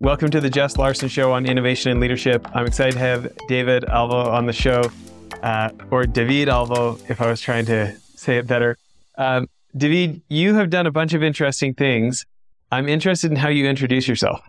Welcome 0.00 0.30
to 0.30 0.40
the 0.40 0.48
Jess 0.48 0.76
Larson 0.76 1.08
Show 1.08 1.32
on 1.32 1.44
innovation 1.44 1.90
and 1.90 1.98
leadership. 1.98 2.46
I'm 2.54 2.66
excited 2.66 2.92
to 2.92 3.00
have 3.00 3.36
David 3.48 3.84
Alvo 3.84 4.30
on 4.30 4.46
the 4.46 4.52
show, 4.52 4.80
uh, 5.42 5.70
or 5.90 6.06
David 6.06 6.48
Alvo, 6.48 7.00
if 7.08 7.20
I 7.20 7.28
was 7.28 7.40
trying 7.40 7.66
to 7.66 7.96
say 8.14 8.36
it 8.36 8.46
better. 8.46 8.78
Um, 9.16 9.48
David, 9.76 10.22
you 10.28 10.54
have 10.54 10.70
done 10.70 10.86
a 10.86 10.92
bunch 10.92 11.14
of 11.14 11.24
interesting 11.24 11.74
things. 11.74 12.26
I'm 12.70 12.88
interested 12.88 13.32
in 13.32 13.36
how 13.36 13.48
you 13.48 13.66
introduce 13.66 14.06
yourself. 14.06 14.40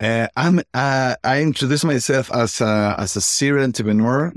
Uh, 0.00 0.28
I'm 0.34 0.60
uh, 0.72 1.16
I 1.22 1.42
introduce 1.42 1.84
myself 1.84 2.32
as 2.32 2.62
a 2.62 2.94
as 2.96 3.16
a 3.16 3.20
serial 3.20 3.64
entrepreneur 3.64 4.32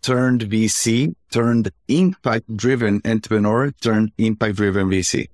turned 0.00 0.42
VC 0.42 1.16
turned 1.32 1.72
impact 1.88 2.56
driven 2.56 3.02
entrepreneur 3.04 3.72
turned 3.72 4.12
impact 4.16 4.56
driven 4.56 4.86
VC, 4.86 5.26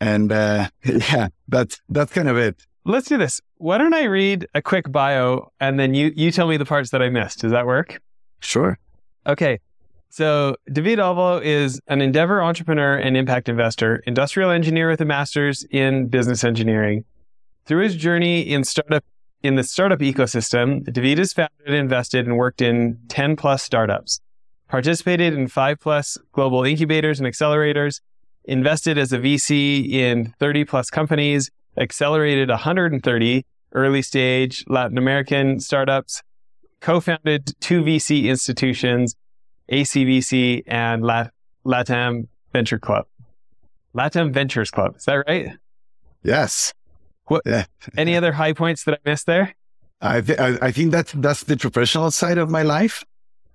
and 0.00 0.32
uh, 0.32 0.68
yeah, 0.84 1.28
that's 1.46 1.80
that's 1.88 2.12
kind 2.12 2.28
of 2.28 2.36
it. 2.36 2.66
Let's 2.84 3.08
do 3.08 3.16
this. 3.16 3.40
Why 3.58 3.78
don't 3.78 3.94
I 3.94 4.04
read 4.04 4.48
a 4.54 4.62
quick 4.62 4.90
bio 4.90 5.52
and 5.60 5.78
then 5.78 5.94
you 5.94 6.12
you 6.16 6.32
tell 6.32 6.48
me 6.48 6.56
the 6.56 6.64
parts 6.64 6.90
that 6.90 7.00
I 7.00 7.10
missed? 7.10 7.40
Does 7.40 7.52
that 7.52 7.66
work? 7.66 8.00
Sure. 8.40 8.78
Okay. 9.26 9.60
So 10.08 10.56
David 10.70 10.98
Alvo 10.98 11.38
is 11.38 11.80
an 11.86 12.02
endeavor 12.02 12.42
entrepreneur 12.42 12.96
and 12.96 13.16
impact 13.16 13.48
investor, 13.48 14.02
industrial 14.06 14.50
engineer 14.50 14.90
with 14.90 15.00
a 15.00 15.04
master's 15.04 15.64
in 15.70 16.08
business 16.08 16.44
engineering. 16.44 17.04
Through 17.66 17.84
his 17.84 17.96
journey 17.96 18.40
in 18.40 18.64
startup 18.64 19.04
in 19.42 19.54
the 19.54 19.62
startup 19.62 20.00
ecosystem, 20.00 20.84
David 20.92 21.18
has 21.18 21.32
founded, 21.32 21.74
invested, 21.74 22.26
and 22.26 22.36
worked 22.36 22.62
in 22.62 22.98
10 23.08 23.36
plus 23.36 23.62
startups, 23.62 24.20
participated 24.68 25.34
in 25.34 25.48
five 25.48 25.80
plus 25.80 26.18
global 26.32 26.64
incubators 26.64 27.18
and 27.18 27.28
accelerators, 27.28 28.00
invested 28.44 28.98
as 28.98 29.12
a 29.12 29.18
VC 29.18 29.88
in 29.88 30.34
30 30.38 30.64
plus 30.64 30.90
companies, 30.90 31.50
accelerated 31.76 32.48
130 32.48 33.46
early 33.74 34.02
stage 34.02 34.64
Latin 34.68 34.98
American 34.98 35.60
startups, 35.60 36.22
co-founded 36.80 37.54
two 37.60 37.82
VC 37.82 38.24
institutions, 38.24 39.16
ACVC 39.70 40.62
and 40.66 41.02
Lat- 41.02 41.32
LATAM 41.64 42.28
Venture 42.52 42.78
Club. 42.78 43.06
LATAM 43.96 44.32
Ventures 44.32 44.70
Club. 44.70 44.96
Is 44.96 45.04
that 45.04 45.24
right? 45.26 45.52
Yes. 46.22 46.72
What? 47.26 47.42
Yeah. 47.46 47.64
Any 47.96 48.16
other 48.16 48.32
high 48.32 48.52
points 48.52 48.84
that 48.84 48.94
I 48.94 49.10
missed 49.10 49.26
there? 49.26 49.54
I, 50.00 50.20
th- 50.20 50.38
I 50.38 50.72
think 50.72 50.90
that 50.90 51.12
that's 51.14 51.44
the 51.44 51.56
professional 51.56 52.10
side 52.10 52.38
of 52.38 52.50
my 52.50 52.62
life. 52.62 53.04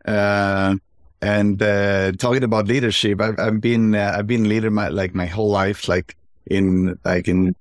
Uh, 0.06 0.76
and 1.22 1.62
uh, 1.62 2.14
talking 2.14 2.44
about 2.44 2.68
leadership, 2.68 3.20
I've, 3.20 3.38
I've 3.40 3.60
been 3.60 3.96
uh, 3.96 4.16
I've 4.18 4.28
been 4.28 4.48
leader 4.48 4.72
my 4.72 4.88
like 4.88 5.16
my 5.16 5.26
whole 5.26 5.50
life, 5.50 5.88
like 5.88 6.16
in 6.46 6.98
like 7.04 7.28
in 7.28 7.56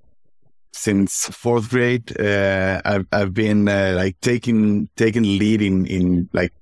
since 0.76 1.28
fourth 1.28 1.70
grade. 1.70 2.18
Uh, 2.20 2.80
I've 2.84 3.06
I've 3.12 3.34
been 3.34 3.68
uh, 3.68 3.94
like 3.96 4.20
taking 4.20 4.88
taking 4.96 5.24
lead 5.24 5.62
in 5.62 5.86
in 5.86 6.28
like 6.32 6.52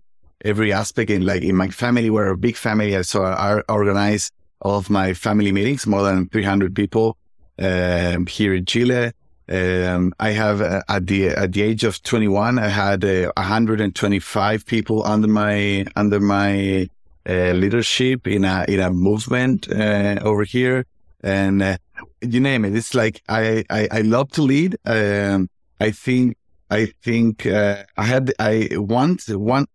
every 0.44 0.72
aspect 0.72 1.10
in 1.10 1.26
like 1.26 1.42
in 1.42 1.56
my 1.56 1.68
family. 1.68 2.10
We're 2.10 2.30
a 2.30 2.36
big 2.36 2.56
family, 2.56 3.02
so 3.02 3.24
I 3.24 3.60
organize 3.68 4.30
all 4.60 4.78
of 4.78 4.88
my 4.88 5.14
family 5.14 5.52
meetings, 5.52 5.86
more 5.86 6.02
than 6.02 6.28
300 6.28 6.74
people 6.74 7.16
um, 7.58 8.26
here 8.26 8.54
in 8.54 8.64
Chile. 8.64 9.12
Um, 9.46 10.14
I 10.18 10.30
have 10.30 10.62
uh, 10.62 10.82
at 10.88 11.06
the 11.06 11.28
at 11.28 11.52
the 11.52 11.62
age 11.62 11.84
of 11.84 12.02
21, 12.02 12.58
I 12.58 12.68
had 12.68 13.04
uh, 13.04 13.30
125 13.36 14.64
people 14.64 15.04
under 15.04 15.28
my 15.28 15.84
under 15.96 16.18
my 16.18 16.88
uh, 17.28 17.52
leadership 17.52 18.26
in 18.26 18.44
a 18.44 18.64
in 18.68 18.80
a 18.80 18.90
movement 18.90 19.70
uh, 19.70 20.18
over 20.22 20.44
here, 20.44 20.86
and 21.22 21.62
uh, 21.62 21.76
you 22.20 22.40
name 22.40 22.64
it. 22.64 22.74
It's 22.74 22.94
like 22.94 23.22
I 23.28 23.64
I, 23.70 23.88
I 23.90 24.00
love 24.00 24.30
to 24.32 24.42
lead. 24.42 24.76
Um, 24.84 25.48
I 25.80 25.90
think 25.90 26.36
I 26.70 26.86
think 27.02 27.46
uh, 27.46 27.84
I 27.96 28.04
had 28.04 28.32
I 28.38 28.68
want 28.72 29.28
one 29.28 29.66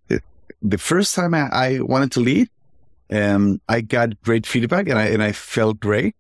the 0.62 0.78
first 0.78 1.16
time 1.16 1.34
I, 1.34 1.50
I 1.52 1.80
wanted 1.80 2.12
to 2.14 2.20
lead. 2.20 2.50
Um, 3.12 3.60
I 3.68 3.82
got 3.82 4.22
great 4.22 4.46
feedback 4.46 4.88
and 4.88 5.00
I 5.00 5.06
and 5.06 5.24
I 5.24 5.32
felt 5.32 5.80
great, 5.80 6.16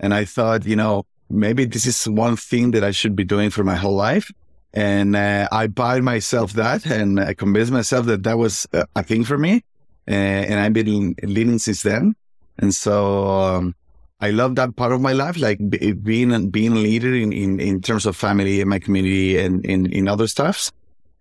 and 0.00 0.14
I 0.14 0.24
thought 0.24 0.66
you 0.66 0.76
know 0.76 1.06
maybe 1.32 1.64
this 1.64 1.86
is 1.86 2.08
one 2.08 2.36
thing 2.36 2.72
that 2.72 2.84
I 2.84 2.90
should 2.90 3.16
be 3.16 3.24
doing 3.24 3.50
for 3.50 3.64
my 3.64 3.74
whole 3.74 3.96
life. 3.96 4.30
And 4.74 5.16
uh, 5.16 5.48
I 5.52 5.66
bought 5.66 6.02
myself 6.02 6.52
that 6.54 6.86
and 6.86 7.20
I 7.20 7.34
convinced 7.34 7.72
myself 7.72 8.06
that 8.06 8.22
that 8.22 8.38
was 8.38 8.66
a 8.72 9.02
thing 9.02 9.24
for 9.24 9.36
me. 9.36 9.64
Uh, 10.08 10.14
and 10.48 10.60
I've 10.60 10.72
been 10.72 11.14
leading 11.22 11.58
since 11.58 11.82
then. 11.82 12.14
And 12.58 12.74
so 12.74 13.26
um, 13.28 13.74
I 14.22 14.30
love 14.30 14.54
that 14.54 14.76
part 14.76 14.92
of 14.92 15.00
my 15.00 15.12
life, 15.12 15.36
like 15.36 15.58
being 16.02 16.50
being 16.50 16.72
a 16.72 16.76
leader 16.76 17.14
in, 17.14 17.32
in, 17.32 17.60
in 17.60 17.82
terms 17.82 18.06
of 18.06 18.16
family 18.16 18.60
and 18.60 18.70
my 18.70 18.78
community 18.78 19.38
and 19.38 19.64
in, 19.66 19.92
in 19.92 20.08
other 20.08 20.26
stuffs. 20.26 20.72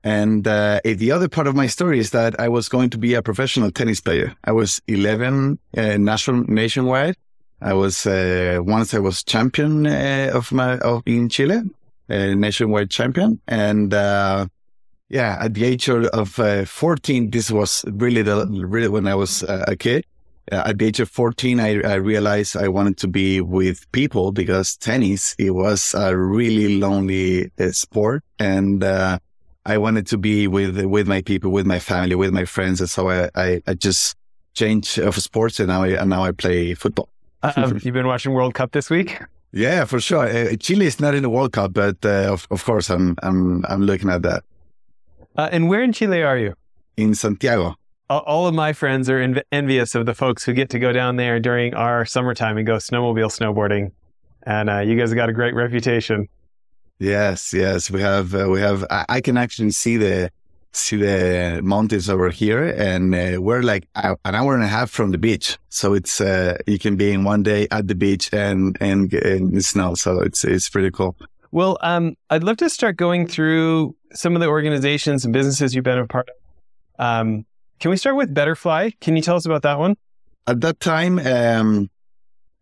And 0.04 0.48
uh, 0.48 0.80
the 0.84 1.12
other 1.12 1.28
part 1.28 1.48
of 1.48 1.56
my 1.56 1.68
story 1.68 2.00
is 2.00 2.12
that 2.12 2.40
I 2.40 2.48
was 2.48 2.70
going 2.70 2.90
to 2.92 2.98
be 2.98 3.14
a 3.16 3.22
professional 3.22 3.72
tennis 3.72 4.02
player. 4.02 4.34
I 4.46 4.52
was 4.52 4.82
11 4.88 5.60
uh, 5.78 5.98
national 5.98 6.46
nationwide 6.46 7.16
I 7.62 7.74
was 7.74 8.08
uh, 8.08 8.60
once 8.62 8.94
I 8.94 9.00
was 9.00 9.24
champion 9.24 9.86
uh, 9.86 10.32
of 10.34 10.52
my 10.52 10.80
of 10.80 11.04
in 11.06 11.30
Chile, 11.30 11.62
nationwide 12.10 12.90
champion, 12.90 13.40
and 13.48 13.94
uh, 13.94 14.48
yeah, 15.10 15.38
at 15.40 15.54
the 15.54 15.66
age 15.66 15.88
of 15.88 16.40
uh, 16.40 16.66
14, 16.66 17.30
this 17.30 17.52
was 17.52 17.86
really 17.88 18.24
the 18.24 18.48
really 18.48 18.88
when 18.88 19.06
I 19.08 19.14
was 19.14 19.44
a 19.44 19.76
kid. 19.76 20.06
Uh, 20.52 20.64
at 20.66 20.80
the 20.80 20.86
age 20.86 21.00
of 21.00 21.10
14, 21.10 21.60
I, 21.60 21.82
I, 21.82 21.96
realized 21.96 22.58
I 22.58 22.68
wanted 22.68 22.98
to 22.98 23.08
be 23.08 23.42
with 23.42 23.90
people 23.92 24.32
because 24.32 24.76
tennis 24.78 25.36
it 25.38 25.52
was 25.52 25.94
a 25.94 26.18
really 26.18 26.80
lonely 26.80 27.52
sport, 27.72 28.24
and 28.40 28.84
I 29.66 29.78
wanted 29.78 30.08
to 30.08 30.18
be 30.18 30.48
with 30.48 30.84
with 30.86 31.08
my 31.08 31.22
people, 31.22 31.52
with 31.52 31.66
my 31.66 31.80
family, 31.80 32.16
with 32.16 32.32
my 32.32 32.46
friends, 32.46 32.80
and 32.82 32.90
so 32.90 33.10
I 33.10 33.30
I, 33.36 33.62
I 33.68 33.74
just 33.76 34.16
changed 34.54 34.98
of 35.00 35.16
sports, 35.22 35.60
and 35.60 35.70
now 35.70 35.84
I 35.84 35.90
and 35.90 36.10
now 36.10 36.24
I 36.24 36.32
play 36.32 36.74
football. 36.74 37.10
Um, 37.44 37.80
you've 37.84 37.94
been 37.94 38.08
watching 38.08 38.34
World 38.34 38.54
Cup 38.54 38.72
this 38.72 38.90
week. 38.90 39.20
Yeah, 39.54 39.86
for 39.86 40.00
sure. 40.00 40.28
Uh, 40.28 40.56
Chile 40.56 40.86
is 40.86 41.00
not 41.00 41.14
in 41.14 41.24
the 41.24 41.30
World 41.30 41.52
Cup, 41.52 41.74
but 41.74 41.98
uh, 42.06 42.32
of, 42.32 42.48
of 42.52 42.64
course, 42.64 42.90
I'm 42.90 43.16
I'm 43.22 43.66
I'm 43.68 43.82
looking 43.82 44.10
at 44.10 44.22
that. 44.24 44.44
Uh, 45.38 45.50
and 45.52 45.70
where 45.70 45.82
in 45.82 45.94
Chile 45.94 46.24
are 46.24 46.38
you? 46.38 46.54
In 46.98 47.16
Santiago. 47.16 47.76
All 48.20 48.46
of 48.46 48.54
my 48.54 48.74
friends 48.74 49.10
are 49.10 49.20
env- 49.20 49.44
envious 49.52 49.96
of 49.96 50.06
the 50.06 50.14
folks 50.14 50.44
who 50.44 50.54
get 50.54 50.70
to 50.72 50.80
go 50.80 50.92
down 50.92 51.16
there 51.16 51.40
during 51.40 51.74
our 51.74 52.06
summertime 52.06 52.58
and 52.58 52.68
go 52.68 52.76
snowmobile 52.76 53.32
snowboarding, 53.32 53.92
and 54.44 54.70
uh, 54.70 54.80
you 54.80 54.98
guys 54.98 55.10
have 55.10 55.16
got 55.16 55.30
a 55.30 55.34
great 55.34 55.56
reputation. 55.56 56.28
Yes, 57.00 57.54
yes, 57.54 57.90
we 57.90 58.02
have. 58.02 58.36
Uh, 58.36 58.50
we 58.50 58.60
have. 58.60 58.86
I, 58.90 59.06
I 59.08 59.22
can 59.22 59.38
actually 59.38 59.72
see 59.72 59.98
the 59.98 60.30
see 60.74 60.98
the 60.98 61.62
mountains 61.64 62.10
over 62.10 62.30
here 62.30 62.64
and 62.64 63.14
uh, 63.14 63.42
we're 63.42 63.62
like 63.62 63.88
an 63.96 64.16
hour 64.24 64.56
and 64.56 64.64
a 64.64 64.68
half 64.68 64.90
from 64.90 65.12
the 65.12 65.18
beach 65.18 65.58
so 65.68 65.94
it's 65.94 66.22
uh, 66.22 66.58
you 66.66 66.80
can 66.80 66.96
be 66.96 67.12
in 67.12 67.26
one 67.26 67.44
day 67.44 67.68
at 67.72 67.90
the 67.90 67.96
beach 67.96 68.30
and 68.34 68.78
and 68.80 69.14
in 69.14 69.52
the 69.52 69.62
snow 69.62 69.96
so 69.96 70.22
it's 70.22 70.46
it's 70.46 70.70
pretty 70.70 70.90
cool 70.90 71.14
well 71.52 71.78
um, 71.82 72.16
i'd 72.30 72.44
love 72.44 72.56
to 72.56 72.70
start 72.70 72.96
going 72.96 73.28
through 73.28 73.94
some 74.14 74.34
of 74.34 74.40
the 74.40 74.48
organizations 74.48 75.26
and 75.26 75.34
businesses 75.34 75.76
you've 75.76 75.84
been 75.84 75.98
a 75.98 76.08
part 76.08 76.30
of 76.30 77.06
um, 77.06 77.46
can 77.82 77.92
we 77.92 77.98
start 77.98 78.16
with 78.16 78.34
betterfly 78.34 78.92
can 79.02 79.18
you 79.18 79.22
tell 79.22 79.36
us 79.36 79.46
about 79.46 79.64
that 79.64 79.78
one 79.78 79.98
at 80.48 80.62
that 80.62 80.80
time 80.80 81.20
um, 81.20 81.90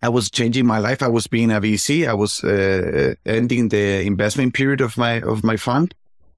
I 0.02 0.10
was 0.10 0.30
changing 0.30 0.66
my 0.66 0.80
life. 0.80 1.04
I 1.04 1.10
was 1.10 1.28
being 1.28 1.52
a 1.52 1.60
VC. 1.60 2.08
I 2.08 2.14
was 2.14 2.44
uh, 2.44 3.16
ending 3.26 3.70
the 3.70 4.02
investment 4.02 4.54
period 4.54 4.80
of 4.80 4.98
my 4.98 5.22
of 5.22 5.44
my 5.44 5.58
fund, 5.58 5.94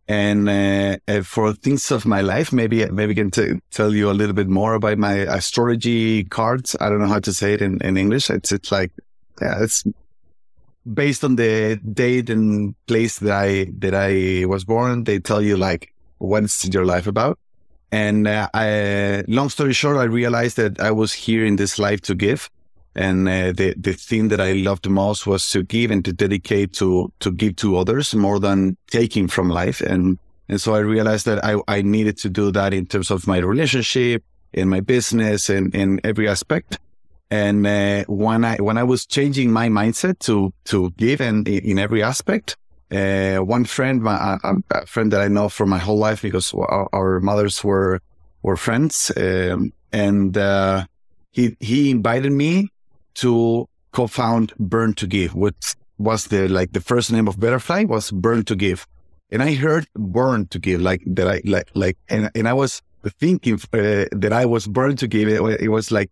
and 0.07 0.49
uh, 0.49 0.97
uh, 1.07 1.21
for 1.21 1.53
things 1.53 1.91
of 1.91 2.05
my 2.05 2.21
life, 2.21 2.51
maybe 2.51 2.85
maybe 2.87 3.11
I 3.11 3.15
can 3.15 3.31
t- 3.31 3.61
tell 3.69 3.93
you 3.93 4.09
a 4.09 4.17
little 4.17 4.33
bit 4.33 4.47
more 4.47 4.73
about 4.73 4.97
my 4.97 5.13
astrology 5.13 6.23
cards. 6.23 6.75
I 6.81 6.89
don't 6.89 6.99
know 6.99 7.07
how 7.07 7.19
to 7.19 7.33
say 7.33 7.53
it 7.53 7.61
in, 7.61 7.79
in 7.81 7.97
English. 7.97 8.31
It's 8.31 8.51
it's 8.51 8.71
like 8.71 8.91
yeah, 9.39 9.61
it's 9.61 9.83
based 10.91 11.23
on 11.23 11.35
the 11.35 11.79
date 11.93 12.31
and 12.31 12.73
place 12.87 13.19
that 13.19 13.31
I 13.31 13.67
that 13.77 13.93
I 13.93 14.45
was 14.45 14.65
born. 14.65 15.03
They 15.03 15.19
tell 15.19 15.41
you 15.41 15.55
like 15.55 15.93
what's 16.17 16.67
your 16.67 16.85
life 16.85 17.05
about. 17.05 17.37
And 17.91 18.27
uh, 18.27 18.47
I, 18.53 19.23
long 19.27 19.49
story 19.49 19.73
short, 19.73 19.97
I 19.97 20.03
realized 20.03 20.55
that 20.57 20.79
I 20.79 20.91
was 20.91 21.11
here 21.11 21.45
in 21.45 21.57
this 21.57 21.77
life 21.77 22.01
to 22.01 22.15
give. 22.15 22.49
And 22.93 23.27
uh, 23.27 23.53
the 23.53 23.73
the 23.77 23.93
thing 23.93 24.27
that 24.29 24.41
I 24.41 24.51
loved 24.53 24.89
most 24.89 25.25
was 25.25 25.49
to 25.51 25.63
give 25.63 25.91
and 25.91 26.03
to 26.03 26.11
dedicate 26.11 26.73
to 26.73 27.11
to 27.19 27.31
give 27.31 27.55
to 27.57 27.77
others 27.77 28.13
more 28.13 28.39
than 28.39 28.75
taking 28.87 29.29
from 29.29 29.49
life. 29.49 29.79
And 29.79 30.17
and 30.49 30.59
so 30.59 30.75
I 30.75 30.79
realized 30.79 31.25
that 31.25 31.43
I 31.43 31.55
I 31.69 31.81
needed 31.81 32.17
to 32.19 32.29
do 32.29 32.51
that 32.51 32.73
in 32.73 32.85
terms 32.85 33.09
of 33.09 33.27
my 33.27 33.37
relationship, 33.37 34.23
in 34.51 34.67
my 34.67 34.81
business, 34.81 35.49
and 35.49 35.73
in 35.73 36.01
every 36.03 36.27
aspect. 36.27 36.79
And 37.29 37.65
uh, 37.65 38.03
when 38.07 38.43
I 38.43 38.57
when 38.57 38.77
I 38.77 38.83
was 38.83 39.05
changing 39.05 39.53
my 39.53 39.69
mindset 39.69 40.19
to 40.19 40.53
to 40.65 40.91
give 40.97 41.21
and 41.21 41.47
in 41.47 41.79
every 41.79 42.03
aspect, 42.03 42.57
uh, 42.91 43.37
one 43.37 43.65
friend, 43.65 44.03
my, 44.03 44.37
a, 44.43 44.55
a, 44.71 44.85
friend 44.85 45.11
that 45.11 45.21
I 45.21 45.27
know 45.27 45.49
for 45.49 45.65
my 45.65 45.77
whole 45.77 45.97
life 45.97 46.21
because 46.21 46.53
our, 46.53 46.89
our 46.91 47.19
mothers 47.19 47.63
were 47.63 48.01
were 48.43 48.57
friends, 48.57 49.11
um, 49.15 49.71
and 49.91 50.37
uh, 50.37 50.85
he 51.31 51.55
he 51.59 51.91
invited 51.91 52.31
me 52.31 52.69
to 53.15 53.67
co-found 53.91 54.53
Burn 54.59 54.93
to 54.95 55.07
Give, 55.07 55.33
which 55.35 55.75
was 55.97 56.25
the 56.27 56.47
like 56.49 56.73
the 56.73 56.81
first 56.81 57.11
name 57.11 57.27
of 57.27 57.37
Betterfly 57.37 57.87
was 57.87 58.11
Burn 58.11 58.43
to 58.45 58.55
Give, 58.55 58.85
and 59.31 59.41
I 59.41 59.53
heard 59.53 59.87
Burn 59.95 60.47
to 60.47 60.59
Give 60.59 60.81
like 60.81 61.01
that. 61.05 61.27
I 61.27 61.41
like 61.45 61.69
like 61.73 61.97
and 62.09 62.29
and 62.35 62.47
I 62.47 62.53
was 62.53 62.81
thinking 63.19 63.55
uh, 63.73 64.05
that 64.11 64.33
I 64.33 64.45
was 64.45 64.67
Burn 64.67 64.97
to 64.97 65.07
Give. 65.07 65.29
It, 65.29 65.61
it 65.61 65.69
was 65.69 65.91
like 65.91 66.11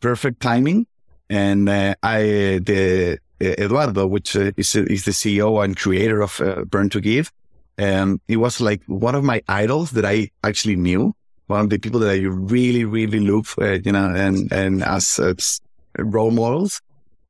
perfect 0.00 0.40
timing, 0.40 0.86
and 1.30 1.68
uh, 1.68 1.94
I 2.02 2.60
the 2.64 3.18
Eduardo, 3.40 4.06
which 4.06 4.36
uh, 4.36 4.52
is 4.56 4.74
is 4.74 5.04
the 5.04 5.10
CEO 5.10 5.62
and 5.62 5.76
creator 5.76 6.22
of 6.22 6.40
uh, 6.40 6.64
Burn 6.64 6.88
to 6.90 7.00
Give, 7.00 7.30
and 7.78 8.20
it 8.28 8.38
was 8.38 8.60
like 8.60 8.82
one 8.86 9.14
of 9.14 9.24
my 9.24 9.42
idols 9.48 9.90
that 9.92 10.04
I 10.04 10.30
actually 10.42 10.76
knew. 10.76 11.14
One 11.48 11.60
of 11.60 11.70
the 11.70 11.78
people 11.78 12.00
that 12.00 12.10
I 12.10 12.22
really, 12.22 12.84
really 12.84 13.20
look, 13.20 13.46
for, 13.46 13.74
you 13.74 13.92
know, 13.92 14.12
and 14.14 14.50
and 14.52 14.82
as, 14.82 15.18
as 15.18 15.60
role 15.98 16.30
models. 16.30 16.80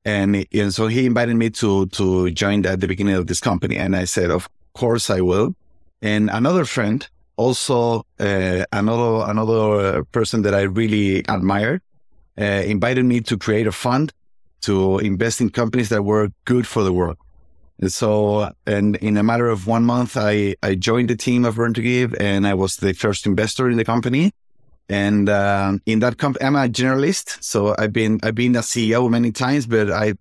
And, 0.04 0.46
and 0.54 0.72
so 0.72 0.86
he 0.86 1.04
invited 1.04 1.34
me 1.34 1.50
to 1.50 1.86
to 1.86 2.30
join 2.30 2.64
at 2.64 2.80
the 2.80 2.86
beginning 2.86 3.16
of 3.16 3.26
this 3.26 3.40
company, 3.40 3.76
and 3.76 3.96
I 3.96 4.04
said, 4.04 4.30
of 4.30 4.48
course 4.72 5.10
I 5.10 5.20
will. 5.20 5.54
And 6.00 6.30
another 6.30 6.64
friend, 6.64 7.06
also 7.36 8.06
uh, 8.20 8.64
another 8.72 9.30
another 9.30 10.04
person 10.04 10.42
that 10.42 10.54
I 10.54 10.62
really 10.62 11.24
admired, 11.28 11.82
uh, 12.38 12.44
invited 12.44 13.04
me 13.04 13.20
to 13.22 13.36
create 13.36 13.66
a 13.66 13.72
fund 13.72 14.12
to 14.62 14.98
invest 14.98 15.40
in 15.40 15.50
companies 15.50 15.88
that 15.90 16.02
were 16.02 16.30
good 16.44 16.66
for 16.66 16.82
the 16.82 16.92
world. 16.92 17.16
And 17.78 17.92
so, 17.92 18.50
and 18.66 18.96
in 18.96 19.16
a 19.16 19.22
matter 19.22 19.48
of 19.48 19.66
one 19.66 19.84
month, 19.84 20.16
I 20.16 20.56
I 20.62 20.74
joined 20.74 21.10
the 21.10 21.16
team 21.16 21.44
of 21.44 21.56
Burn 21.56 21.74
to 21.74 21.82
Give, 21.82 22.14
and 22.18 22.46
I 22.46 22.54
was 22.54 22.76
the 22.76 22.94
first 22.94 23.26
investor 23.26 23.68
in 23.68 23.76
the 23.76 23.84
company. 23.84 24.32
And 24.88 25.28
um, 25.28 25.82
in 25.84 25.98
that 25.98 26.16
company, 26.16 26.46
I'm 26.46 26.56
a 26.56 26.68
generalist. 26.68 27.42
So 27.42 27.74
I've 27.78 27.92
been 27.92 28.18
I've 28.22 28.34
been 28.34 28.56
a 28.56 28.60
CEO 28.60 29.10
many 29.10 29.30
times, 29.30 29.66
but 29.66 29.90
I 29.90 30.14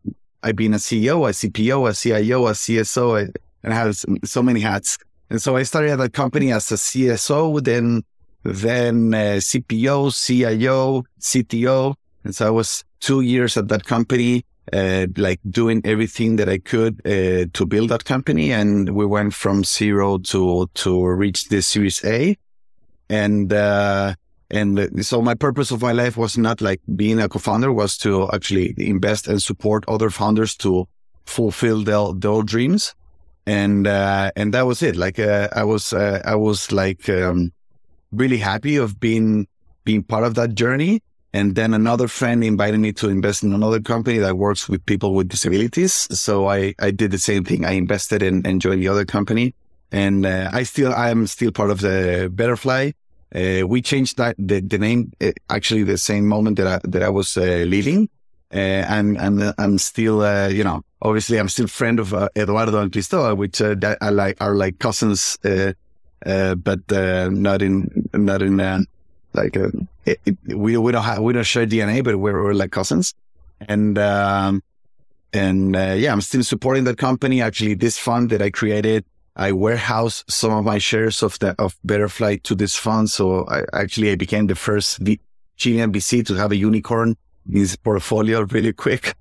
I've 0.44 0.56
been 0.58 0.74
a 0.74 0.78
CEO, 0.78 1.28
a 1.28 1.32
CPO, 1.32 1.90
a 1.90 1.94
CIO, 1.94 2.48
a 2.48 2.52
CSO, 2.52 3.34
and 3.64 3.74
I 3.74 3.76
have 3.76 3.96
so 4.26 4.44
many 4.44 4.60
hats. 4.60 4.98
And 5.30 5.42
so 5.42 5.56
I 5.56 5.64
started 5.64 5.92
at 5.92 5.98
that 5.98 6.14
company 6.14 6.52
as 6.52 6.72
a 6.72 6.76
CSO, 6.76 7.64
then 7.64 8.04
then 8.44 9.14
uh, 9.14 9.40
CPO, 9.40 10.14
CIO, 10.14 11.04
CTO, 11.20 11.96
and 12.26 12.36
so 12.36 12.48
I 12.48 12.50
was 12.50 12.84
two 13.00 13.22
years 13.22 13.56
at 13.56 13.70
that 13.70 13.86
company, 13.86 14.44
uh, 14.74 15.08
like 15.16 15.40
doing 15.50 15.82
everything 15.86 16.36
that 16.36 16.50
I 16.50 16.58
could 16.58 17.00
uh, 17.06 17.46
to 17.54 17.66
build 17.66 17.90
that 17.90 18.04
company. 18.04 18.52
And 18.52 18.90
we 18.90 19.06
went 19.06 19.34
from 19.34 19.64
zero 19.64 20.18
to 20.18 20.68
to 20.74 21.08
reach 21.08 21.48
the 21.50 21.62
Series 21.62 22.04
A, 22.04 22.36
and 23.10 23.54
uh, 23.54 24.16
and 24.52 25.06
so 25.06 25.22
my 25.22 25.36
purpose 25.36 25.72
of 25.72 25.82
my 25.82 25.92
life 25.92 26.18
was 26.18 26.38
not 26.38 26.62
like 26.62 26.82
being 26.96 27.20
a 27.20 27.28
co-founder, 27.30 27.72
was 27.72 27.98
to 28.00 28.30
actually 28.32 28.74
invest 28.78 29.28
and 29.28 29.42
support 29.42 29.84
other 29.88 30.10
founders 30.10 30.56
to 30.58 30.88
fulfill 31.26 31.84
their, 31.84 32.14
their 32.14 32.44
dreams. 32.44 32.94
And, 33.48 33.88
uh, 33.88 34.32
and 34.36 34.54
that 34.54 34.66
was 34.66 34.82
it. 34.82 34.96
Like, 34.96 35.20
uh, 35.20 35.50
I 35.52 35.64
was, 35.64 35.94
uh, 35.94 36.22
I 36.26 36.36
was 36.36 36.72
like, 36.72 37.10
um, 37.10 37.52
really 38.12 38.38
happy 38.38 38.76
of 38.78 39.00
being, 39.00 39.48
being 39.84 40.04
part 40.04 40.24
of 40.24 40.36
that 40.36 40.56
journey. 40.56 41.02
And 41.36 41.54
then 41.54 41.74
another 41.74 42.08
friend 42.08 42.46
invited 42.46 42.80
me 42.80 42.94
to 42.94 43.10
invest 43.10 43.44
in 43.44 43.54
another 43.54 43.82
company 43.82 44.20
that 44.20 44.38
works 44.38 44.70
with 44.70 44.86
people 44.86 45.14
with 45.14 45.28
disabilities. 45.28 46.08
So 46.18 46.48
I, 46.50 46.74
I 46.80 46.92
did 46.92 47.12
the 47.12 47.18
same 47.18 47.44
thing. 47.44 47.66
I 47.66 47.72
invested 47.72 48.24
in 48.24 48.48
and 48.48 48.62
joined 48.62 48.82
the 48.82 48.88
other 48.88 49.04
company. 49.04 49.54
And 49.92 50.26
uh, 50.26 50.50
I 50.54 50.64
still, 50.64 50.94
I 50.94 51.10
am 51.10 51.28
still 51.28 51.52
part 51.52 51.72
of 51.72 51.82
the 51.82 52.32
Betterfly. 52.34 52.94
Uh, 53.36 53.68
we 53.68 53.82
changed 53.82 54.16
that 54.16 54.38
the, 54.40 54.62
the 54.62 54.78
name 54.78 55.12
uh, 55.20 55.32
actually 55.50 55.84
the 55.84 55.98
same 55.98 56.26
moment 56.26 56.56
that 56.56 56.68
I, 56.68 56.80
that 56.86 57.04
I 57.04 57.10
was 57.10 57.36
uh, 57.36 57.66
leaving. 57.68 58.08
Uh, 58.54 58.86
and 58.88 59.18
and 59.18 59.54
I'm 59.58 59.78
still, 59.78 60.22
uh, 60.22 60.48
you 60.48 60.64
know, 60.64 60.84
obviously 61.02 61.38
I'm 61.38 61.50
still 61.50 61.68
friend 61.68 62.00
of 62.00 62.14
uh, 62.14 62.30
Eduardo 62.38 62.80
and 62.80 62.90
Cristóbal, 62.94 63.36
which 63.36 63.60
are 63.60 63.76
like 64.10 64.38
are 64.40 64.56
like 64.56 64.80
cousins, 64.80 65.38
but 65.44 66.80
not 66.90 67.62
in 67.62 68.08
not 68.14 68.42
in 68.42 68.86
like 69.36 69.56
it, 69.56 70.20
it, 70.26 70.38
we 70.48 70.78
we 70.78 70.92
don't 70.92 71.04
have 71.04 71.20
we 71.20 71.34
don't 71.34 71.44
share 71.44 71.66
DNA, 71.66 72.04
but 72.04 72.18
we're, 72.18 72.42
we're 72.44 72.54
like 72.54 72.72
cousins. 72.72 73.14
And 73.62 73.98
um, 73.98 74.64
and 75.34 75.76
yeah, 75.76 76.12
I'm 76.12 76.22
still 76.22 76.44
supporting 76.44 76.86
that 76.86 76.98
company. 76.98 77.42
Actually, 77.42 77.76
this 77.76 77.98
fund 77.98 78.30
that 78.32 78.42
I 78.42 78.50
created 78.50 79.06
I 79.36 79.52
warehouse 79.52 80.24
some 80.28 80.52
of 80.52 80.64
my 80.64 80.78
shares 80.78 81.22
of 81.22 81.38
the 81.40 81.56
of 81.60 81.76
Betterfly 81.86 82.44
to 82.44 82.56
this 82.56 82.76
fund. 82.76 83.10
So 83.10 83.46
I 83.48 83.64
actually 83.74 84.12
I 84.12 84.16
became 84.16 84.48
the 84.48 84.56
first 84.56 85.00
v- 85.00 85.20
Chilean 85.58 85.92
VC 85.92 86.26
to 86.28 86.36
have 86.36 86.52
a 86.52 86.56
unicorn 86.56 87.18
in 87.50 87.58
his 87.58 87.76
portfolio 87.76 88.44
really 88.44 88.72
quick. 88.72 89.16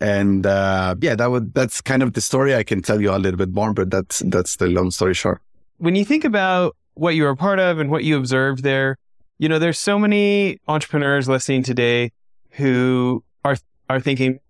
And 0.00 0.46
uh, 0.46 0.94
yeah, 1.00 1.14
that 1.16 1.30
would 1.30 1.52
that's 1.52 1.80
kind 1.80 2.02
of 2.02 2.14
the 2.14 2.20
story. 2.20 2.54
I 2.54 2.62
can 2.62 2.80
tell 2.80 3.00
you 3.00 3.10
a 3.10 3.18
little 3.18 3.36
bit 3.36 3.52
more, 3.52 3.74
but 3.74 3.90
that's 3.90 4.22
that's 4.26 4.56
the 4.56 4.68
long 4.68 4.90
story 4.90 5.14
short. 5.14 5.42
When 5.78 5.94
you 5.94 6.04
think 6.04 6.24
about 6.24 6.74
what 6.94 7.14
you 7.14 7.24
were 7.24 7.36
part 7.36 7.58
of 7.58 7.78
and 7.78 7.90
what 7.90 8.04
you 8.04 8.16
observed 8.16 8.62
there, 8.62 8.96
you 9.38 9.48
know, 9.48 9.58
there's 9.58 9.78
so 9.78 9.98
many 9.98 10.60
entrepreneurs 10.66 11.28
listening 11.28 11.62
today 11.62 12.12
who 12.50 13.24
are 13.44 13.56
are 13.88 14.00
thinking, 14.00 14.40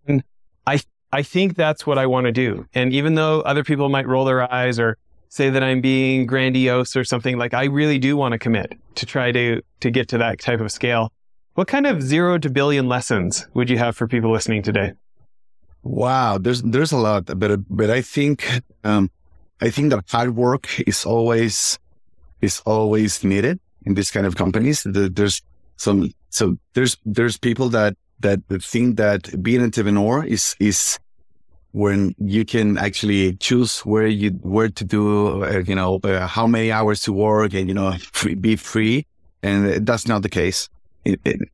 I 0.67 0.81
I 1.13 1.23
think 1.23 1.55
that's 1.55 1.87
what 1.87 1.99
I 1.99 2.07
want 2.07 2.27
to 2.27 2.33
do. 2.33 2.67
And 2.75 2.93
even 2.93 3.15
though 3.15 3.41
other 3.43 3.65
people 3.65 3.89
might 3.89 4.07
roll 4.07 4.25
their 4.25 4.51
eyes 4.53 4.79
or 4.79 4.97
say 5.29 5.51
that 5.51 5.63
I'm 5.63 5.81
being 5.81 6.27
grandiose 6.27 6.97
or 6.97 7.05
something 7.05 7.37
like 7.37 7.53
I 7.53 7.65
really 7.65 7.99
do 7.99 8.17
want 8.17 8.33
to 8.33 8.39
commit 8.39 8.73
to 8.97 9.07
try 9.07 9.31
to 9.33 9.63
to 9.81 9.91
get 9.91 10.09
to 10.09 10.19
that 10.19 10.41
type 10.41 10.61
of 10.61 10.73
scale. 10.73 11.13
What 11.55 11.69
kind 11.69 11.87
of 11.87 12.03
zero 12.03 12.39
to 12.39 12.49
billion 12.49 12.89
lessons 12.89 13.47
would 13.53 13.69
you 13.69 13.79
have 13.79 13.97
for 13.97 14.07
people 14.07 14.33
listening 14.33 14.63
today? 14.63 14.93
Wow, 15.83 16.39
there's 16.39 16.63
there's 16.63 16.93
a 16.93 16.97
lot, 16.97 17.27
but 17.39 17.61
but 17.69 17.91
I 17.91 18.01
think 18.01 18.63
um, 18.85 19.11
I 19.61 19.71
think 19.71 19.91
that 19.91 20.05
hard 20.09 20.35
work 20.35 20.81
is 20.81 21.05
always 21.05 21.79
is 22.41 22.63
always 22.65 23.23
needed 23.25 23.61
in 23.89 23.95
this 23.95 24.11
kind 24.11 24.27
of 24.27 24.37
companies. 24.37 24.87
There's 24.87 25.43
some 25.77 26.13
so 26.31 26.57
there's 26.75 26.97
there's 27.05 27.37
people 27.39 27.69
that 27.71 27.97
that 28.21 28.41
think 28.63 28.97
that 28.99 29.21
being 29.43 29.59
an 29.59 29.65
entrepreneur 29.65 30.25
is 30.25 30.55
is 30.61 30.99
when 31.73 32.15
you 32.19 32.45
can 32.45 32.79
actually 32.79 33.35
choose 33.37 33.81
where 33.81 34.07
you 34.07 34.31
where 34.43 34.69
to 34.69 34.85
do 34.85 35.43
uh, 35.45 35.63
you 35.67 35.75
know 35.75 36.01
uh, 36.05 36.27
how 36.27 36.47
many 36.47 36.71
hours 36.71 37.03
to 37.03 37.13
work 37.13 37.55
and 37.55 37.69
you 37.69 37.75
know 37.75 37.93
free, 38.13 38.35
be 38.35 38.57
free. 38.57 39.07
And 39.43 39.87
that's 39.87 40.07
not 40.09 40.23
the 40.23 40.29
case. 40.29 40.69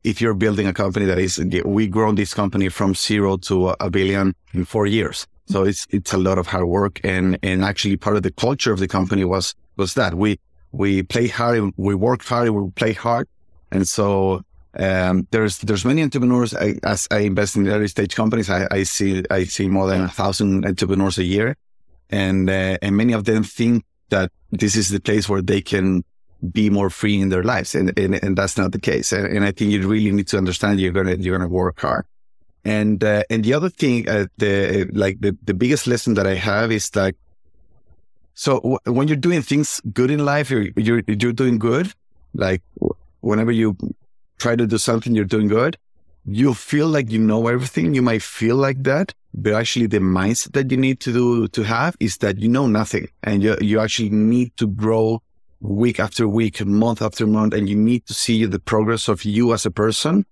If 0.03 0.19
you're 0.21 0.33
building 0.33 0.67
a 0.67 0.73
company 0.73 1.05
that 1.05 1.19
is 1.19 1.39
we 1.63 1.87
grown 1.87 2.15
this 2.15 2.33
company 2.33 2.67
from 2.69 2.95
zero 2.95 3.37
to 3.49 3.75
a 3.79 3.89
billion 3.89 4.33
in 4.53 4.65
four 4.65 4.87
years. 4.87 5.27
So 5.47 5.63
it's 5.63 5.85
it's 5.91 6.11
a 6.13 6.17
lot 6.17 6.37
of 6.39 6.47
hard 6.47 6.65
work. 6.65 6.99
And 7.03 7.37
and 7.43 7.63
actually 7.63 7.95
part 7.97 8.17
of 8.17 8.23
the 8.23 8.31
culture 8.31 8.73
of 8.73 8.79
the 8.79 8.87
company 8.87 9.23
was 9.23 9.55
was 9.77 9.93
that. 9.93 10.15
We 10.15 10.39
we 10.75 11.03
play 11.03 11.27
hard 11.27 11.71
we 11.77 11.95
work 11.95 12.23
hard 12.23 12.49
we 12.49 12.69
play 12.71 12.93
hard 12.93 13.27
and 13.71 13.87
so 13.87 14.41
um, 14.77 15.27
there's 15.31 15.59
there's 15.59 15.85
many 15.85 16.03
entrepreneurs. 16.03 16.53
I, 16.53 16.75
as 16.83 17.07
I 17.09 17.19
invest 17.19 17.55
in 17.55 17.67
early 17.67 17.87
stage 17.87 18.15
companies, 18.15 18.49
I, 18.49 18.67
I, 18.69 18.83
see 18.83 19.23
I 19.31 19.45
see 19.45 19.69
more 19.69 19.87
than 19.87 20.01
a 20.01 20.09
thousand 20.09 20.65
entrepreneurs 20.65 21.17
a 21.17 21.23
year, 21.23 21.55
and 22.09 22.49
uh, 22.49 22.77
and 22.81 22.97
many 22.97 23.13
of 23.13 23.23
them 23.23 23.43
think 23.43 23.85
that 24.09 24.31
this 24.51 24.75
is 24.75 24.89
the 24.89 24.99
place 24.99 25.29
where 25.29 25.41
they 25.41 25.61
can 25.61 26.03
be 26.51 26.69
more 26.69 26.89
free 26.89 27.21
in 27.21 27.29
their 27.29 27.43
lives, 27.43 27.73
and 27.73 27.97
and, 27.97 28.21
and 28.21 28.37
that's 28.37 28.57
not 28.57 28.73
the 28.73 28.79
case. 28.79 29.13
And, 29.13 29.25
and, 29.27 29.45
I 29.45 29.51
think 29.51 29.71
you 29.71 29.87
really 29.87 30.11
need 30.11 30.27
to 30.27 30.37
understand 30.37 30.81
you're 30.81 30.91
gonna 30.91 31.15
you're 31.15 31.37
gonna 31.37 31.49
work 31.49 31.79
hard. 31.79 32.05
And 32.65 33.01
uh, 33.01 33.23
and 33.29 33.45
the 33.45 33.53
other 33.53 33.69
thing, 33.69 34.09
uh, 34.09 34.25
the 34.37 34.89
like 34.91 35.21
the 35.21 35.37
the 35.45 35.53
biggest 35.53 35.87
lesson 35.87 36.15
that 36.15 36.27
I 36.27 36.35
have 36.35 36.71
is 36.71 36.93
like, 36.95 37.15
so 38.35 38.59
w- 38.59 38.77
when 38.85 39.07
you're 39.07 39.17
doing 39.17 39.41
things 39.41 39.81
good 39.93 40.11
in 40.11 40.23
life, 40.23 40.51
you're 40.51 40.67
you're 40.75 41.01
you're 41.07 41.33
doing 41.33 41.57
good. 41.57 41.91
Like 42.33 42.61
whenever 43.21 43.51
you 43.51 43.77
try 44.37 44.55
to 44.55 44.67
do 44.67 44.77
something 44.77 45.15
you're 45.15 45.25
doing 45.25 45.47
good, 45.47 45.77
you 46.25 46.53
feel 46.53 46.87
like 46.87 47.09
you 47.09 47.19
know 47.19 47.47
everything. 47.47 47.95
You 47.95 48.01
might 48.01 48.21
feel 48.21 48.57
like 48.57 48.83
that, 48.83 49.13
but 49.33 49.53
actually 49.53 49.87
the 49.87 49.99
mindset 49.99 50.51
that 50.51 50.69
you 50.69 50.77
need 50.77 50.99
to 51.01 51.13
do 51.13 51.47
to 51.47 51.63
have 51.63 51.95
is 51.99 52.17
that 52.17 52.37
you 52.39 52.49
know 52.49 52.67
nothing 52.67 53.07
and 53.23 53.41
you, 53.41 53.55
you 53.61 53.79
actually 53.79 54.09
need 54.09 54.55
to 54.57 54.67
grow 54.67 55.21
week 55.61 55.99
after 55.99 56.27
week, 56.27 56.63
month 56.65 57.01
after 57.01 57.25
month, 57.25 57.53
and 57.53 57.69
you 57.69 57.75
need 57.75 58.05
to 58.07 58.13
see 58.13 58.45
the 58.45 58.59
progress 58.59 59.07
of 59.07 59.23
you 59.23 59.53
as 59.53 59.65
a 59.65 59.71
person 59.71 60.25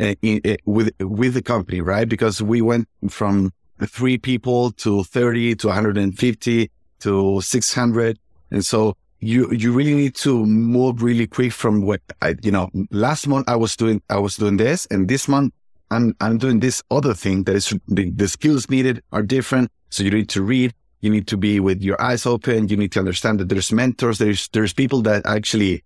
uh, 0.00 0.14
in, 0.22 0.40
uh, 0.44 0.56
with, 0.64 0.90
with 1.00 1.34
the 1.34 1.42
company, 1.42 1.80
right? 1.80 2.08
Because 2.08 2.40
we 2.40 2.62
went 2.62 2.88
from 3.10 3.52
three 3.84 4.16
people 4.16 4.70
to 4.70 5.02
30 5.02 5.56
to 5.56 5.66
150 5.66 6.70
to 7.02 7.40
600. 7.40 8.18
And 8.50 8.64
so 8.64 8.96
you 9.22 9.50
you 9.52 9.72
really 9.72 9.94
need 9.94 10.14
to 10.16 10.44
move 10.44 11.02
really 11.02 11.26
quick 11.26 11.52
from 11.52 11.82
what 11.82 12.00
I 12.20 12.34
you 12.42 12.50
know 12.50 12.68
last 12.90 13.28
month 13.28 13.48
I 13.48 13.54
was 13.54 13.76
doing 13.76 14.02
I 14.10 14.18
was 14.18 14.36
doing 14.36 14.56
this 14.56 14.84
and 14.86 15.08
this 15.08 15.28
month 15.28 15.54
I'm 15.92 16.14
I'm 16.20 16.38
doing 16.38 16.58
this 16.58 16.82
other 16.90 17.14
thing 17.14 17.44
that 17.44 17.54
is 17.54 17.72
the, 17.86 18.10
the 18.10 18.26
skills 18.26 18.68
needed 18.68 19.00
are 19.12 19.22
different 19.22 19.70
so 19.90 20.02
you 20.02 20.10
need 20.10 20.28
to 20.30 20.42
read 20.42 20.74
you 21.02 21.10
need 21.10 21.28
to 21.28 21.36
be 21.36 21.60
with 21.60 21.82
your 21.82 22.02
eyes 22.02 22.26
open 22.26 22.66
you 22.66 22.76
need 22.76 22.90
to 22.92 22.98
understand 22.98 23.38
that 23.38 23.48
there's 23.48 23.70
mentors 23.70 24.18
there's 24.18 24.48
there's 24.48 24.72
people 24.72 25.02
that 25.02 25.24
actually 25.24 25.84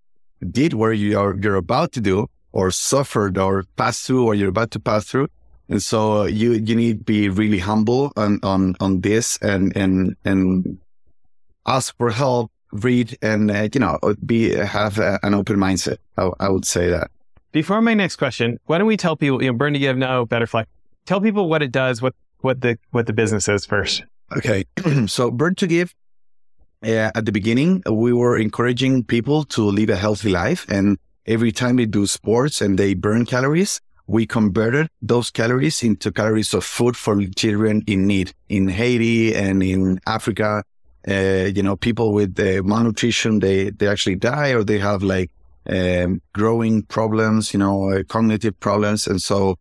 did 0.50 0.72
what 0.72 0.96
you 0.96 1.18
are 1.18 1.36
you're 1.36 1.56
about 1.56 1.92
to 1.92 2.00
do 2.00 2.26
or 2.52 2.70
suffered 2.70 3.36
or 3.36 3.64
passed 3.76 4.06
through 4.06 4.24
or 4.24 4.34
you're 4.34 4.48
about 4.48 4.70
to 4.70 4.80
pass 4.80 5.04
through 5.04 5.28
And 5.68 5.82
so 5.82 6.24
you 6.24 6.52
you 6.52 6.74
need 6.74 6.98
to 6.98 7.04
be 7.04 7.28
really 7.28 7.58
humble 7.58 8.12
on 8.16 8.38
on 8.42 8.76
on 8.80 9.00
this 9.00 9.36
and 9.42 9.76
and 9.76 10.14
and 10.24 10.78
ask 11.66 11.96
for 11.96 12.10
help, 12.10 12.50
read, 12.72 13.16
and 13.22 13.50
uh, 13.50 13.68
you 13.72 13.80
know 13.80 13.98
be 14.24 14.54
have 14.54 14.98
a, 14.98 15.18
an 15.22 15.34
open 15.34 15.56
mindset. 15.56 15.98
I, 16.16 16.30
I, 16.40 16.48
would 16.48 16.64
say 16.64 16.90
that. 16.90 17.10
Before 17.52 17.80
my 17.80 17.94
next 17.94 18.16
question, 18.16 18.58
why 18.66 18.78
don't 18.78 18.86
we 18.86 18.96
tell 18.96 19.16
people 19.16 19.42
you 19.42 19.50
know 19.50 19.56
burn 19.56 19.72
to 19.72 19.78
give 19.78 19.96
now 19.96 20.24
Betterfly? 20.24 20.64
Tell 21.04 21.20
people 21.20 21.48
what 21.48 21.62
it 21.62 21.72
does, 21.72 22.02
what 22.02 22.14
what 22.40 22.60
the 22.60 22.78
what 22.90 23.06
the 23.06 23.12
business 23.12 23.48
is 23.48 23.66
first. 23.66 24.02
Okay, 24.36 24.64
so 25.06 25.30
burn 25.30 25.54
to 25.56 25.66
give. 25.66 25.94
Uh, 26.84 27.10
at 27.14 27.24
the 27.24 27.32
beginning, 27.32 27.82
we 27.90 28.12
were 28.12 28.36
encouraging 28.36 29.02
people 29.02 29.44
to 29.44 29.62
live 29.62 29.88
a 29.88 29.96
healthy 29.96 30.28
life, 30.28 30.66
and 30.68 30.98
every 31.26 31.50
time 31.50 31.76
they 31.76 31.86
do 31.86 32.06
sports 32.06 32.60
and 32.60 32.78
they 32.78 32.94
burn 32.94 33.24
calories, 33.24 33.80
we 34.06 34.26
converted 34.26 34.88
those 35.02 35.30
calories 35.30 35.82
into 35.82 36.12
calories 36.12 36.54
of 36.54 36.64
food 36.64 36.96
for 36.96 37.20
children 37.36 37.82
in 37.86 38.06
need 38.06 38.32
in 38.48 38.68
Haiti 38.68 39.34
and 39.34 39.62
in 39.62 39.98
Africa. 40.06 40.62
Uh, 41.08 41.50
you 41.54 41.62
know, 41.62 41.76
people 41.76 42.12
with 42.12 42.38
uh, 42.40 42.62
malnutrition, 42.64 43.38
they, 43.38 43.70
they 43.70 43.86
actually 43.86 44.16
die 44.16 44.50
or 44.50 44.64
they 44.64 44.78
have 44.78 45.02
like 45.02 45.30
um, 45.68 46.20
growing 46.32 46.82
problems, 46.82 47.52
you 47.52 47.58
know, 47.58 47.90
uh, 47.90 48.02
cognitive 48.04 48.58
problems. 48.60 49.06
And 49.06 49.22
so 49.22 49.56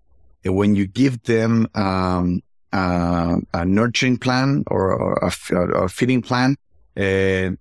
uh, 0.48 0.54
when 0.54 0.75
you 0.75 0.88
give 0.88 1.22
them 1.24 1.68
um, 1.75 2.42
a 2.74 3.66
nurturing 3.66 4.18
plan 4.18 4.64
or, 4.68 4.92
or 4.92 5.14
a, 5.52 5.84
a, 5.84 5.90
feeding 5.90 6.22
plan, 6.22 6.58
uh, 6.98 7.52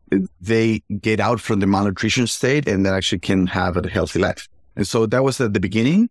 they 0.40 0.82
get 1.00 1.20
out 1.20 1.40
from 1.40 1.60
the 1.60 1.66
malnutrition 1.66 2.26
state 2.26 2.66
and 2.66 2.84
they 2.84 2.90
actually 2.90 3.20
can 3.20 3.46
have 3.46 3.76
a 3.76 3.88
healthy 3.88 4.18
life. 4.18 4.48
And 4.76 4.86
so 4.86 5.06
that 5.06 5.22
was 5.22 5.40
at 5.40 5.52
the 5.52 5.60
beginning 5.60 6.08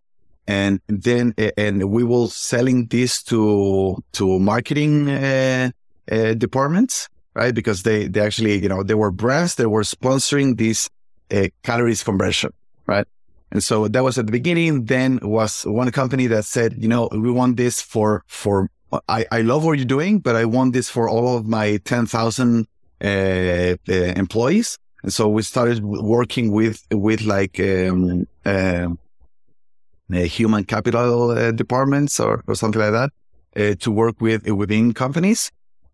and 0.47 0.81
then 0.87 1.33
and 1.57 1.89
we 1.89 2.03
will 2.03 2.27
selling 2.27 2.87
this 2.87 3.23
to 3.23 3.97
to 4.13 4.39
marketing 4.39 5.09
uh, 5.09 5.71
uh, 6.11 6.33
departments 6.33 7.07
right? 7.35 7.53
Because 7.53 7.83
they 7.83 8.07
they 8.07 8.21
actually 8.21 8.61
you 8.61 8.69
know 8.69 8.83
they 8.83 8.95
were 8.95 9.11
brands 9.11 9.55
that 9.55 9.69
were 9.69 9.83
sponsoring 9.83 10.57
this 10.57 10.89
uh, 11.31 11.47
calories 11.63 12.03
conversion 12.03 12.51
right? 12.87 13.07
And 13.51 13.63
so 13.63 13.87
that 13.87 14.03
was 14.03 14.17
at 14.17 14.25
the 14.25 14.31
beginning. 14.31 14.85
Then 14.85 15.19
was 15.21 15.63
one 15.63 15.91
company 15.91 16.27
that 16.27 16.45
said 16.45 16.75
you 16.77 16.87
know 16.87 17.09
we 17.11 17.31
want 17.31 17.57
this 17.57 17.81
for 17.81 18.23
for 18.27 18.69
i 19.07 19.25
i 19.31 19.41
love 19.41 19.65
what 19.65 19.75
you're 19.79 19.85
doing 19.85 20.19
but 20.19 20.35
i 20.35 20.45
want 20.45 20.71
this 20.71 20.87
for 20.87 21.09
all 21.09 21.35
of 21.35 21.47
my 21.47 21.77
10,000 21.77 22.67
uh, 23.03 23.07
uh, 23.07 23.75
employees. 24.15 24.77
And 25.01 25.11
so 25.11 25.27
we 25.27 25.41
started 25.41 25.83
working 25.83 26.51
with 26.51 26.85
with 26.91 27.21
like 27.21 27.59
um, 27.59 28.27
um 28.45 28.99
human 30.09 30.63
capital 30.63 31.31
uh, 31.31 31.51
departments 31.51 32.19
or, 32.19 32.43
or 32.47 32.55
something 32.55 32.79
like 32.79 32.91
that 32.91 33.09
uh, 33.57 33.75
to 33.79 33.91
work 33.91 34.21
with 34.21 34.47
within 34.47 34.93
companies. 34.93 35.51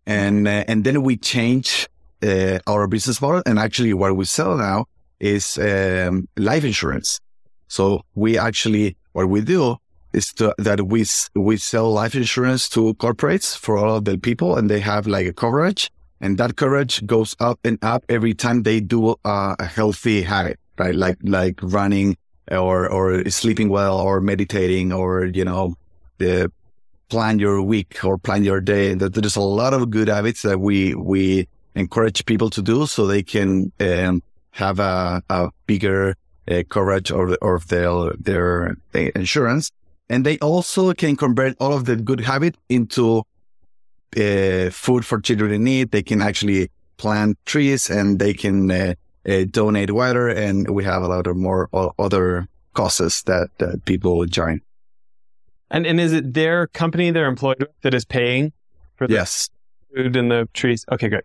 And, 0.09 0.47
and 0.47 0.83
then 0.83 1.03
we 1.03 1.17
change 1.17 1.87
our 2.67 2.87
business 2.87 3.21
model. 3.21 3.43
And 3.45 3.59
actually 3.59 3.93
what 3.93 4.15
we 4.15 4.25
sell 4.25 4.57
now 4.57 4.85
is 5.19 5.57
um, 5.57 6.27
life 6.37 6.63
insurance. 6.63 7.19
So 7.67 8.03
we 8.15 8.37
actually, 8.37 8.97
what 9.13 9.29
we 9.29 9.41
do 9.41 9.77
is 10.13 10.33
to, 10.33 10.55
that 10.57 10.87
we, 10.87 11.05
we 11.35 11.57
sell 11.57 11.91
life 11.91 12.15
insurance 12.15 12.67
to 12.69 12.93
corporates 12.95 13.55
for 13.57 13.77
all 13.77 13.97
of 13.97 14.05
the 14.05 14.17
people 14.17 14.57
and 14.57 14.69
they 14.69 14.79
have 14.79 15.05
like 15.05 15.27
a 15.27 15.33
coverage 15.33 15.91
and 16.21 16.37
that 16.37 16.55
coverage 16.55 17.05
goes 17.05 17.35
up 17.39 17.59
and 17.63 17.77
up 17.81 18.03
every 18.09 18.33
time 18.33 18.63
they 18.63 18.79
do 18.79 19.15
a 19.23 19.63
healthy 19.63 20.21
habit, 20.21 20.59
right? 20.77 20.95
Like, 20.95 21.17
like 21.23 21.59
running 21.61 22.17
or 22.51 22.89
or 22.89 23.29
sleeping 23.29 23.69
well 23.69 23.99
or 23.99 24.21
meditating 24.21 24.91
or 24.91 25.25
you 25.25 25.45
know 25.45 25.75
the 26.17 26.51
plan 27.09 27.39
your 27.39 27.61
week 27.61 28.03
or 28.03 28.17
plan 28.17 28.43
your 28.43 28.61
day. 28.61 28.93
There's 28.93 29.35
a 29.35 29.41
lot 29.41 29.73
of 29.73 29.89
good 29.89 30.07
habits 30.07 30.43
that 30.43 30.59
we 30.59 30.95
we 30.95 31.47
encourage 31.75 32.25
people 32.25 32.49
to 32.51 32.61
do 32.61 32.85
so 32.85 33.05
they 33.05 33.23
can 33.23 33.71
um, 33.79 34.21
have 34.51 34.79
a, 34.79 35.21
a 35.29 35.49
bigger 35.65 36.15
uh, 36.49 36.63
coverage 36.69 37.11
of, 37.11 37.31
of 37.41 37.67
their 37.67 38.13
their 38.21 38.75
insurance. 39.15 39.71
And 40.09 40.25
they 40.25 40.39
also 40.39 40.93
can 40.93 41.15
convert 41.15 41.55
all 41.59 41.73
of 41.73 41.85
the 41.85 41.95
good 41.95 42.21
habit 42.21 42.55
into 42.67 43.23
uh, 44.17 44.69
food 44.71 45.05
for 45.05 45.21
children 45.21 45.51
in 45.51 45.63
need. 45.63 45.91
They 45.91 46.01
can 46.01 46.21
actually 46.21 46.71
plant 46.97 47.37
trees 47.45 47.89
and 47.89 48.17
they 48.19 48.33
can 48.33 48.71
uh, 48.71 48.93
uh, 49.27 49.45
donate 49.49 49.91
water, 49.91 50.27
and 50.27 50.69
we 50.69 50.83
have 50.83 51.03
a 51.03 51.07
lot 51.07 51.27
of 51.27 51.37
more 51.37 51.69
other 51.99 52.47
causes 52.73 53.23
that, 53.23 53.49
that 53.59 53.85
people 53.85 54.25
join. 54.25 54.61
And 55.71 55.85
and 55.85 55.99
is 55.99 56.13
it 56.13 56.33
their 56.33 56.67
company 56.67 57.11
they're 57.11 57.27
employed 57.27 57.57
with 57.59 57.69
that 57.81 57.93
is 57.93 58.05
paying 58.05 58.51
for 58.95 59.07
the 59.07 59.13
yes. 59.13 59.49
food 59.95 60.15
and 60.15 60.31
the 60.31 60.47
trees? 60.53 60.85
Okay, 60.91 61.09
good. 61.09 61.23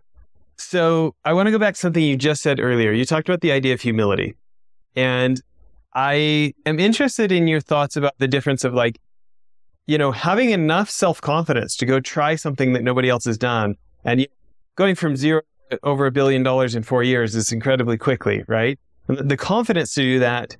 So 0.57 1.15
I 1.25 1.33
want 1.33 1.47
to 1.47 1.51
go 1.51 1.59
back 1.59 1.73
to 1.73 1.79
something 1.79 2.03
you 2.03 2.15
just 2.15 2.41
said 2.41 2.59
earlier. 2.59 2.91
You 2.91 3.05
talked 3.05 3.27
about 3.27 3.41
the 3.41 3.51
idea 3.51 3.73
of 3.73 3.81
humility. 3.81 4.35
And 4.95 5.41
I 5.93 6.53
am 6.65 6.79
interested 6.79 7.31
in 7.31 7.47
your 7.47 7.59
thoughts 7.59 7.97
about 7.97 8.13
the 8.19 8.27
difference 8.27 8.63
of 8.63 8.73
like, 8.73 8.99
you 9.87 9.97
know, 9.97 10.11
having 10.11 10.51
enough 10.51 10.89
self 10.89 11.21
confidence 11.21 11.75
to 11.77 11.85
go 11.85 11.99
try 11.99 12.35
something 12.35 12.73
that 12.73 12.83
nobody 12.83 13.09
else 13.09 13.25
has 13.25 13.37
done 13.37 13.75
and 14.03 14.27
going 14.75 14.95
from 14.95 15.15
zero 15.15 15.41
over 15.83 16.05
a 16.05 16.11
billion 16.11 16.43
dollars 16.43 16.75
in 16.75 16.83
four 16.83 17.03
years 17.03 17.35
is 17.35 17.51
incredibly 17.51 17.97
quickly, 17.97 18.43
right? 18.47 18.79
The 19.07 19.37
confidence 19.37 19.93
to 19.95 20.01
do 20.01 20.19
that. 20.19 20.57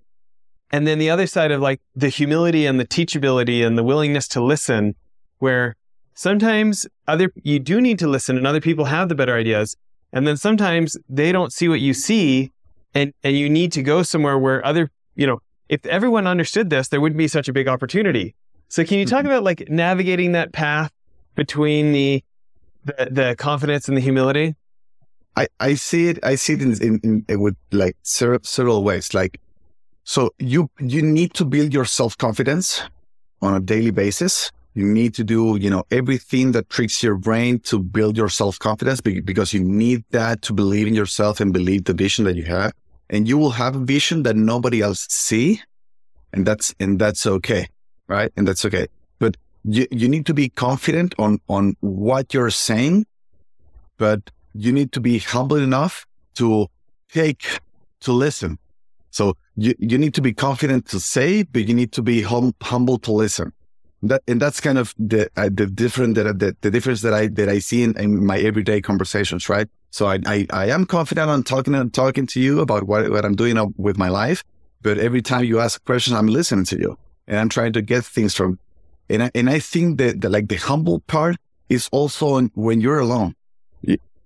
And 0.71 0.87
then 0.87 0.99
the 0.99 1.09
other 1.09 1.27
side 1.27 1.51
of 1.51 1.61
like 1.61 1.81
the 1.95 2.09
humility 2.09 2.65
and 2.65 2.79
the 2.79 2.87
teachability 2.87 3.65
and 3.65 3.77
the 3.77 3.83
willingness 3.83 4.27
to 4.29 4.43
listen, 4.43 4.95
where 5.39 5.75
sometimes 6.15 6.87
other, 7.07 7.31
you 7.43 7.59
do 7.59 7.79
need 7.79 7.99
to 7.99 8.07
listen 8.07 8.37
and 8.37 8.47
other 8.47 8.61
people 8.61 8.85
have 8.85 9.09
the 9.09 9.15
better 9.15 9.35
ideas. 9.35 9.75
And 10.11 10.25
then 10.27 10.37
sometimes 10.37 10.97
they 11.09 11.31
don't 11.31 11.53
see 11.53 11.67
what 11.67 11.81
you 11.81 11.93
see 11.93 12.51
and, 12.93 13.13
and 13.23 13.37
you 13.37 13.49
need 13.49 13.71
to 13.73 13.83
go 13.83 14.01
somewhere 14.01 14.37
where 14.37 14.65
other, 14.65 14.89
you 15.15 15.27
know, 15.27 15.39
if 15.69 15.85
everyone 15.85 16.27
understood 16.27 16.69
this, 16.69 16.87
there 16.87 17.01
wouldn't 17.01 17.17
be 17.17 17.27
such 17.27 17.47
a 17.47 17.53
big 17.53 17.67
opportunity. 17.67 18.35
So 18.69 18.83
can 18.83 18.99
you 18.99 19.05
talk 19.05 19.19
mm-hmm. 19.19 19.27
about 19.27 19.43
like 19.43 19.69
navigating 19.69 20.31
that 20.31 20.53
path 20.53 20.91
between 21.35 21.91
the, 21.91 22.23
the, 22.85 23.07
the 23.11 23.35
confidence 23.37 23.87
and 23.87 23.97
the 23.97 24.01
humility? 24.01 24.55
I, 25.35 25.47
I 25.59 25.73
see 25.73 26.07
it. 26.07 26.19
I 26.23 26.35
see 26.35 26.53
it 26.53 26.61
in, 26.61 27.01
in, 27.03 27.25
in 27.27 27.41
with 27.41 27.55
like 27.71 27.97
several, 28.03 28.39
several 28.43 28.83
ways. 28.83 29.13
Like, 29.13 29.41
so 30.05 30.29
you 30.37 30.69
you 30.79 31.01
need 31.01 31.33
to 31.33 31.43
build 31.45 31.73
your 31.73 31.83
self 31.83 32.17
confidence 32.17 32.81
on 33.41 33.55
a 33.55 33.59
daily 33.59 33.91
basis. 33.91 34.51
You 34.75 34.85
need 34.85 35.15
to 35.15 35.23
do 35.23 35.57
you 35.59 35.69
know 35.69 35.83
everything 35.89 36.51
that 36.51 36.69
tricks 36.69 37.01
your 37.01 37.15
brain 37.15 37.59
to 37.61 37.79
build 37.79 38.15
your 38.15 38.29
self 38.29 38.59
confidence 38.59 39.01
because 39.01 39.51
you 39.51 39.63
need 39.63 40.03
that 40.11 40.43
to 40.43 40.53
believe 40.53 40.87
in 40.87 40.93
yourself 40.93 41.39
and 41.39 41.51
believe 41.51 41.85
the 41.85 41.93
vision 41.93 42.23
that 42.25 42.35
you 42.35 42.43
have. 42.43 42.71
And 43.09 43.27
you 43.27 43.37
will 43.37 43.51
have 43.51 43.75
a 43.75 43.79
vision 43.79 44.23
that 44.23 44.35
nobody 44.35 44.81
else 44.81 45.07
see, 45.09 45.61
and 46.31 46.45
that's 46.45 46.73
and 46.79 46.99
that's 46.99 47.25
okay, 47.25 47.67
right? 48.07 48.31
And 48.37 48.47
that's 48.47 48.63
okay. 48.65 48.87
But 49.19 49.37
you 49.63 49.87
you 49.89 50.07
need 50.07 50.27
to 50.27 50.35
be 50.35 50.49
confident 50.49 51.15
on 51.17 51.39
on 51.49 51.75
what 51.81 52.31
you're 52.31 52.51
saying, 52.51 53.07
but 53.97 54.29
you 54.53 54.71
need 54.71 54.91
to 54.91 55.01
be 55.01 55.17
humble 55.17 55.57
enough 55.57 56.05
to 56.35 56.67
take, 57.11 57.59
to 58.01 58.11
listen. 58.11 58.59
So 59.09 59.35
you, 59.55 59.73
you 59.79 59.97
need 59.97 60.13
to 60.13 60.21
be 60.21 60.33
confident 60.33 60.87
to 60.87 60.99
say, 60.99 61.43
but 61.43 61.67
you 61.67 61.73
need 61.73 61.91
to 61.93 62.01
be 62.01 62.21
hum, 62.21 62.53
humble 62.61 62.97
to 62.99 63.11
listen. 63.11 63.53
That, 64.03 64.21
and 64.27 64.39
that's 64.39 64.59
kind 64.59 64.77
of 64.77 64.93
the, 64.99 65.29
uh, 65.35 65.49
the 65.51 65.65
different, 65.65 66.15
that, 66.15 66.39
the, 66.39 66.55
the 66.61 66.69
difference 66.69 67.01
that 67.01 67.13
I, 67.13 67.27
that 67.27 67.49
I 67.49 67.59
see 67.59 67.81
in, 67.81 67.97
in 67.97 68.25
my 68.25 68.37
everyday 68.37 68.81
conversations, 68.81 69.49
right? 69.49 69.67
So 69.89 70.07
I, 70.07 70.19
I, 70.25 70.45
I 70.51 70.65
am 70.69 70.85
confident 70.85 71.29
on 71.29 71.43
talking, 71.43 71.89
talking 71.91 72.27
to 72.27 72.39
you 72.39 72.59
about 72.59 72.83
what, 72.83 73.09
what 73.09 73.25
I'm 73.25 73.35
doing 73.35 73.73
with 73.77 73.97
my 73.97 74.09
life. 74.09 74.43
But 74.81 74.99
every 74.99 75.21
time 75.21 75.45
you 75.45 75.59
ask 75.59 75.83
questions, 75.85 76.15
I'm 76.15 76.27
listening 76.27 76.65
to 76.65 76.77
you 76.77 76.97
and 77.27 77.39
I'm 77.39 77.49
trying 77.49 77.73
to 77.73 77.81
get 77.81 78.05
things 78.05 78.35
from, 78.35 78.59
and 79.09 79.23
I, 79.23 79.31
and 79.33 79.49
I 79.49 79.59
think 79.59 79.97
that 79.97 80.21
the, 80.21 80.29
like 80.29 80.49
the 80.49 80.57
humble 80.57 80.99
part 81.01 81.37
is 81.69 81.89
also 81.91 82.41
when 82.53 82.81
you're 82.81 82.99
alone. 82.99 83.35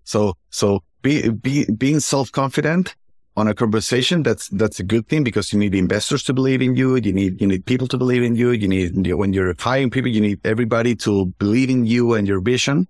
So, 0.03 0.33
so 0.49 0.81
be, 1.03 1.29
be, 1.29 1.65
being 1.71 1.99
self-confident 1.99 2.95
on 3.39 3.47
a 3.47 3.55
conversation, 3.55 4.23
that's, 4.23 4.47
that's 4.49 4.79
a 4.79 4.83
good 4.83 5.07
thing 5.07 5.23
because 5.23 5.51
you 5.51 5.59
need 5.59 5.73
investors 5.73 6.23
to 6.23 6.33
believe 6.33 6.61
in 6.61 6.75
you. 6.75 6.95
You 6.95 7.13
need, 7.13 7.41
you 7.41 7.47
need 7.47 7.65
people 7.65 7.87
to 7.87 7.97
believe 7.97 8.23
in 8.23 8.35
you. 8.35 8.51
You 8.51 8.67
need, 8.67 9.13
when 9.13 9.33
you're 9.33 9.55
hiring 9.57 9.89
people, 9.89 10.11
you 10.11 10.21
need 10.21 10.39
everybody 10.45 10.95
to 10.97 11.27
believe 11.39 11.69
in 11.69 11.85
you 11.85 12.13
and 12.13 12.27
your 12.27 12.41
vision. 12.41 12.87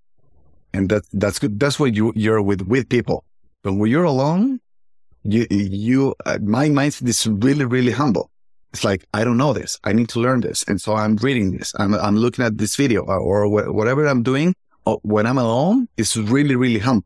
And 0.74 0.90
that, 0.90 1.04
that's 1.14 1.40
good. 1.40 1.60
That's 1.60 1.80
what 1.80 1.96
you, 1.96 2.14
you're 2.16 2.42
with, 2.42 2.62
with 2.64 2.90
people. 2.90 3.24
But 3.64 3.74
when 3.74 3.90
you're 3.90 4.04
alone, 4.04 4.60
you, 5.24 5.46
you, 5.50 6.16
uh, 6.26 6.40
my 6.42 6.70
mindset 6.70 7.08
is 7.08 7.28
really, 7.28 7.66
really 7.66 7.92
humble. 7.92 8.32
It's 8.74 8.84
like, 8.84 9.06
I 9.14 9.24
don't 9.24 9.38
know 9.38 9.54
this. 9.54 9.80
I 9.84 9.94
need 9.94 10.10
to 10.10 10.20
learn 10.20 10.42
this. 10.42 10.64
And 10.68 10.80
so 10.80 10.94
I'm 10.94 11.16
reading 11.18 11.58
this. 11.58 11.74
I'm, 11.80 11.94
I'm 11.96 12.16
looking 12.16 12.46
at 12.46 12.58
this 12.58 12.76
video 12.76 13.02
or, 13.02 13.20
or 13.20 13.72
whatever 13.72 14.06
I'm 14.06 14.24
doing. 14.24 14.54
Uh, 14.86 14.98
when 15.02 15.26
I'm 15.26 15.38
alone, 15.38 15.88
it's 15.98 16.16
really, 16.16 16.56
really 16.56 16.80
humble 16.80 17.06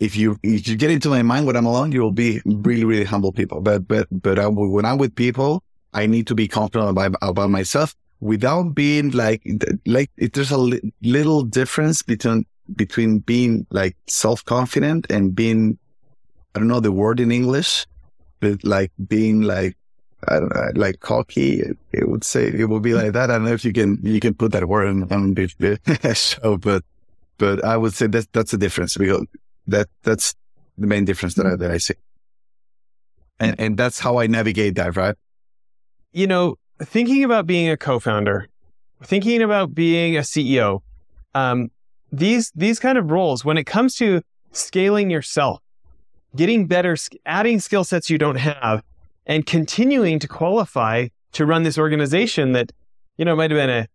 if 0.00 0.16
you 0.16 0.38
if 0.42 0.68
you 0.68 0.76
get 0.76 0.90
into 0.90 1.08
my 1.08 1.22
mind 1.22 1.46
when 1.46 1.56
I'm 1.56 1.66
alone, 1.66 1.92
you 1.92 2.00
will 2.00 2.12
be 2.12 2.40
really 2.44 2.84
really 2.84 3.04
humble 3.04 3.32
people. 3.32 3.60
But 3.60 3.86
but 3.86 4.06
but 4.10 4.38
I, 4.38 4.46
when 4.46 4.84
I'm 4.84 4.98
with 4.98 5.14
people, 5.14 5.62
I 5.92 6.06
need 6.06 6.26
to 6.28 6.34
be 6.34 6.48
confident 6.48 6.90
about 6.90 7.14
about 7.22 7.50
myself 7.50 7.94
without 8.24 8.74
being 8.74 9.10
like, 9.10 9.46
like 9.84 10.10
there's 10.16 10.50
a 10.50 10.56
li- 10.56 10.92
little 11.02 11.42
difference 11.42 12.00
between, 12.00 12.46
between 12.74 13.18
being 13.18 13.66
like 13.70 13.96
self-confident 14.06 15.06
and 15.10 15.34
being, 15.34 15.78
I 16.54 16.58
don't 16.58 16.68
know 16.68 16.80
the 16.80 16.90
word 16.90 17.20
in 17.20 17.30
English, 17.30 17.86
but 18.40 18.64
like 18.64 18.92
being 19.08 19.42
like, 19.42 19.76
I 20.26 20.40
don't 20.40 20.54
know, 20.54 20.70
like 20.74 21.00
cocky, 21.00 21.62
it 21.92 22.08
would 22.08 22.24
say 22.24 22.46
it 22.46 22.66
would 22.70 22.82
be 22.82 22.94
like 22.94 23.12
that. 23.12 23.30
I 23.30 23.34
don't 23.34 23.44
know 23.44 23.52
if 23.52 23.64
you 23.64 23.74
can, 23.74 23.98
you 24.02 24.20
can 24.20 24.32
put 24.32 24.52
that 24.52 24.66
word 24.68 24.88
on, 24.88 25.12
on 25.12 25.34
the 25.34 26.14
show, 26.14 26.56
but, 26.56 26.82
but 27.36 27.62
I 27.62 27.76
would 27.76 27.92
say 27.92 28.06
that 28.06 28.32
that's 28.32 28.52
the 28.52 28.56
difference 28.56 28.96
because 28.96 29.26
that, 29.66 29.88
that's 30.02 30.34
the 30.78 30.86
main 30.86 31.04
difference 31.04 31.34
that 31.34 31.46
I, 31.46 31.56
that 31.56 31.70
I 31.70 31.78
see. 31.78 31.94
And, 33.40 33.58
and 33.58 33.76
that's 33.76 33.98
how 33.98 34.18
I 34.18 34.26
navigate 34.26 34.76
that, 34.76 34.96
right? 34.96 35.16
You 36.12 36.26
know, 36.26 36.56
thinking 36.80 37.24
about 37.24 37.46
being 37.46 37.68
a 37.68 37.76
co-founder, 37.76 38.48
thinking 39.02 39.42
about 39.42 39.74
being 39.74 40.16
a 40.16 40.20
CEO, 40.20 40.80
um, 41.34 41.70
these 42.12 42.52
these 42.54 42.78
kind 42.78 42.96
of 42.96 43.10
roles, 43.10 43.44
when 43.44 43.58
it 43.58 43.64
comes 43.64 43.96
to 43.96 44.22
scaling 44.52 45.10
yourself, 45.10 45.60
getting 46.36 46.66
better, 46.66 46.96
adding 47.26 47.58
skill 47.58 47.82
sets 47.82 48.08
you 48.08 48.18
don't 48.18 48.36
have, 48.36 48.82
and 49.26 49.46
continuing 49.46 50.18
to 50.20 50.28
qualify 50.28 51.08
to 51.32 51.46
run 51.46 51.64
this 51.64 51.76
organization 51.78 52.52
that, 52.52 52.70
you 53.18 53.24
know, 53.24 53.34
might 53.34 53.50
have 53.50 53.58
been 53.58 53.70
a, 53.70 53.88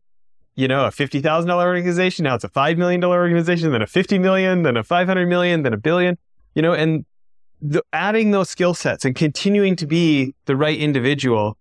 you 0.60 0.68
know, 0.68 0.86
a 0.86 0.92
fifty 0.92 1.22
thousand 1.22 1.48
dollar 1.48 1.68
organization. 1.68 2.24
Now 2.26 2.36
it's 2.36 2.44
a 2.44 2.50
five 2.50 2.78
million 2.78 3.00
dollar 3.00 3.20
organization, 3.20 3.72
then 3.72 3.82
a 3.82 3.88
fifty 3.88 4.20
million, 4.20 4.64
then 4.64 4.76
a 4.76 4.84
five 4.84 5.08
hundred 5.08 5.28
million, 5.28 5.64
then 5.64 5.74
a 5.74 5.78
billion. 5.78 6.18
You 6.54 6.62
know, 6.62 6.74
and 6.74 7.06
the, 7.62 7.82
adding 7.94 8.32
those 8.32 8.50
skill 8.50 8.74
sets 8.74 9.06
and 9.06 9.16
continuing 9.16 9.78
to 9.78 9.88
be 9.88 10.36
the 10.46 10.58
right 10.58 10.78
individual 10.78 11.58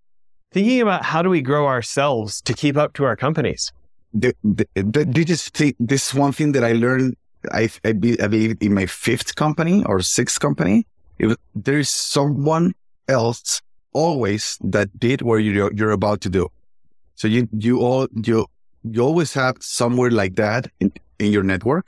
thinking 0.50 0.80
about 0.80 1.04
how 1.04 1.22
do 1.22 1.30
we 1.30 1.40
grow 1.42 1.66
ourselves 1.66 2.40
to 2.42 2.52
keep 2.54 2.76
up 2.76 2.94
to 2.94 3.04
our 3.04 3.14
companies. 3.14 3.72
The, 4.12 4.34
the, 4.42 4.66
the, 4.74 5.04
this, 5.04 5.50
this 5.78 6.14
one 6.14 6.32
thing 6.32 6.52
that 6.52 6.64
I 6.64 6.72
learned, 6.72 7.16
I, 7.52 7.68
I, 7.84 7.92
believe 7.92 8.56
in 8.60 8.74
my 8.74 8.86
fifth 8.86 9.36
company 9.36 9.84
or 9.84 10.00
sixth 10.00 10.40
company, 10.40 10.86
was, 11.20 11.36
there 11.54 11.78
is 11.78 11.90
someone 11.90 12.74
else 13.06 13.60
always 13.92 14.58
that 14.64 14.98
did 14.98 15.22
what 15.22 15.36
you're, 15.36 15.72
you're 15.74 15.90
about 15.90 16.22
to 16.22 16.30
do. 16.30 16.48
So 17.16 17.28
you, 17.28 17.48
you 17.52 17.80
all, 17.80 18.08
you, 18.14 18.46
you 18.92 19.02
always 19.02 19.34
have 19.34 19.56
somewhere 19.60 20.10
like 20.10 20.36
that 20.36 20.70
in, 20.80 20.92
in 21.18 21.32
your 21.32 21.42
network. 21.42 21.86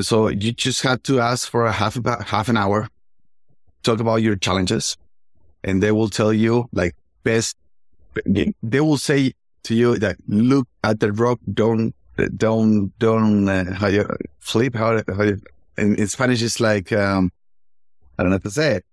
So 0.00 0.28
you 0.28 0.52
just 0.52 0.82
have 0.82 1.02
to 1.04 1.20
ask 1.20 1.50
for 1.50 1.66
a 1.66 1.72
half 1.72 1.96
about 1.96 2.24
half 2.24 2.48
an 2.48 2.56
hour, 2.56 2.88
talk 3.82 4.00
about 4.00 4.16
your 4.16 4.36
challenges, 4.36 4.96
and 5.64 5.82
they 5.82 5.92
will 5.92 6.08
tell 6.08 6.32
you 6.32 6.68
like 6.72 6.94
best 7.24 7.56
they 8.24 8.80
will 8.80 8.98
say 8.98 9.32
to 9.64 9.74
you 9.74 9.98
that 9.98 10.16
look 10.26 10.68
at 10.84 11.00
the 11.00 11.12
rock, 11.12 11.38
don't, 11.52 11.94
don't, 12.36 12.92
don't, 12.98 13.48
uh, 13.48 13.74
how 13.74 13.88
you 13.88 14.08
flip, 14.40 14.74
how, 14.74 15.02
how 15.08 15.22
you, 15.22 15.40
in, 15.76 15.96
in 15.96 16.08
Spanish, 16.08 16.42
it's 16.42 16.60
like, 16.60 16.92
um, 16.92 17.30
I 18.18 18.22
don't 18.22 18.30
know 18.30 18.36
how 18.36 18.40
to 18.40 18.50
say 18.50 18.76
it. 18.76 18.84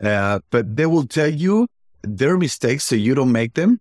Uh, 0.00 0.40
but 0.50 0.76
they 0.76 0.86
will 0.86 1.06
tell 1.06 1.28
you 1.28 1.66
their 2.02 2.36
mistakes 2.36 2.84
so 2.84 2.96
you 2.96 3.14
don't 3.14 3.32
make 3.32 3.54
them. 3.54 3.80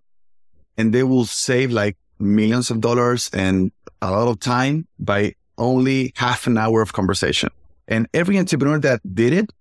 And 0.78 0.94
they 0.94 1.04
will 1.04 1.26
save 1.26 1.72
like 1.72 1.98
millions 2.22 2.70
of 2.70 2.82
dollars 2.82 3.30
and 3.34 3.72
a 4.02 4.12
lot 4.12 4.28
of 4.28 4.40
time 4.40 4.88
by 5.00 5.34
only 5.58 6.14
half 6.16 6.48
an 6.48 6.58
hour 6.58 6.82
of 6.82 6.94
conversation. 6.94 7.50
And 7.88 8.08
every 8.14 8.38
entrepreneur 8.38 8.80
that 8.80 9.02
did 9.14 9.34
it 9.34 9.52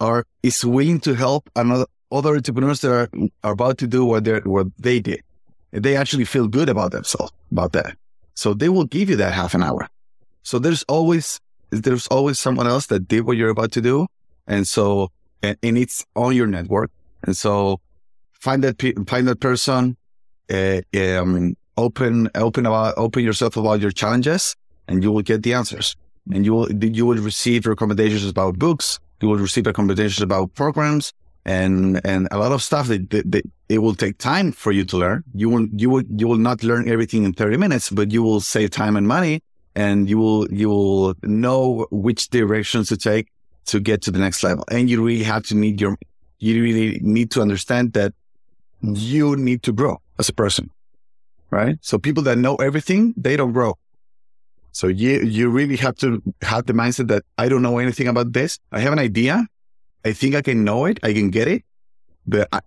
or 0.00 0.26
is 0.42 0.64
willing 0.64 1.00
to 1.00 1.14
help 1.14 1.50
another 1.54 1.86
other 2.12 2.34
entrepreneurs 2.34 2.80
that 2.80 2.90
are, 2.90 3.08
are 3.44 3.52
about 3.52 3.78
to 3.78 3.86
do 3.86 4.04
what 4.04 4.24
they 4.24 4.38
what 4.40 4.66
they 4.78 5.00
did. 5.00 5.22
They 5.72 5.96
actually 5.96 6.24
feel 6.24 6.48
good 6.48 6.68
about 6.68 6.90
themselves 6.92 7.32
about 7.52 7.72
that. 7.72 7.96
So 8.34 8.54
they 8.54 8.68
will 8.68 8.86
give 8.86 9.10
you 9.10 9.16
that 9.16 9.32
half 9.32 9.54
an 9.54 9.62
hour. 9.62 9.88
So 10.42 10.58
there's 10.58 10.82
always 10.84 11.40
there's 11.70 12.06
always 12.08 12.40
someone 12.40 12.66
else 12.66 12.86
that 12.86 13.06
did 13.06 13.26
what 13.26 13.36
you're 13.36 13.50
about 13.50 13.72
to 13.72 13.80
do, 13.80 14.06
and 14.46 14.66
so 14.66 15.12
and, 15.42 15.56
and 15.62 15.78
it's 15.78 16.04
on 16.16 16.34
your 16.34 16.46
network. 16.46 16.90
And 17.22 17.36
so 17.36 17.80
find 18.32 18.64
that 18.64 18.80
find 19.06 19.28
that 19.28 19.40
person, 19.40 19.96
uh, 20.50 20.80
um, 20.98 21.56
open 21.76 22.28
open 22.34 22.66
about 22.66 22.94
open 22.96 23.24
yourself 23.24 23.56
about 23.56 23.80
your 23.80 23.90
challenges, 23.90 24.56
and 24.88 25.02
you 25.02 25.12
will 25.12 25.22
get 25.22 25.42
the 25.42 25.54
answers. 25.54 25.96
And 26.32 26.44
you 26.44 26.52
will 26.54 26.72
you 26.72 27.06
will 27.06 27.18
receive 27.18 27.66
recommendations 27.66 28.28
about 28.28 28.58
books. 28.58 28.98
You 29.20 29.28
will 29.28 29.38
receive 29.38 29.66
recommendations 29.66 30.22
about 30.22 30.54
programs 30.54 31.12
and 31.44 32.00
and 32.04 32.28
a 32.30 32.38
lot 32.38 32.52
of 32.52 32.62
stuff 32.62 32.88
that, 32.88 33.10
that, 33.10 33.30
that, 33.32 33.44
it 33.68 33.78
will 33.78 33.94
take 33.94 34.18
time 34.18 34.52
for 34.52 34.72
you 34.72 34.84
to 34.84 34.96
learn. 34.96 35.24
You 35.34 35.48
will 35.48 35.66
you 35.72 35.90
will 35.90 36.02
you 36.16 36.26
will 36.28 36.38
not 36.38 36.62
learn 36.62 36.88
everything 36.88 37.24
in 37.24 37.32
30 37.32 37.56
minutes, 37.56 37.90
but 37.90 38.10
you 38.10 38.22
will 38.22 38.40
save 38.40 38.70
time 38.70 38.96
and 38.96 39.06
money, 39.06 39.42
and 39.74 40.08
you 40.08 40.18
will 40.18 40.52
you 40.52 40.68
will 40.68 41.14
know 41.22 41.86
which 41.90 42.28
directions 42.30 42.88
to 42.88 42.96
take 42.96 43.28
to 43.66 43.80
get 43.80 44.02
to 44.02 44.10
the 44.10 44.18
next 44.18 44.42
level. 44.42 44.64
And 44.70 44.90
you 44.90 45.02
really 45.02 45.24
have 45.24 45.44
to 45.44 45.54
need 45.54 45.80
your 45.80 45.96
you 46.38 46.62
really 46.62 46.98
need 47.02 47.30
to 47.32 47.42
understand 47.42 47.92
that 47.94 48.12
you 48.82 49.36
need 49.36 49.62
to 49.62 49.72
grow 49.72 50.00
as 50.20 50.28
a 50.28 50.32
person, 50.32 50.70
right? 51.50 51.76
So 51.80 51.98
people 51.98 52.22
that 52.24 52.38
know 52.38 52.56
everything, 52.56 53.14
they 53.16 53.36
don't 53.36 53.52
grow. 53.52 53.72
So 54.72 54.86
you 54.86 55.22
you 55.36 55.50
really 55.50 55.76
have 55.86 55.96
to 55.96 56.22
have 56.42 56.66
the 56.66 56.72
mindset 56.72 57.08
that 57.08 57.22
I 57.42 57.48
don't 57.50 57.62
know 57.62 57.78
anything 57.78 58.08
about 58.08 58.32
this. 58.32 58.58
I 58.70 58.80
have 58.84 58.92
an 58.92 59.02
idea, 59.10 59.34
I 60.04 60.12
think 60.12 60.34
I 60.34 60.42
can 60.42 60.62
know 60.68 60.86
it, 60.90 61.00
I 61.02 61.12
can 61.12 61.30
get 61.30 61.48
it, 61.48 61.64
but 62.26 62.48
I, 62.52 62.60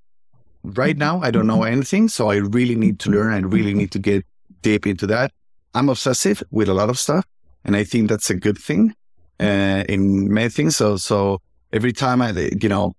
right 0.82 0.98
now 0.98 1.22
I 1.22 1.32
don't 1.32 1.48
know 1.48 1.64
anything. 1.64 2.10
So 2.10 2.30
I 2.30 2.38
really 2.58 2.76
need 2.76 3.00
to 3.04 3.10
learn. 3.16 3.32
I 3.34 3.40
really 3.58 3.74
need 3.74 3.92
to 3.92 4.00
get 4.00 4.26
deep 4.62 4.86
into 4.86 5.08
that. 5.08 5.32
I'm 5.74 5.90
obsessive 5.90 6.44
with 6.52 6.68
a 6.70 6.74
lot 6.74 6.90
of 6.90 7.00
stuff, 7.00 7.26
and 7.64 7.76
I 7.76 7.84
think 7.86 8.10
that's 8.10 8.30
a 8.30 8.36
good 8.36 8.58
thing 8.58 8.94
uh, 9.40 9.84
in 9.88 10.32
many 10.34 10.50
things. 10.50 10.76
So, 10.76 10.98
so 10.98 11.42
every 11.72 11.94
time 11.94 12.22
I, 12.22 12.32
you 12.62 12.70
know, 12.70 12.96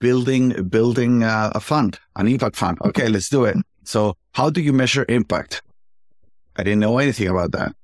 building 0.00 0.68
building 0.68 1.22
uh, 1.22 1.52
a 1.54 1.60
fund, 1.60 1.98
an 2.16 2.26
impact 2.26 2.56
fund. 2.56 2.78
Okay, 2.82 3.08
let's 3.08 3.28
do 3.28 3.44
it. 3.44 3.56
So, 3.84 4.16
how 4.32 4.50
do 4.50 4.60
you 4.60 4.72
measure 4.72 5.04
impact? 5.08 5.62
I 6.56 6.62
didn't 6.62 6.80
know 6.80 6.98
anything 6.98 7.28
about 7.28 7.52
that. 7.52 7.74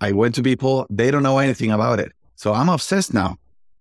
I 0.00 0.12
went 0.12 0.34
to 0.36 0.42
people; 0.42 0.86
they 0.90 1.10
don't 1.10 1.22
know 1.22 1.38
anything 1.38 1.70
about 1.70 2.00
it. 2.00 2.12
So 2.42 2.52
I'm 2.52 2.68
obsessed 2.68 3.14
now. 3.14 3.36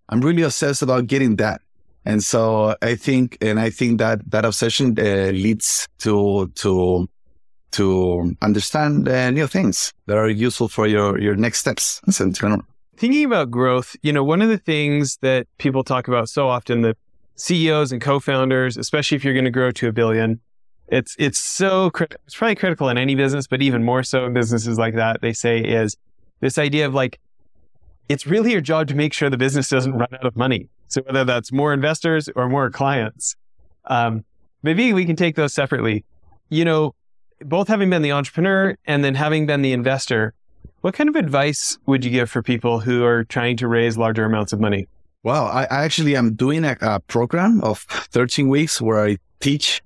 I'm 0.09 0.21
really 0.21 0.43
obsessed 0.43 0.83
about 0.83 1.07
getting 1.07 1.37
that. 1.37 1.61
And 2.05 2.23
so 2.23 2.75
I 2.83 2.93
think, 2.93 3.39
and 3.41 3.59
I 3.59 3.71
think 3.71 3.97
that 3.97 4.29
that 4.29 4.45
obsession 4.45 4.95
uh, 4.99 5.31
leads 5.31 5.87
to, 5.99 6.51
to, 6.55 7.09
to 7.71 8.35
understand 8.41 9.09
uh, 9.09 9.31
new 9.31 9.47
things 9.47 9.93
that 10.05 10.17
are 10.17 10.29
useful 10.29 10.67
for 10.67 10.85
your, 10.85 11.19
your 11.19 11.35
next 11.35 11.59
steps. 11.59 12.01
Thinking 12.97 13.25
about 13.25 13.49
growth, 13.49 13.95
you 14.03 14.13
know, 14.13 14.23
one 14.23 14.43
of 14.43 14.49
the 14.49 14.59
things 14.59 15.17
that 15.23 15.47
people 15.57 15.83
talk 15.83 16.07
about 16.07 16.29
so 16.29 16.47
often, 16.47 16.81
the 16.81 16.95
CEOs 17.35 17.91
and 17.91 17.99
co-founders, 17.99 18.77
especially 18.77 19.15
if 19.15 19.23
you're 19.23 19.33
going 19.33 19.45
to 19.45 19.49
grow 19.49 19.71
to 19.71 19.87
a 19.87 19.91
billion, 19.91 20.39
it's, 20.91 21.15
it's 21.17 21.39
so. 21.39 21.89
It's 21.99 22.35
probably 22.35 22.55
critical 22.55 22.89
in 22.89 22.97
any 22.97 23.15
business, 23.15 23.47
but 23.47 23.61
even 23.61 23.83
more 23.83 24.03
so 24.03 24.25
in 24.25 24.33
businesses 24.33 24.77
like 24.77 24.95
that, 24.95 25.21
they 25.21 25.33
say 25.33 25.59
is 25.59 25.95
this 26.41 26.57
idea 26.57 26.85
of 26.85 26.93
like 26.93 27.19
it's 28.09 28.27
really 28.27 28.51
your 28.51 28.61
job 28.61 28.87
to 28.89 28.95
make 28.95 29.13
sure 29.13 29.29
the 29.29 29.37
business 29.37 29.69
doesn't 29.69 29.93
run 29.93 30.09
out 30.13 30.25
of 30.25 30.35
money. 30.35 30.67
So 30.89 31.01
whether 31.03 31.23
that's 31.23 31.51
more 31.53 31.73
investors 31.73 32.29
or 32.35 32.49
more 32.49 32.69
clients, 32.69 33.37
um, 33.85 34.25
maybe 34.63 34.91
we 34.91 35.05
can 35.05 35.15
take 35.15 35.37
those 35.37 35.53
separately. 35.53 36.03
You 36.49 36.65
know, 36.65 36.93
both 37.39 37.69
having 37.69 37.89
been 37.89 38.01
the 38.01 38.11
entrepreneur 38.11 38.75
and 38.85 39.03
then 39.03 39.15
having 39.15 39.45
been 39.45 39.61
the 39.61 39.71
investor, 39.71 40.33
what 40.81 40.93
kind 40.93 41.07
of 41.07 41.15
advice 41.15 41.77
would 41.85 42.03
you 42.03 42.11
give 42.11 42.29
for 42.29 42.43
people 42.43 42.81
who 42.81 43.05
are 43.05 43.23
trying 43.23 43.55
to 43.57 43.67
raise 43.69 43.97
larger 43.97 44.25
amounts 44.25 44.51
of 44.51 44.59
money? 44.59 44.89
Well, 45.23 45.45
I, 45.45 45.63
I 45.71 45.83
actually 45.85 46.17
am 46.17 46.33
doing 46.33 46.65
a, 46.65 46.75
a 46.81 46.99
program 46.99 47.61
of 47.63 47.79
13 47.79 48.49
weeks 48.49 48.81
where 48.81 49.05
I 49.05 49.17
teach 49.39 49.81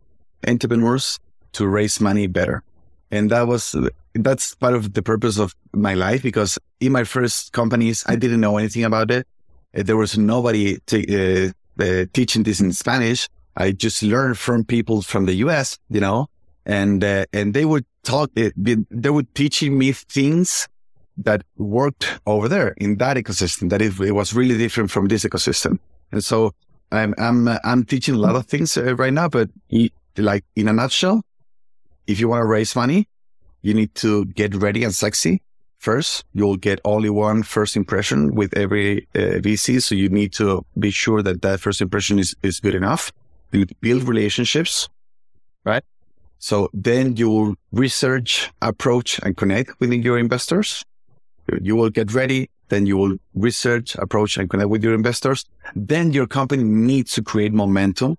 entrepreneurs 0.48 1.20
to 1.54 1.68
raise 1.68 2.00
money 2.02 2.28
better. 2.28 2.64
And 3.12 3.30
that 3.32 3.48
was 3.48 3.76
that's 4.14 4.56
part 4.56 4.74
of 4.74 4.94
the 4.94 5.02
purpose 5.02 5.38
of 5.38 5.54
my 5.74 5.94
life 5.94 6.24
because 6.24 6.58
in 6.80 6.92
my 6.92 7.04
first 7.04 7.52
companies, 7.52 8.04
I 8.08 8.16
didn't 8.16 8.42
know 8.42 8.58
anything 8.58 8.84
about 8.84 9.12
it. 9.12 9.28
Uh, 9.78 9.84
there 9.84 9.98
was 9.98 10.18
nobody 10.18 10.78
t- 10.86 11.06
uh, 11.48 11.52
uh, 11.82 12.06
teaching 12.14 12.44
this 12.44 12.60
in 12.60 12.72
Spanish. 12.74 13.28
I 13.58 13.72
just 13.72 14.04
learned 14.04 14.38
from 14.38 14.64
people 14.64 15.02
from 15.02 15.26
the 15.26 15.34
US, 15.46 15.78
you 15.90 16.00
know, 16.00 16.28
and 16.66 17.04
uh, 17.04 17.26
and 17.34 17.54
they 17.54 17.66
would 17.66 17.86
talk. 18.04 18.32
Uh, 18.38 18.50
they 18.56 19.10
were 19.10 19.24
teaching 19.34 19.78
me 19.78 19.92
things 19.92 20.68
that 21.18 21.44
worked 21.58 22.20
over 22.26 22.50
there 22.50 22.74
in 22.78 22.98
that 22.98 23.18
ecosystem. 23.18 23.70
That 23.70 23.82
it, 23.82 24.00
it 24.00 24.12
was 24.12 24.34
really 24.34 24.58
different 24.58 24.92
from 24.92 25.08
this 25.08 25.24
ecosystem. 25.24 25.80
And 26.12 26.24
so 26.24 26.54
I'm 26.92 27.14
I'm 27.18 27.48
uh, 27.48 27.60
I'm 27.64 27.84
teaching 27.84 28.16
a 28.16 28.20
lot 28.20 28.36
of 28.36 28.46
things 28.46 28.78
right 28.78 29.14
now. 29.14 29.30
But 29.30 29.50
like 30.18 30.44
in 30.56 30.68
a 30.68 30.74
nutshell, 30.74 31.22
if 32.08 32.20
you 32.20 32.28
want 32.28 32.42
to 32.42 32.46
raise 32.46 32.76
money, 32.76 33.08
you 33.62 33.74
need 33.74 33.96
to 33.96 34.26
get 34.26 34.56
ready 34.56 34.84
and 34.84 34.94
sexy 34.94 35.42
first. 35.80 36.24
You'll 36.34 36.58
get 36.58 36.80
only 36.86 37.10
one 37.10 37.44
first 37.44 37.76
impression 37.76 38.36
with 38.36 38.56
every 38.58 39.08
uh, 39.16 39.42
VC. 39.46 39.82
So 39.82 39.96
you 39.96 40.10
need 40.10 40.34
to 40.34 40.66
be 40.78 40.92
sure 40.92 41.22
that 41.22 41.42
that 41.42 41.60
first 41.60 41.82
impression 41.82 42.20
is, 42.20 42.36
is 42.44 42.60
good 42.60 42.76
enough. 42.76 43.12
You 43.52 43.66
build 43.82 44.04
relationships, 44.04 44.90
right? 45.64 45.84
So 46.40 46.70
then 46.74 47.16
you 47.16 47.30
will 47.30 47.56
research, 47.72 48.52
approach, 48.62 49.20
and 49.24 49.36
connect 49.36 49.80
with 49.80 49.92
your 49.94 50.18
investors. 50.18 50.84
You 51.62 51.76
will 51.76 51.90
get 51.90 52.14
ready. 52.14 52.50
Then 52.70 52.86
you 52.86 52.98
will 52.98 53.16
research, 53.36 53.96
approach, 53.96 54.38
and 54.38 54.50
connect 54.50 54.70
with 54.70 54.84
your 54.84 54.94
investors. 54.94 55.46
Then 55.76 56.12
your 56.12 56.28
company 56.28 56.64
needs 56.64 57.14
to 57.14 57.24
create 57.24 57.54
momentum. 57.54 58.18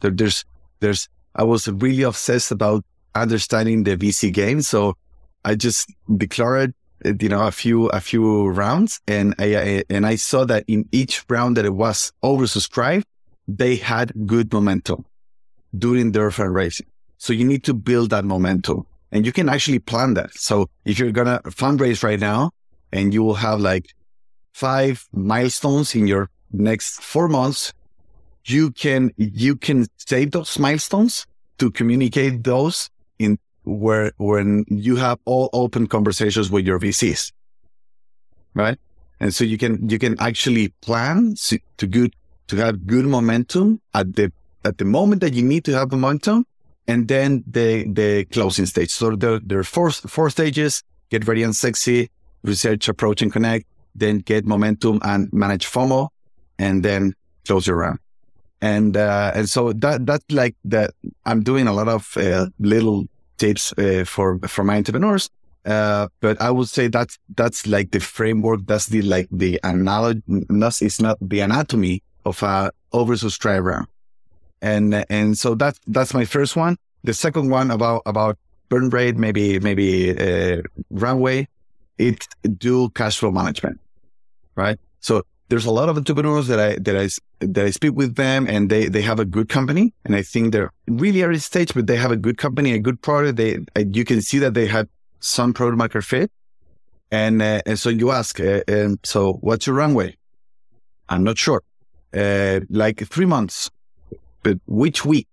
There's, 0.00 0.44
there's, 0.82 1.08
I 1.34 1.44
was 1.44 1.68
really 1.68 2.02
obsessed 2.02 2.50
about 2.50 2.84
understanding 3.14 3.84
the 3.84 3.96
VC 3.96 4.32
game. 4.32 4.60
So 4.60 4.94
I 5.44 5.54
just 5.54 5.92
declared, 6.16 6.74
you 7.04 7.28
know, 7.28 7.46
a 7.46 7.50
few, 7.50 7.86
a 7.88 8.00
few 8.00 8.48
rounds 8.48 9.00
and 9.08 9.34
I, 9.38 9.82
and 9.88 10.06
I 10.06 10.16
saw 10.16 10.44
that 10.44 10.64
in 10.68 10.88
each 10.92 11.24
round 11.28 11.56
that 11.56 11.64
it 11.64 11.74
was 11.74 12.12
oversubscribed, 12.22 13.04
they 13.48 13.76
had 13.76 14.12
good 14.26 14.52
momentum 14.52 15.04
during 15.76 16.12
their 16.12 16.30
fundraising. 16.30 16.86
So 17.18 17.32
you 17.32 17.44
need 17.44 17.64
to 17.64 17.74
build 17.74 18.10
that 18.10 18.24
momentum 18.24 18.86
and 19.10 19.24
you 19.24 19.32
can 19.32 19.48
actually 19.48 19.78
plan 19.78 20.14
that. 20.14 20.34
So 20.34 20.68
if 20.84 20.98
you're 20.98 21.12
to 21.12 21.40
fundraise 21.46 22.02
right 22.02 22.20
now 22.20 22.50
and 22.92 23.14
you 23.14 23.22
will 23.22 23.34
have 23.34 23.60
like 23.60 23.86
five 24.52 25.06
milestones 25.12 25.94
in 25.94 26.06
your 26.06 26.30
next 26.52 27.02
four 27.02 27.28
months, 27.28 27.72
you 28.44 28.70
can, 28.70 29.12
you 29.16 29.56
can 29.56 29.86
save 29.96 30.32
those 30.32 30.58
milestones 30.58 31.26
to 31.58 31.70
communicate 31.70 32.44
those 32.44 32.90
in 33.18 33.38
where, 33.64 34.12
when 34.16 34.64
you 34.68 34.96
have 34.96 35.18
all 35.24 35.48
open 35.52 35.86
conversations 35.86 36.50
with 36.50 36.66
your 36.66 36.78
VCs. 36.78 37.32
Right. 38.54 38.78
And 39.20 39.32
so 39.34 39.44
you 39.44 39.56
can, 39.56 39.88
you 39.88 39.98
can 39.98 40.16
actually 40.20 40.68
plan 40.82 41.34
to 41.36 41.86
good, 41.86 42.14
to 42.48 42.56
have 42.56 42.86
good 42.86 43.06
momentum 43.06 43.80
at 43.94 44.14
the, 44.16 44.32
at 44.64 44.78
the 44.78 44.84
moment 44.84 45.20
that 45.20 45.32
you 45.32 45.42
need 45.42 45.64
to 45.64 45.72
have 45.72 45.90
momentum 45.90 46.44
and 46.86 47.08
then 47.08 47.44
the 47.46 47.84
the 47.92 48.24
closing 48.26 48.66
stage. 48.66 48.90
So 48.90 49.16
there 49.16 49.38
there 49.38 49.58
are 49.58 49.64
four 49.64 49.90
four 49.90 50.30
stages: 50.30 50.82
get 51.10 51.26
ready 51.26 51.42
and 51.42 51.54
sexy, 51.54 52.10
research, 52.42 52.88
approach, 52.88 53.22
and 53.22 53.32
connect. 53.32 53.66
Then 53.94 54.18
get 54.18 54.46
momentum 54.46 55.00
and 55.02 55.32
manage 55.32 55.66
FOMO, 55.66 56.08
and 56.58 56.82
then 56.82 57.14
close 57.46 57.66
your 57.66 57.76
round. 57.76 57.98
And 58.62 58.96
uh, 58.96 59.32
and 59.34 59.50
so 59.50 59.72
that 59.74 60.06
that's 60.06 60.24
like 60.30 60.56
that. 60.64 60.94
I'm 61.26 61.42
doing 61.42 61.66
a 61.66 61.72
lot 61.74 61.88
of 61.88 62.16
uh, 62.16 62.46
little 62.58 63.04
tips 63.36 63.74
uh, 63.76 64.04
for 64.06 64.38
for 64.46 64.64
my 64.64 64.76
entrepreneurs. 64.76 65.28
Uh, 65.66 66.08
but 66.20 66.40
I 66.40 66.50
would 66.50 66.68
say 66.68 66.88
that's 66.88 67.18
that's 67.36 67.66
like 67.66 67.90
the 67.90 68.00
framework. 68.00 68.60
That's 68.66 68.86
the 68.86 69.02
like 69.02 69.28
the 69.30 69.60
analogy. 69.62 70.22
It's 70.26 71.00
not 71.00 71.18
the 71.20 71.40
anatomy 71.40 72.02
of 72.24 72.42
a 72.42 72.70
oversubscribed 72.94 73.64
round 73.64 73.88
and 74.62 75.04
and 75.10 75.36
so 75.36 75.54
that's 75.54 75.78
that's 75.88 76.14
my 76.14 76.24
first 76.24 76.56
one. 76.56 76.78
The 77.04 77.12
second 77.12 77.50
one 77.50 77.70
about 77.70 78.02
about 78.06 78.38
burn 78.68 78.88
rate, 78.88 79.16
maybe 79.16 79.58
maybe 79.58 80.16
uh, 80.16 80.62
runway, 80.90 81.48
it's 81.98 82.26
dual 82.56 82.88
cash 82.88 83.18
flow 83.18 83.32
management, 83.32 83.80
right? 84.54 84.78
So 85.00 85.24
there's 85.52 85.66
a 85.66 85.70
lot 85.70 85.90
of 85.90 85.98
entrepreneurs 85.98 86.46
that 86.46 86.58
I 86.58 86.76
that 86.76 86.96
I 86.96 87.08
that 87.40 87.64
I 87.66 87.70
speak 87.70 87.92
with 87.92 88.14
them, 88.14 88.46
and 88.48 88.70
they 88.70 88.88
they 88.88 89.02
have 89.02 89.20
a 89.20 89.26
good 89.26 89.50
company, 89.50 89.92
and 90.02 90.16
I 90.16 90.22
think 90.22 90.52
they're 90.52 90.72
really 90.88 91.22
early 91.22 91.40
stage, 91.40 91.74
but 91.74 91.86
they 91.86 91.96
have 91.96 92.10
a 92.10 92.16
good 92.16 92.38
company, 92.38 92.72
a 92.72 92.78
good 92.78 93.02
product. 93.02 93.36
They 93.36 93.58
you 93.98 94.06
can 94.06 94.22
see 94.22 94.38
that 94.38 94.54
they 94.54 94.66
have 94.66 94.88
some 95.20 95.52
product 95.52 95.76
market 95.76 96.04
fit, 96.04 96.32
and 97.10 97.42
uh, 97.42 97.60
and 97.66 97.78
so 97.78 97.90
you 97.90 98.12
ask, 98.12 98.40
uh, 98.40 98.62
and 98.66 98.98
so 99.04 99.34
what's 99.42 99.66
your 99.66 99.76
runway? 99.76 100.16
I'm 101.10 101.22
not 101.22 101.36
sure. 101.36 101.62
Uh, 102.16 102.60
like 102.70 103.06
three 103.14 103.26
months, 103.26 103.70
but 104.42 104.56
which 104.66 105.04
week 105.04 105.28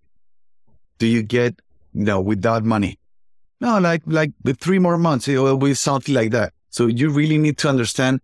do 0.98 1.08
you 1.08 1.24
get, 1.24 1.62
you 1.94 2.04
know, 2.04 2.20
without 2.20 2.66
money? 2.66 3.00
No, 3.62 3.80
like, 3.80 4.04
like 4.06 4.32
the 4.44 4.54
three 4.54 4.80
more 4.80 4.98
months, 4.98 5.30
it 5.30 5.38
will 5.38 5.58
be 5.58 5.74
something 5.74 6.14
like 6.14 6.32
that. 6.32 6.52
So 6.72 6.88
you 6.88 7.10
really 7.10 7.38
need 7.38 7.58
to 7.60 7.70
understand 7.70 8.20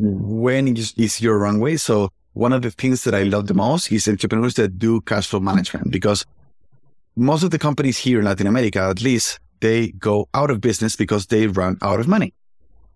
when 0.00 0.76
is, 0.76 0.94
is 0.96 1.20
your 1.20 1.38
runway. 1.38 1.76
So 1.76 2.10
one 2.32 2.52
of 2.52 2.62
the 2.62 2.70
things 2.70 3.04
that 3.04 3.14
I 3.14 3.24
love 3.24 3.46
the 3.46 3.54
most 3.54 3.90
is 3.92 4.08
entrepreneurs 4.08 4.54
that 4.54 4.78
do 4.78 5.00
cash 5.02 5.26
flow 5.26 5.40
management 5.40 5.90
because 5.90 6.24
most 7.16 7.42
of 7.42 7.50
the 7.50 7.58
companies 7.58 7.98
here 7.98 8.20
in 8.20 8.24
Latin 8.24 8.46
America, 8.46 8.80
at 8.80 9.02
least 9.02 9.40
they 9.60 9.88
go 9.92 10.28
out 10.32 10.50
of 10.50 10.60
business 10.60 10.96
because 10.96 11.26
they 11.26 11.46
run 11.46 11.76
out 11.82 12.00
of 12.00 12.08
money. 12.08 12.32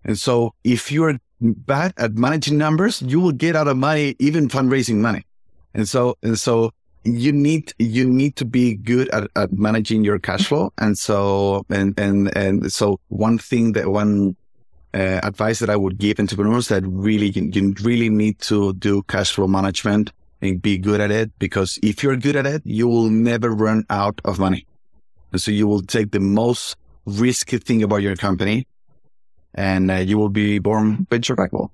And 0.03 0.17
so 0.17 0.53
if 0.63 0.91
you're 0.91 1.17
bad 1.41 1.93
at 1.97 2.13
managing 2.13 2.57
numbers, 2.57 3.01
you 3.01 3.19
will 3.19 3.31
get 3.31 3.55
out 3.55 3.67
of 3.67 3.77
money, 3.77 4.15
even 4.19 4.47
fundraising 4.47 4.97
money. 4.97 5.23
And 5.73 5.87
so, 5.87 6.17
and 6.23 6.39
so 6.39 6.71
you 7.03 7.31
need 7.31 7.71
you 7.77 8.09
need 8.09 8.35
to 8.35 8.45
be 8.45 8.75
good 8.75 9.09
at, 9.09 9.29
at 9.35 9.53
managing 9.53 10.03
your 10.03 10.17
cash 10.17 10.47
flow 10.47 10.73
and 10.79 10.97
so 10.97 11.63
and 11.69 11.97
and 11.99 12.35
and 12.35 12.73
so 12.73 12.99
one 13.09 13.37
thing 13.37 13.73
that 13.73 13.89
one 13.89 14.35
uh, 14.95 15.19
advice 15.23 15.59
that 15.59 15.69
i 15.69 15.75
would 15.75 15.97
give 15.97 16.19
entrepreneurs 16.19 16.69
that 16.69 16.83
really 16.85 17.29
you, 17.29 17.43
you 17.53 17.73
really 17.83 18.09
need 18.09 18.39
to 18.39 18.73
do 18.73 19.03
cash 19.03 19.33
flow 19.33 19.47
management 19.47 20.11
and 20.41 20.61
be 20.61 20.77
good 20.77 21.01
at 21.01 21.11
it 21.11 21.31
because 21.37 21.77
if 21.83 22.01
you're 22.01 22.15
good 22.15 22.35
at 22.35 22.45
it 22.45 22.61
you 22.65 22.87
will 22.87 23.09
never 23.09 23.51
run 23.51 23.83
out 23.89 24.19
of 24.25 24.39
money 24.39 24.65
and 25.31 25.41
so 25.41 25.51
you 25.51 25.67
will 25.67 25.81
take 25.81 26.11
the 26.11 26.19
most 26.19 26.77
risky 27.05 27.57
thing 27.57 27.83
about 27.83 27.97
your 27.97 28.15
company 28.15 28.65
and 29.53 29.91
uh, 29.91 29.95
you 29.95 30.17
will 30.17 30.29
be 30.29 30.59
born 30.59 31.07
venture 31.09 31.35
capital. 31.35 31.71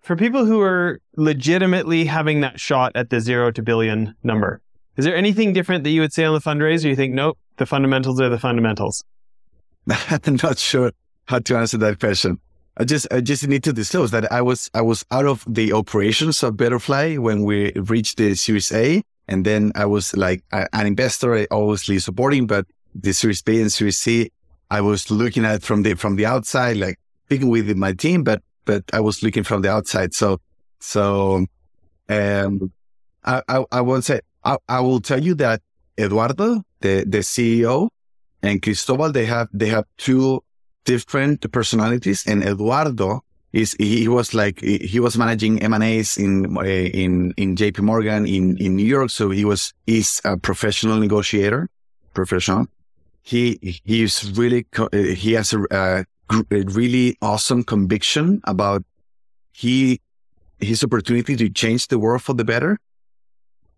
for 0.00 0.16
people 0.16 0.44
who 0.44 0.60
are 0.60 1.00
legitimately 1.16 2.04
having 2.04 2.40
that 2.40 2.58
shot 2.58 2.92
at 2.94 3.10
the 3.10 3.20
zero 3.20 3.50
to 3.50 3.62
billion 3.62 4.14
number, 4.22 4.60
is 4.96 5.04
there 5.04 5.16
anything 5.16 5.52
different 5.52 5.84
that 5.84 5.90
you 5.90 6.00
would 6.00 6.12
say 6.12 6.24
on 6.24 6.34
the 6.34 6.40
fundraiser? 6.40 6.84
you 6.84 6.96
think, 6.96 7.14
nope, 7.14 7.38
the 7.56 7.66
fundamentals 7.66 8.20
are 8.20 8.28
the 8.28 8.38
fundamentals? 8.38 9.04
I'm 10.10 10.38
not 10.42 10.58
sure 10.58 10.92
how 11.30 11.38
to 11.38 11.56
answer 11.56 11.78
that 11.78 12.00
question. 12.00 12.38
I 12.76 12.84
just 12.84 13.06
I 13.12 13.20
just 13.20 13.46
need 13.46 13.62
to 13.64 13.72
disclose 13.72 14.10
that 14.10 14.30
I 14.32 14.42
was 14.42 14.70
I 14.74 14.82
was 14.82 15.04
out 15.10 15.26
of 15.26 15.44
the 15.48 15.72
operations 15.72 16.42
of 16.42 16.54
Betterfly 16.54 17.18
when 17.18 17.44
we 17.44 17.72
reached 17.72 18.18
the 18.18 18.34
Series 18.34 18.72
A, 18.72 19.02
and 19.28 19.44
then 19.44 19.72
I 19.74 19.86
was 19.86 20.16
like 20.16 20.42
an 20.52 20.86
investor, 20.86 21.46
obviously 21.50 21.98
supporting, 21.98 22.46
but 22.46 22.66
the 22.94 23.12
Series 23.12 23.42
B 23.42 23.60
and 23.60 23.70
Series 23.70 23.98
C, 23.98 24.30
I 24.70 24.80
was 24.80 25.10
looking 25.10 25.44
at 25.44 25.62
from 25.62 25.82
the 25.82 25.94
from 25.94 26.16
the 26.16 26.26
outside, 26.26 26.76
like 26.76 26.98
speaking 27.26 27.48
with 27.48 27.76
my 27.76 27.92
team, 27.92 28.24
but 28.24 28.42
but 28.64 28.84
I 28.92 29.00
was 29.00 29.22
looking 29.22 29.44
from 29.44 29.62
the 29.62 29.70
outside. 29.70 30.14
So, 30.14 30.40
so, 30.80 31.46
um, 32.08 32.72
I, 33.24 33.42
I, 33.48 33.64
I 33.72 33.80
won't 33.80 34.04
say, 34.04 34.20
I, 34.44 34.56
I 34.68 34.80
will 34.80 35.00
tell 35.00 35.22
you 35.22 35.34
that 35.36 35.60
Eduardo, 35.98 36.62
the, 36.80 37.04
the 37.06 37.18
CEO 37.18 37.88
and 38.42 38.62
Cristobal, 38.62 39.12
they 39.12 39.26
have, 39.26 39.48
they 39.52 39.66
have 39.66 39.84
two 39.98 40.42
different 40.92 41.38
personalities 41.52 42.26
and 42.26 42.42
Eduardo 42.42 43.22
is, 43.52 43.76
he 43.78 44.08
was 44.08 44.34
like, 44.34 44.60
he 44.60 44.98
was 45.00 45.16
managing 45.16 45.62
M&As 45.62 46.18
eh, 46.18 46.22
in, 46.22 46.56
in, 47.02 47.34
in 47.36 47.48
JP 47.56 47.78
Morgan 47.80 48.26
in, 48.26 48.56
in 48.58 48.76
New 48.76 48.90
York. 48.96 49.10
So 49.10 49.30
he 49.30 49.44
was, 49.44 49.72
he's 49.86 50.20
a 50.24 50.36
professional 50.36 50.98
negotiator, 50.98 51.68
professional. 52.14 52.66
He, 53.22 53.80
he's 53.84 54.14
really, 54.38 54.66
eh, 54.92 55.14
he 55.14 55.32
has 55.34 55.52
a, 55.52 55.60
a 55.70 56.04
a 56.30 56.62
really 56.80 57.16
awesome 57.20 57.64
conviction 57.64 58.40
about 58.44 58.84
he 59.52 60.00
his 60.60 60.84
opportunity 60.84 61.36
to 61.36 61.48
change 61.50 61.88
the 61.88 61.98
world 61.98 62.22
for 62.22 62.34
the 62.34 62.44
better. 62.44 62.78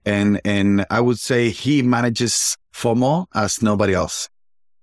And 0.04 0.40
and 0.44 0.84
I 0.90 1.00
would 1.00 1.18
say 1.18 1.50
he 1.50 1.82
manages 1.82 2.56
FOMO 2.74 3.26
as 3.34 3.62
nobody 3.62 3.94
else. 3.94 4.28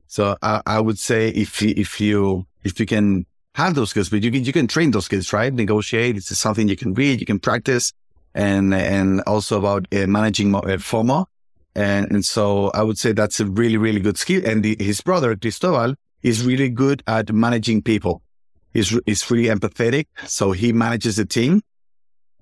So 0.10 0.36
I, 0.42 0.62
I 0.66 0.80
would 0.80 0.98
say 0.98 1.30
if 1.30 1.62
if 1.62 2.02
you 2.02 2.46
if 2.64 2.80
you 2.80 2.86
can 2.86 3.26
have 3.54 3.76
those 3.76 3.92
skills, 3.92 4.10
but 4.10 4.24
you 4.24 4.32
can 4.32 4.44
you 4.44 4.52
can 4.52 4.68
train 4.68 4.92
those 4.92 5.06
skills, 5.06 5.32
right? 5.32 5.54
Negotiate. 5.54 6.18
It's 6.18 6.38
something 6.38 6.68
you 6.68 6.76
can 6.76 6.94
read, 6.96 7.20
you 7.20 7.26
can 7.26 7.40
practice, 7.40 7.94
and 8.34 8.74
and 8.74 9.22
also 9.28 9.60
about 9.60 9.88
uh, 9.94 10.08
managing 10.08 10.54
uh, 10.56 10.62
FOMO. 10.90 11.26
And 11.76 12.12
and 12.12 12.26
so 12.26 12.72
I 12.72 12.82
would 12.82 12.98
say 12.98 13.14
that's 13.14 13.40
a 13.40 13.46
really 13.46 13.78
really 13.78 14.02
good 14.02 14.18
skill. 14.18 14.42
And 14.46 14.64
the, 14.64 14.76
his 14.80 15.00
brother 15.02 15.36
Cristobal 15.36 15.94
is 16.24 16.44
really 16.44 16.70
good 16.70 17.04
at 17.08 17.32
managing 17.32 17.82
people. 17.82 18.22
He's, 18.74 18.98
he's 19.06 19.30
really 19.32 19.48
empathetic. 19.48 20.08
So 20.26 20.52
he 20.52 20.74
manages 20.74 21.16
the 21.16 21.26
team, 21.26 21.62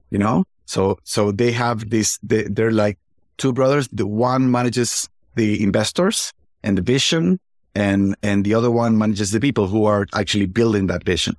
you 0.10 0.18
know? 0.18 0.46
So, 0.66 0.98
so 1.04 1.32
they 1.32 1.52
have 1.52 1.90
this, 1.90 2.20
they, 2.24 2.44
they're 2.44 2.72
like 2.72 2.98
two 3.38 3.54
brothers. 3.54 3.88
The 3.92 4.08
one 4.08 4.52
manages 4.52 5.10
the 5.36 5.64
investors 5.64 6.34
and 6.64 6.78
the 6.78 6.82
vision 6.82 7.40
and, 7.78 8.16
and 8.24 8.44
the 8.44 8.56
other 8.56 8.72
one 8.72 8.98
manages 8.98 9.30
the 9.30 9.40
people 9.40 9.68
who 9.68 9.86
are 9.86 10.08
actually 10.16 10.48
building 10.48 10.88
that 10.88 11.04
vision. 11.04 11.38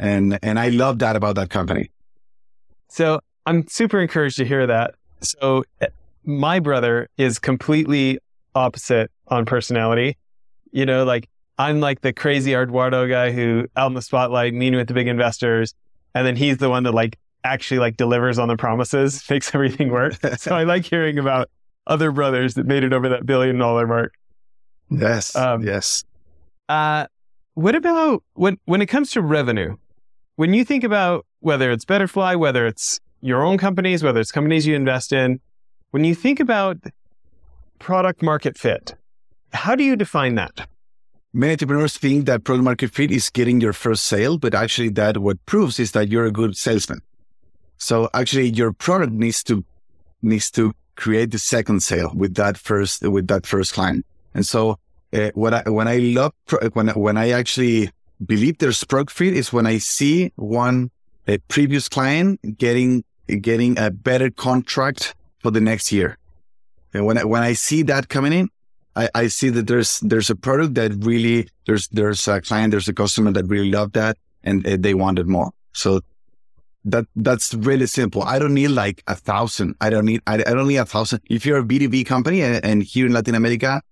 And, 0.00 0.36
and 0.42 0.58
I 0.58 0.70
love 0.70 0.98
that 0.98 1.14
about 1.14 1.36
that 1.36 1.48
company. 1.48 1.92
So 2.88 3.20
I'm 3.46 3.68
super 3.68 4.00
encouraged 4.00 4.36
to 4.38 4.44
hear 4.44 4.66
that. 4.66 4.96
So 5.20 5.62
eh, 5.80 5.86
my 6.24 6.58
brother 6.58 7.08
is 7.16 7.38
completely 7.38 8.18
opposite 8.56 9.12
on 9.28 9.46
personality. 9.46 10.16
You 10.72 10.86
know, 10.86 11.04
like 11.04 11.28
I'm 11.56 11.78
like 11.78 12.00
the 12.00 12.12
crazy 12.12 12.52
Eduardo 12.52 13.06
guy 13.06 13.30
who 13.30 13.68
out 13.76 13.86
in 13.86 13.94
the 13.94 14.02
spotlight, 14.02 14.54
meeting 14.54 14.76
with 14.76 14.88
the 14.88 14.94
big 14.94 15.06
investors. 15.06 15.72
And 16.16 16.26
then 16.26 16.34
he's 16.34 16.56
the 16.56 16.68
one 16.68 16.82
that 16.82 16.94
like 16.94 17.16
actually 17.44 17.78
like 17.78 17.96
delivers 17.96 18.40
on 18.40 18.48
the 18.48 18.56
promises, 18.56 19.22
makes 19.30 19.54
everything 19.54 19.92
work. 19.92 20.14
so 20.38 20.56
I 20.56 20.64
like 20.64 20.84
hearing 20.84 21.16
about 21.16 21.48
other 21.86 22.10
brothers 22.10 22.54
that 22.54 22.66
made 22.66 22.82
it 22.82 22.92
over 22.92 23.08
that 23.10 23.24
billion 23.24 23.56
dollar 23.56 23.86
mark. 23.86 24.14
Yes. 25.00 25.34
Um, 25.36 25.62
yes. 25.62 26.04
Uh, 26.68 27.06
what 27.54 27.74
about 27.74 28.22
when 28.34 28.58
when 28.64 28.82
it 28.82 28.86
comes 28.86 29.10
to 29.12 29.22
revenue? 29.22 29.76
When 30.36 30.52
you 30.54 30.64
think 30.64 30.82
about 30.82 31.26
whether 31.40 31.70
it's 31.70 31.84
Betterfly, 31.84 32.38
whether 32.38 32.66
it's 32.66 33.00
your 33.20 33.42
own 33.42 33.58
companies, 33.58 34.02
whether 34.02 34.20
it's 34.20 34.32
companies 34.32 34.66
you 34.66 34.74
invest 34.74 35.12
in, 35.12 35.40
when 35.92 36.04
you 36.04 36.14
think 36.14 36.40
about 36.40 36.78
product 37.78 38.22
market 38.22 38.58
fit, 38.58 38.94
how 39.52 39.76
do 39.76 39.84
you 39.84 39.94
define 39.94 40.34
that? 40.34 40.66
Many 41.32 41.52
entrepreneurs 41.52 41.96
think 41.96 42.26
that 42.26 42.44
product 42.44 42.64
market 42.64 42.90
fit 42.92 43.10
is 43.10 43.30
getting 43.30 43.60
your 43.60 43.72
first 43.72 44.04
sale, 44.04 44.38
but 44.38 44.54
actually 44.54 44.88
that 44.90 45.18
what 45.18 45.44
proves 45.46 45.78
is 45.78 45.92
that 45.92 46.08
you're 46.08 46.26
a 46.26 46.32
good 46.32 46.56
salesman. 46.56 47.00
So 47.78 48.08
actually 48.14 48.50
your 48.50 48.72
product 48.72 49.12
needs 49.12 49.42
to 49.44 49.64
needs 50.22 50.50
to 50.52 50.72
create 50.96 51.32
the 51.32 51.38
second 51.38 51.80
sale 51.82 52.12
with 52.14 52.34
that 52.34 52.56
first 52.56 53.02
with 53.02 53.26
that 53.28 53.46
first 53.46 53.74
client. 53.74 54.06
And 54.32 54.46
so 54.46 54.78
uh, 55.14 55.30
when 55.34 55.54
I 55.54 55.62
when 55.68 55.88
I 55.88 55.98
love 55.98 56.32
when 56.72 56.88
when 56.88 57.16
I 57.16 57.30
actually 57.30 57.90
believe 58.24 58.58
there's 58.58 58.82
product 58.84 59.12
fit 59.12 59.34
is 59.34 59.52
when 59.52 59.66
I 59.66 59.78
see 59.78 60.32
one 60.36 60.90
a 61.26 61.38
previous 61.48 61.88
client 61.88 62.40
getting 62.58 63.04
getting 63.40 63.78
a 63.78 63.90
better 63.90 64.30
contract 64.30 65.14
for 65.40 65.50
the 65.50 65.60
next 65.60 65.92
year. 65.92 66.18
And 66.92 67.06
when 67.06 67.18
I, 67.18 67.24
when 67.24 67.42
I 67.42 67.54
see 67.54 67.82
that 67.82 68.08
coming 68.08 68.32
in, 68.32 68.48
I, 68.96 69.08
I 69.14 69.26
see 69.28 69.48
that 69.50 69.66
there's 69.66 70.00
there's 70.00 70.30
a 70.30 70.36
product 70.36 70.74
that 70.74 70.92
really 71.04 71.48
there's 71.66 71.88
there's 71.88 72.26
a 72.28 72.40
client 72.40 72.70
there's 72.70 72.88
a 72.88 72.94
customer 72.94 73.32
that 73.32 73.46
really 73.46 73.70
love 73.70 73.92
that 73.92 74.16
and 74.42 74.66
uh, 74.66 74.76
they 74.78 74.94
wanted 74.94 75.26
more. 75.26 75.50
So 75.72 76.00
that 76.84 77.06
that's 77.16 77.54
really 77.54 77.86
simple. 77.86 78.22
I 78.22 78.38
don't 78.38 78.54
need 78.54 78.68
like 78.68 79.02
a 79.06 79.16
thousand. 79.16 79.74
I 79.80 79.90
don't 79.90 80.04
need 80.04 80.20
I, 80.26 80.34
I 80.34 80.54
don't 80.54 80.68
need 80.68 80.76
a 80.76 80.84
thousand. 80.84 81.20
If 81.28 81.46
you're 81.46 81.58
a 81.58 81.64
B 81.64 81.78
two 81.78 81.88
B 81.88 82.04
company 82.04 82.42
and, 82.42 82.64
and, 82.64 82.82
here 82.82 83.06
in 83.06 83.12
Latin 83.12 83.34
America, 83.34 83.82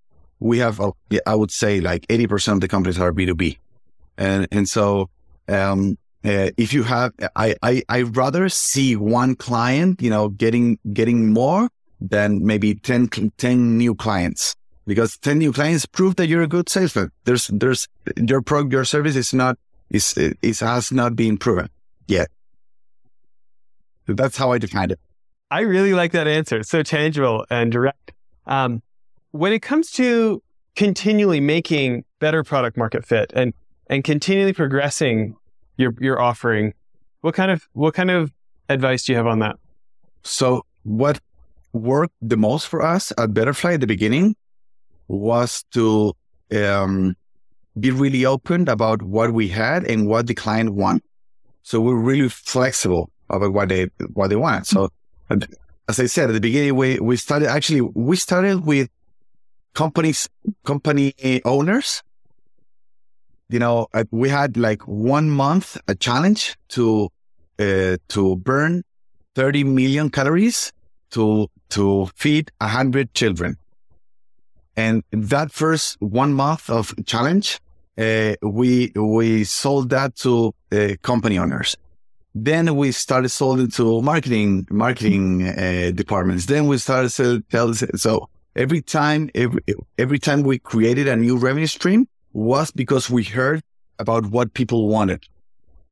we 0.43 0.59
have 0.59 0.79
I 1.25 1.35
would 1.35 1.51
say 1.51 1.79
like 1.81 2.05
eighty 2.09 2.27
percent 2.27 2.57
of 2.57 2.61
the 2.61 2.67
companies 2.67 2.99
are 2.99 3.11
B 3.11 3.25
two 3.25 3.35
B, 3.35 3.57
and 4.17 4.47
and 4.51 4.67
so 4.67 5.09
um, 5.47 5.97
uh, 6.25 6.49
if 6.57 6.73
you 6.73 6.83
have 6.83 7.13
I 7.35 7.55
I 7.61 7.83
I 7.89 8.01
rather 8.03 8.49
see 8.49 8.95
one 8.95 9.35
client 9.35 10.01
you 10.01 10.09
know 10.09 10.29
getting 10.29 10.77
getting 10.93 11.33
more 11.33 11.69
than 12.03 12.45
maybe 12.45 12.75
10, 12.75 13.31
10 13.37 13.77
new 13.77 13.95
clients 13.95 14.55
because 14.85 15.17
10 15.17 15.39
new 15.39 15.53
clients 15.53 15.85
prove 15.85 16.17
that 16.17 16.27
you're 16.27 16.41
a 16.43 16.47
good 16.47 16.67
salesman. 16.67 17.11
There's, 17.23 17.47
there's 17.47 17.87
your 18.17 18.41
product, 18.41 18.73
your 18.73 18.83
service 18.85 19.15
is 19.15 19.33
not, 19.33 19.57
is, 19.89 20.13
is 20.41 20.59
has 20.59 20.91
not 20.91 21.15
been 21.15 21.37
proven 21.37 21.69
yet. 22.07 22.27
So 24.05 24.13
that's 24.13 24.35
how 24.35 24.51
I 24.51 24.57
define 24.57 24.91
it. 24.91 24.99
I 25.49 25.61
really 25.61 25.93
like 25.93 26.11
that 26.11 26.27
answer. 26.27 26.63
So 26.63 26.83
tangible 26.83 27.45
and 27.49 27.71
direct. 27.71 28.11
Um, 28.45 28.81
when 29.33 29.51
it 29.51 29.61
comes 29.63 29.89
to 29.91 30.41
continually 30.75 31.39
making 31.39 32.05
better 32.19 32.43
product 32.43 32.77
market 32.77 33.03
fit 33.03 33.33
and, 33.35 33.51
and 33.87 34.03
continually 34.03 34.53
progressing 34.53 35.35
your, 35.75 35.93
your 35.99 36.21
offering, 36.21 36.73
what 37.21 37.33
kind 37.33 37.49
of, 37.49 37.67
what 37.73 37.95
kind 37.95 38.11
of 38.11 38.31
advice 38.69 39.05
do 39.05 39.11
you 39.11 39.17
have 39.17 39.25
on 39.25 39.39
that? 39.39 39.57
So 40.21 40.65
what 40.83 41.19
worked 41.73 42.13
the 42.21 42.37
most 42.37 42.67
for 42.67 42.83
us 42.83 43.11
at 43.17 43.31
Betterfly 43.31 43.73
at 43.73 43.81
the 43.81 43.87
beginning 43.87 44.35
was 45.07 45.63
to 45.71 46.13
um, 46.55 47.15
be 47.79 47.89
really 47.89 48.25
open 48.27 48.69
about 48.69 49.01
what 49.01 49.33
we 49.33 49.47
had 49.47 49.83
and 49.85 50.07
what 50.07 50.27
the 50.27 50.35
client 50.35 50.75
want. 50.75 51.03
So 51.63 51.81
we're 51.81 51.95
really 51.95 52.29
flexible 52.29 53.09
about 53.31 53.51
what 53.51 53.69
they 53.69 53.87
what 54.13 54.29
they 54.29 54.35
want. 54.35 54.67
So 54.67 54.89
as 55.89 55.99
I 55.99 56.05
said 56.05 56.29
at 56.29 56.33
the 56.33 56.39
beginning, 56.39 56.75
we 56.75 56.99
we 56.99 57.17
started 57.17 57.47
actually 57.47 57.81
we 57.81 58.15
started 58.15 58.65
with 58.65 58.89
companies 59.73 60.29
company 60.65 61.13
owners. 61.45 62.03
You 63.49 63.59
know, 63.59 63.87
we 64.11 64.29
had 64.29 64.57
like 64.57 64.81
one 64.87 65.29
month 65.29 65.77
a 65.87 65.95
challenge 65.95 66.55
to 66.69 67.09
uh, 67.59 67.97
to 68.09 68.35
burn 68.37 68.83
30 69.35 69.63
million 69.63 70.09
calories 70.09 70.71
to 71.11 71.47
to 71.69 72.07
feed 72.15 72.51
100 72.59 73.13
children. 73.13 73.57
And 74.75 75.03
that 75.11 75.51
first 75.51 75.97
one 76.01 76.33
month 76.33 76.69
of 76.69 76.93
challenge, 77.05 77.59
uh, 77.97 78.35
we 78.41 78.91
we 78.95 79.43
sold 79.43 79.89
that 79.89 80.15
to 80.17 80.53
uh, 80.71 80.95
company 81.03 81.37
owners. 81.37 81.77
Then 82.35 82.75
we 82.75 82.91
started 82.91 83.29
selling 83.29 83.69
to 83.71 84.01
marketing 84.01 84.65
marketing 84.71 85.47
uh, 85.47 85.91
departments. 85.93 86.47
Then 86.47 86.65
we 86.65 86.79
started 86.79 87.09
selling. 87.11 87.43
so 87.95 88.29
every 88.55 88.81
time 88.81 89.29
every 89.35 89.61
every 89.97 90.19
time 90.19 90.43
we 90.43 90.59
created 90.59 91.07
a 91.07 91.15
new 91.15 91.37
revenue 91.37 91.67
stream 91.67 92.07
was 92.33 92.71
because 92.71 93.09
we 93.09 93.23
heard 93.23 93.61
about 93.99 94.25
what 94.27 94.53
people 94.53 94.87
wanted, 94.87 95.23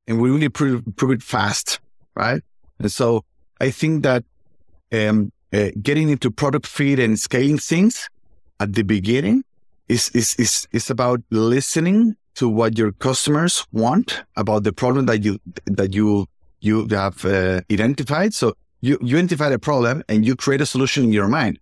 and 0.08 0.19
we 0.19 0.30
really 0.30 0.50
proved 0.50 0.95
prove 0.97 1.12
it 1.12 1.24
fast, 1.24 1.80
right? 2.15 2.41
And 2.80 2.91
so 2.91 3.24
I 3.60 3.69
think 3.69 4.04
that 4.04 4.24
um, 4.91 5.32
uh, 5.54 5.69
getting 5.82 6.10
into 6.10 6.32
product 6.32 6.65
feed 6.65 7.00
and 7.00 7.19
scaling 7.19 7.58
things 7.58 8.10
at 8.60 8.74
the 8.74 8.84
beginning 8.84 9.43
is, 9.88 10.10
is, 10.10 10.36
is, 10.36 10.67
is 10.71 10.89
about 10.89 11.21
listening 11.30 12.15
to 12.36 12.47
what 12.47 12.78
your 12.78 12.91
customers 12.93 13.65
want 13.71 14.24
about 14.36 14.63
the 14.63 14.71
problem 14.71 15.06
that 15.08 15.24
you, 15.24 15.39
that 15.65 15.93
you, 15.93 16.26
you 16.62 16.88
have 16.88 17.26
uh, 17.26 17.62
identified. 17.71 18.34
So 18.34 18.54
you, 18.80 18.97
you 19.02 19.17
identify 19.17 19.50
a 19.50 19.60
problem 19.60 20.04
and 20.08 20.26
you 20.26 20.36
create 20.36 20.62
a 20.62 20.65
solution 20.65 21.04
in 21.04 21.12
your 21.12 21.28
mind. 21.28 21.60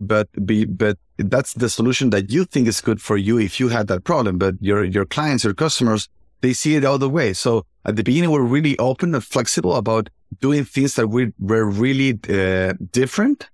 But 0.00 0.28
be, 0.44 0.64
but 0.64 0.98
that's 1.18 1.54
the 1.54 1.68
solution 1.68 2.10
that 2.10 2.30
you 2.30 2.44
think 2.44 2.66
is 2.68 2.80
good 2.80 3.00
for 3.00 3.16
you 3.16 3.38
if 3.38 3.60
you 3.60 3.68
had 3.68 3.86
that 3.88 4.04
problem. 4.04 4.38
But 4.38 4.54
your, 4.60 4.84
your 4.84 5.04
clients, 5.04 5.44
your 5.44 5.54
customers, 5.54 6.08
they 6.40 6.52
see 6.52 6.74
it 6.74 6.84
all 6.84 6.98
the 6.98 7.08
way. 7.08 7.32
So 7.32 7.64
at 7.84 7.96
the 7.96 8.02
beginning, 8.02 8.30
we're 8.30 8.42
really 8.42 8.76
open 8.78 9.14
and 9.14 9.24
flexible 9.24 9.76
about 9.76 10.10
doing 10.40 10.64
things 10.64 10.94
that 10.96 11.08
we 11.08 11.32
were 11.38 11.64
really 11.64 12.18
uh, 12.28 12.74
different 12.90 13.48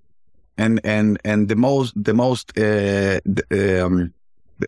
and 0.61 0.81
and 0.85 1.18
and 1.24 1.48
the 1.48 1.57
most 1.57 1.92
the 1.96 2.14
most 2.14 2.57
uh, 2.59 3.18
um, 3.50 4.12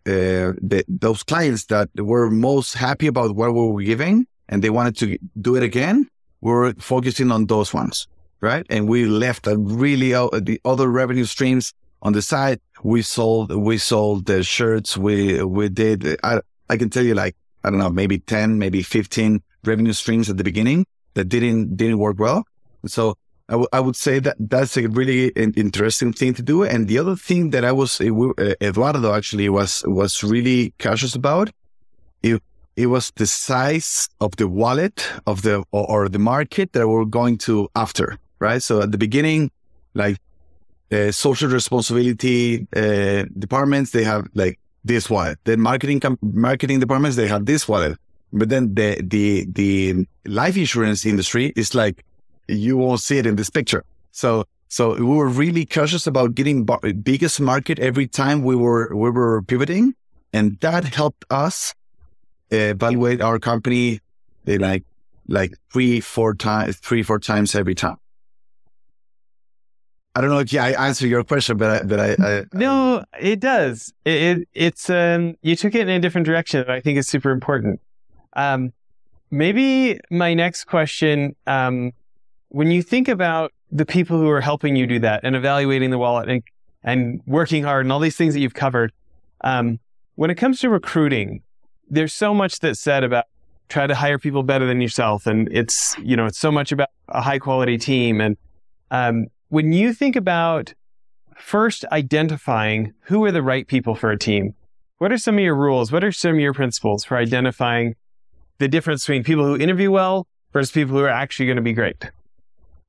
uh, 0.07 0.57
the, 0.71 0.85
those 0.89 1.23
clients 1.23 1.67
that 1.67 1.89
were 1.97 2.31
most 2.31 2.75
happy 2.75 3.07
about 3.07 3.37
what 3.37 3.53
we 3.53 3.67
were 3.67 3.83
giving 3.83 4.27
and 4.49 4.63
they 4.63 4.71
wanted 4.71 4.97
to 4.97 5.19
do 5.41 5.55
it 5.55 5.63
again 5.63 6.09
we're 6.41 6.73
focusing 6.75 7.31
on 7.31 7.47
those 7.47 7.75
ones 7.75 8.09
right? 8.43 8.67
And 8.69 8.87
we 8.89 9.07
left 9.07 9.47
a 9.47 9.57
really 9.57 10.13
uh, 10.13 10.29
the 10.33 10.61
other 10.65 10.89
revenue 10.89 11.25
streams 11.25 11.73
on 12.03 12.13
the 12.13 12.21
side. 12.21 12.61
We 12.83 13.01
sold 13.01 13.55
we 13.55 13.79
sold 13.79 14.27
the 14.27 14.43
shirts. 14.43 14.99
We 14.99 15.43
we 15.43 15.71
did 15.71 16.19
I, 16.23 16.41
I 16.69 16.77
can 16.77 16.91
tell 16.91 17.05
you 17.05 17.15
like 17.15 17.37
i 17.65 17.71
don't 17.71 17.79
know 17.79 17.91
maybe 17.91 18.19
10 18.19 18.59
maybe 18.59 18.83
15 18.83 19.41
revenue 19.63 19.93
streams 19.93 20.29
at 20.29 20.37
the 20.37 20.43
beginning 20.43 20.85
that 21.15 21.27
didn't 21.27 21.77
didn't 21.77 21.99
work 21.99 22.19
well. 22.19 22.45
So 22.87 23.17
I, 23.49 23.53
w- 23.53 23.69
I 23.73 23.81
would 23.81 23.97
say 23.97 24.19
that 24.21 24.37
that's 24.39 24.77
a 24.77 24.87
really 24.89 25.29
interesting 25.29 26.13
thing 26.13 26.35
to 26.35 26.43
do. 26.43 26.65
And 26.65 26.89
the 26.89 26.99
other 26.99 27.17
thing 27.17 27.51
that 27.51 27.65
I 27.65 27.73
was, 27.73 28.01
uh, 28.01 28.55
Eduardo 28.63 29.13
actually 29.13 29.49
was, 29.49 29.83
was 29.87 30.25
really 30.25 30.73
cautious 30.79 31.15
about, 31.15 31.51
it, 32.23 32.43
it 32.77 32.87
was 32.87 33.13
the 33.17 33.27
size 33.27 34.09
of 34.21 34.37
the 34.37 34.49
wallet 34.49 35.07
of 35.27 35.43
the, 35.43 35.65
or, 35.71 35.91
or 35.91 36.09
the 36.09 36.19
market 36.19 36.73
that 36.73 36.89
we're 36.89 37.05
going 37.05 37.37
to 37.39 37.69
after, 37.77 38.17
right? 38.43 38.63
So 38.63 38.83
at 38.83 38.93
the 38.93 38.99
beginning, 38.99 39.51
like 39.95 40.19
uh, 40.91 41.11
social 41.11 41.49
responsibility 41.49 42.67
uh, 42.77 43.25
departments, 43.39 43.93
they 43.93 44.05
have 44.05 44.27
like 44.35 44.59
this 44.85 45.09
wallet. 45.09 45.39
Then 45.45 45.61
marketing 45.61 46.01
com- 46.01 46.19
marketing 46.23 46.81
departments, 46.81 47.17
they 47.17 47.29
have 47.29 47.47
this 47.47 47.67
wallet. 47.67 47.97
But 48.33 48.49
then 48.49 48.75
the 48.75 49.01
the 49.03 49.47
the 49.47 50.07
life 50.27 50.57
insurance 50.57 51.07
industry 51.07 51.53
is 51.57 51.75
like 51.75 52.05
you 52.49 52.77
won't 52.77 53.01
see 53.01 53.19
it 53.19 53.27
in 53.27 53.37
this 53.37 53.51
picture. 53.51 53.85
So, 54.13 54.45
so 54.69 54.95
we 54.95 55.03
were 55.03 55.29
really 55.29 55.67
cautious 55.67 56.07
about 56.07 56.35
getting 56.35 56.67
biggest 57.03 57.41
market 57.41 57.79
every 57.79 58.07
time 58.07 58.43
we 58.43 58.57
were, 58.57 58.95
we 58.95 59.11
were 59.11 59.43
pivoting. 59.43 59.95
And 60.33 60.59
that 60.61 60.85
helped 60.85 61.25
us 61.31 61.75
evaluate 62.51 63.21
our 63.21 63.39
company 63.39 64.01
eh, 64.47 64.59
like, 64.61 64.85
like 65.29 65.55
three, 65.73 66.01
four 66.01 66.35
times, 66.35 66.77
three, 66.79 67.03
four 67.03 67.19
times 67.19 67.55
every 67.55 67.75
time. 67.75 67.97
I 70.15 70.21
don't 70.21 70.31
know 70.31 70.41
if 70.41 70.55
I 70.55 70.73
answer 70.73 71.07
your 71.07 71.25
question, 71.25 71.57
but 71.57 71.71
I, 71.71 71.85
but 71.85 72.01
I, 72.01 72.17
I 72.21 72.45
no, 72.53 73.05
it 73.19 73.41
does. 73.41 73.93
It, 74.05 74.23
it, 74.23 74.49
it's 74.53 74.91
um 74.91 75.37
you 75.43 75.57
took 75.57 75.75
it 75.75 75.83
in 75.83 75.89
a 75.89 76.01
different 76.01 76.27
direction 76.27 76.61
that 76.61 76.71
I 76.71 76.81
think 76.81 76.99
is 76.99 77.09
super 77.09 77.31
important. 77.31 77.81
Um, 78.35 78.73
maybe 79.31 79.99
my 80.11 80.35
next 80.35 80.65
question 80.65 81.35
um 81.47 81.93
when 82.53 82.71
you 82.71 82.83
think 82.83 83.09
about 83.09 83.53
the 83.71 83.87
people 83.87 84.19
who 84.19 84.29
are 84.29 84.43
helping 84.43 84.77
you 84.77 84.87
do 84.87 84.99
that 84.99 85.21
and 85.23 85.35
evaluating 85.35 85.91
the 85.91 85.99
wallet 85.99 86.29
and, 86.29 86.43
and 86.85 87.23
working 87.27 87.65
hard 87.65 87.87
and 87.87 87.93
all 87.93 87.99
these 87.99 88.17
things 88.17 88.35
that 88.35 88.41
you've 88.41 88.53
covered, 88.53 88.93
um, 89.43 89.81
when 90.17 90.31
it 90.31 90.35
comes 90.35 90.61
to 90.61 90.69
recruiting, 90.69 91.43
there's 91.89 92.13
so 92.13 92.35
much 92.35 92.61
that's 92.61 92.79
said 92.79 93.03
about 93.03 93.25
try 93.71 93.87
to 93.87 93.95
hire 93.95 94.19
people 94.19 94.43
better 94.43 94.67
than 94.67 94.83
yourself. 94.83 95.27
And 95.27 95.49
it's, 95.51 95.97
you 95.99 96.15
know, 96.15 96.27
it's 96.27 96.39
so 96.39 96.53
much 96.53 96.73
about 96.73 96.91
a 97.09 97.23
high 97.23 97.39
quality 97.39 97.79
team. 97.79 98.21
And 98.21 98.37
um, 98.91 99.29
when 99.53 99.71
you 99.71 99.93
think 99.93 100.17
about 100.17 100.73
first 101.37 101.85
identifying 101.93 102.95
who 103.03 103.23
are 103.27 103.31
the 103.31 103.43
right 103.43 103.67
people 103.67 103.95
for 103.95 104.11
a 104.11 104.19
team. 104.19 104.55
What 104.97 105.13
are 105.13 105.19
some 105.19 105.37
of 105.37 105.45
your 105.45 105.55
rules? 105.55 105.93
What 105.93 106.03
are 106.03 106.11
some 106.11 106.37
of 106.37 106.41
your 106.41 106.55
principles 106.55 107.05
for 107.05 107.19
identifying 107.19 107.95
the 108.61 108.67
difference 108.67 109.05
between 109.05 109.25
people 109.25 109.45
who 109.45 109.59
interview 109.59 109.91
well 109.91 110.27
versus 110.55 110.73
people 110.73 110.97
who 110.97 111.05
are 111.05 111.11
actually 111.11 111.45
going 111.45 111.57
to 111.57 111.63
be 111.63 111.75
great? 111.75 112.11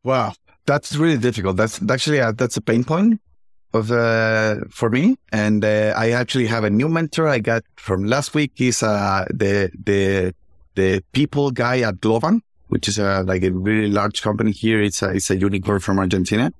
Wow, 0.05 0.35
that's 0.65 0.95
really 0.95 1.17
difficult. 1.17 1.57
That's 1.57 1.81
actually 1.91 2.19
a, 2.19 2.31
that's 2.31 2.55
a 2.55 2.61
pain 2.61 2.85
point 2.85 3.19
of 3.73 3.91
uh, 3.91 4.61
for 4.69 4.89
me. 4.89 5.17
And 5.33 5.65
uh, 5.65 5.93
I 5.97 6.11
actually 6.11 6.47
have 6.47 6.63
a 6.63 6.69
new 6.69 6.87
mentor 6.87 7.27
I 7.27 7.39
got 7.39 7.63
from 7.75 8.05
last 8.05 8.33
week. 8.33 8.53
He's 8.55 8.81
uh, 8.81 9.25
the 9.29 9.69
the 9.83 10.33
the 10.75 11.03
people 11.11 11.51
guy 11.51 11.81
at 11.81 11.95
Globant, 11.95 12.39
which 12.73 12.87
is 12.87 12.97
a, 12.97 13.21
like 13.21 13.43
a 13.43 13.51
really 13.51 13.87
large 13.87 14.23
company 14.23 14.51
here. 14.51 14.81
It's 14.81 15.03
a 15.03 15.09
it's 15.09 15.29
a 15.29 15.37
unicorn 15.37 15.79
from 15.79 15.99
Argentina, 15.99 16.51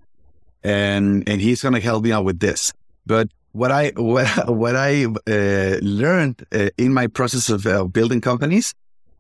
and 0.64 1.28
and 1.28 1.42
he's 1.42 1.64
gonna 1.64 1.80
help 1.80 2.04
me 2.04 2.12
out 2.12 2.24
with 2.24 2.40
this. 2.40 2.72
But 3.08 3.30
what 3.54 3.72
I 3.72 3.94
what 3.96 4.28
what 4.48 4.76
I 4.76 5.06
uh, 5.06 5.80
learned 5.82 6.46
uh, 6.52 6.70
in 6.78 6.94
my 6.94 7.08
process 7.08 7.50
of 7.50 7.66
uh, 7.66 7.86
building 7.86 8.22
companies 8.22 8.76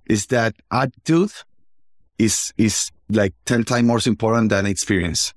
is 0.06 0.27
that 0.27 0.53
attitude 0.69 1.32
is 2.19 2.53
is 2.58 2.91
like 3.10 3.34
ten 3.45 3.63
times 3.63 3.88
more 3.88 3.99
important 4.06 4.49
than 4.49 4.67
experience, 4.67 5.34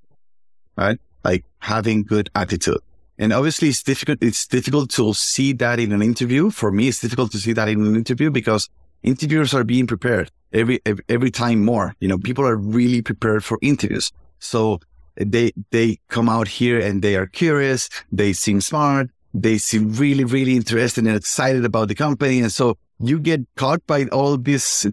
right? 0.77 0.99
Like 1.25 1.45
having 1.61 2.05
good 2.05 2.29
attitude. 2.35 2.83
And 3.19 3.33
obviously 3.33 3.69
it's 3.69 3.83
difficult, 3.83 4.19
it's 4.21 4.47
difficult 4.47 4.91
to 4.91 5.15
see 5.15 5.55
that 5.55 5.81
in 5.81 5.93
an 5.93 6.03
interview. 6.03 6.51
For 6.51 6.71
me, 6.71 6.89
it's 6.89 7.01
difficult 7.01 7.33
to 7.33 7.39
see 7.39 7.55
that 7.55 7.67
in 7.67 7.81
an 7.81 7.97
interview 7.97 8.31
because 8.31 8.69
interviewers 9.07 9.55
are 9.55 9.65
being 9.65 9.87
prepared 9.87 10.31
every, 10.53 10.81
every, 10.85 11.05
every 11.09 11.31
time 11.31 11.65
more. 11.65 11.95
You 12.01 12.09
know, 12.09 12.19
people 12.19 12.47
are 12.47 12.57
really 12.57 13.01
prepared 13.01 13.43
for 13.43 13.59
interviews. 13.63 14.13
So 14.39 14.81
they, 15.17 15.53
they 15.71 15.99
come 16.09 16.29
out 16.29 16.49
here 16.49 16.79
and 16.79 17.01
they 17.01 17.17
are 17.17 17.27
curious. 17.27 17.89
They 18.13 18.35
seem 18.35 18.61
smart. 18.61 19.09
They 19.33 19.57
seem 19.59 19.93
really, 19.95 20.25
really 20.25 20.57
interested 20.57 21.07
and 21.07 21.17
excited 21.17 21.65
about 21.65 21.89
the 21.89 21.95
company. 21.95 22.41
And 22.41 22.53
so 22.53 22.77
you 23.01 23.19
get 23.19 23.41
caught 23.57 23.87
by 23.87 24.05
all 24.07 24.37
this 24.37 24.87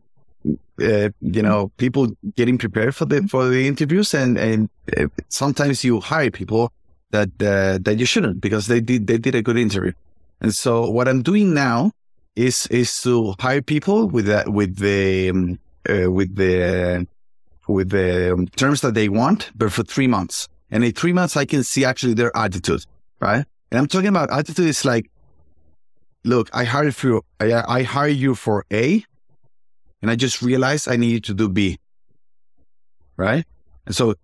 uh, 0.82 1.10
you 1.22 1.42
know, 1.42 1.72
people 1.78 2.08
getting 2.36 2.58
prepared 2.58 2.96
for 2.96 3.06
the 3.06 3.22
for 3.28 3.48
the 3.48 3.68
interviews, 3.68 4.14
and 4.14 4.38
and 4.38 4.70
uh, 4.98 5.08
sometimes 5.30 5.84
you 5.84 6.00
hire 6.00 6.32
people 6.32 6.72
that 7.12 7.30
uh, 7.42 7.78
that 7.82 7.98
you 8.00 8.06
shouldn't 8.06 8.42
because 8.42 8.68
they 8.68 8.82
did 8.82 9.08
they 9.08 9.18
did 9.18 9.36
a 9.36 9.42
good 9.42 9.58
interview. 9.58 9.92
And 10.42 10.54
so 10.54 10.90
what 10.90 11.08
I'm 11.08 11.22
doing 11.22 11.54
now 11.54 11.92
is 12.36 12.68
is 12.68 13.02
to 13.02 13.36
hire 13.40 13.62
people 13.62 14.08
with 14.08 14.26
that 14.26 14.50
with 14.50 14.78
the 14.78 15.30
um, 15.30 15.60
uh, 15.90 16.12
with 16.12 16.36
the 16.36 17.08
with 17.68 17.90
the 17.90 18.34
um, 18.34 18.48
terms 18.48 18.82
that 18.82 18.94
they 18.94 19.10
want, 19.10 19.52
but 19.56 19.72
for 19.72 19.84
three 19.84 20.08
months. 20.08 20.48
And 20.72 20.84
in 20.84 20.92
three 20.92 21.14
months, 21.14 21.38
I 21.38 21.46
can 21.46 21.64
see 21.64 21.86
actually 21.86 22.16
their 22.16 22.36
attitude, 22.36 22.86
right? 23.20 23.46
And 23.72 23.80
I'm 23.80 23.88
talking 23.88 24.10
about 24.10 24.32
attitude 24.32 24.68
is 24.68 24.84
like, 24.84 25.10
look, 26.24 26.50
I 26.54 26.64
hired 26.64 27.02
you, 27.04 27.22
I, 27.40 27.64
I 27.68 27.84
hire 27.84 28.08
you 28.08 28.36
for 28.36 28.66
A, 28.74 29.06
and 30.02 30.10
I 30.10 30.16
just 30.16 30.42
realized 30.42 30.90
I 30.90 30.96
needed 30.96 31.24
to 31.26 31.34
do 31.34 31.48
B. 31.48 31.78
Right. 33.16 33.46
And 33.86 33.96
so 33.96 34.16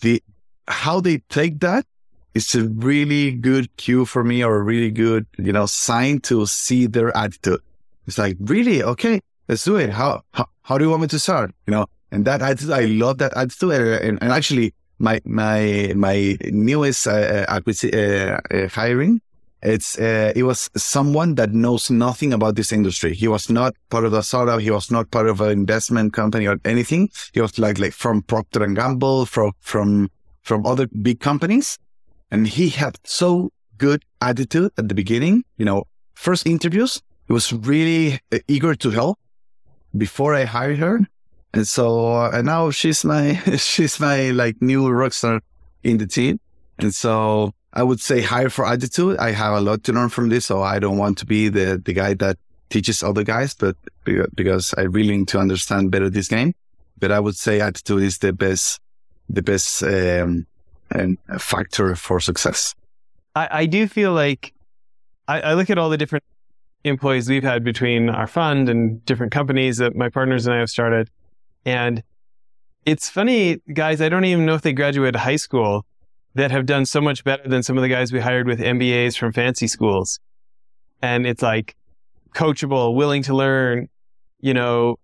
the, 0.00 0.22
how 0.68 1.00
they 1.00 1.18
take 1.30 1.60
that 1.60 1.86
is 2.34 2.54
a 2.54 2.68
really 2.68 3.32
good 3.32 3.74
cue 3.76 4.04
for 4.04 4.22
me 4.24 4.44
or 4.44 4.56
a 4.56 4.62
really 4.62 4.90
good, 4.90 5.26
you 5.38 5.52
know, 5.52 5.66
sign 5.66 6.20
to 6.20 6.46
see 6.46 6.86
their 6.86 7.16
attitude. 7.16 7.60
It's 8.06 8.18
like, 8.18 8.36
really? 8.40 8.82
Okay, 8.82 9.20
let's 9.48 9.64
do 9.64 9.76
it. 9.76 9.90
How, 9.90 10.22
how, 10.32 10.46
how 10.62 10.78
do 10.78 10.84
you 10.84 10.90
want 10.90 11.02
me 11.02 11.08
to 11.08 11.18
start? 11.18 11.54
You 11.66 11.72
know, 11.72 11.86
and 12.10 12.24
that 12.24 12.42
attitude, 12.42 12.70
I 12.70 12.84
love 12.84 13.18
that 13.18 13.36
attitude. 13.36 13.72
And, 13.72 14.18
and 14.22 14.32
actually 14.32 14.74
my, 14.98 15.20
my, 15.24 15.92
my 15.96 16.36
newest 16.44 17.06
uh, 17.06 17.44
acquisition, 17.48 17.98
uh, 17.98 18.40
uh, 18.50 18.68
hiring 18.68 19.20
it's 19.62 19.98
uh, 19.98 20.32
it 20.36 20.44
was 20.44 20.70
someone 20.76 21.34
that 21.34 21.52
knows 21.52 21.90
nothing 21.90 22.32
about 22.32 22.54
this 22.54 22.70
industry. 22.70 23.14
He 23.14 23.26
was 23.26 23.50
not 23.50 23.74
part 23.90 24.04
of 24.04 24.12
the 24.12 24.22
startup. 24.22 24.60
He 24.60 24.70
was 24.70 24.90
not 24.90 25.10
part 25.10 25.28
of 25.28 25.40
an 25.40 25.50
investment 25.50 26.12
company 26.12 26.46
or 26.46 26.60
anything. 26.64 27.08
He 27.32 27.40
was 27.40 27.58
like 27.58 27.78
like 27.78 27.92
from 27.92 28.22
Procter 28.22 28.62
and 28.62 28.76
Gamble, 28.76 29.26
from 29.26 29.52
from 29.60 30.10
from 30.42 30.64
other 30.64 30.86
big 30.86 31.18
companies, 31.20 31.76
and 32.30 32.46
he 32.46 32.68
had 32.68 32.98
so 33.04 33.50
good 33.76 34.04
attitude 34.20 34.72
at 34.78 34.88
the 34.88 34.94
beginning. 34.94 35.44
You 35.56 35.64
know, 35.64 35.84
first 36.14 36.46
interviews, 36.46 37.02
he 37.26 37.32
was 37.32 37.52
really 37.52 38.20
uh, 38.32 38.38
eager 38.48 38.74
to 38.74 38.90
help 38.90 39.18
before 39.96 40.34
I 40.34 40.44
hired 40.44 40.78
her, 40.78 41.00
and 41.54 41.66
so 41.66 42.14
uh, 42.14 42.30
and 42.32 42.46
now 42.46 42.70
she's 42.70 43.04
my 43.04 43.34
she's 43.56 44.00
my 44.00 44.30
like 44.30 44.60
new 44.60 44.88
rockstar 44.88 45.40
in 45.82 45.98
the 45.98 46.06
team, 46.06 46.40
and 46.78 46.94
so 46.94 47.52
I 47.72 47.82
would 47.82 48.00
say 48.00 48.20
hire 48.20 48.50
for 48.50 48.66
attitude. 48.66 49.18
I 49.18 49.32
have 49.32 49.54
a 49.54 49.60
lot 49.60 49.84
to 49.84 49.92
learn 49.92 50.08
from 50.08 50.28
this, 50.28 50.46
so 50.46 50.62
I 50.62 50.78
don't 50.78 50.98
want 50.98 51.18
to 51.18 51.26
be 51.26 51.48
the 51.48 51.80
the 51.84 51.92
guy 51.92 52.14
that 52.14 52.36
teaches 52.70 53.02
other 53.02 53.24
guys, 53.24 53.54
but 53.54 53.76
because 54.34 54.74
I 54.76 54.82
really 54.82 55.16
need 55.16 55.28
to 55.28 55.38
understand 55.38 55.90
better 55.90 56.10
this 56.10 56.28
game. 56.28 56.54
But 56.98 57.12
I 57.12 57.20
would 57.20 57.36
say 57.36 57.60
attitude 57.60 58.02
is 58.02 58.18
the 58.18 58.32
best, 58.32 58.80
the 59.28 59.42
best 59.42 59.82
um, 59.82 60.46
factor 61.38 61.94
for 61.94 62.20
success. 62.20 62.74
I, 63.34 63.48
I 63.50 63.66
do 63.66 63.86
feel 63.86 64.12
like 64.12 64.52
I, 65.26 65.40
I 65.40 65.54
look 65.54 65.70
at 65.70 65.78
all 65.78 65.90
the 65.90 65.98
different 65.98 66.24
employees 66.84 67.28
we've 67.28 67.42
had 67.42 67.64
between 67.64 68.08
our 68.08 68.26
fund 68.26 68.68
and 68.68 69.04
different 69.04 69.32
companies 69.32 69.78
that 69.78 69.94
my 69.94 70.08
partners 70.08 70.46
and 70.46 70.54
I 70.54 70.58
have 70.58 70.70
started, 70.70 71.10
and 71.64 72.02
it's 72.86 73.08
funny, 73.10 73.60
guys. 73.72 74.00
I 74.00 74.08
don't 74.08 74.24
even 74.24 74.46
know 74.46 74.54
if 74.54 74.62
they 74.62 74.72
graduated 74.72 75.16
high 75.16 75.36
school 75.36 75.84
that 76.34 76.50
have 76.50 76.66
done 76.66 76.86
so 76.86 77.00
much 77.00 77.24
better 77.24 77.48
than 77.48 77.62
some 77.62 77.76
of 77.76 77.82
the 77.82 77.88
guys 77.88 78.12
we 78.12 78.20
hired 78.20 78.46
with 78.46 78.60
MBAs 78.60 79.18
from 79.18 79.32
fancy 79.32 79.66
schools. 79.66 80.20
And 81.02 81.26
it's 81.26 81.42
like 81.42 81.76
coachable, 82.34 82.94
willing 82.94 83.22
to 83.24 83.34
learn, 83.34 83.88
you 84.40 84.54
know, 84.54 84.98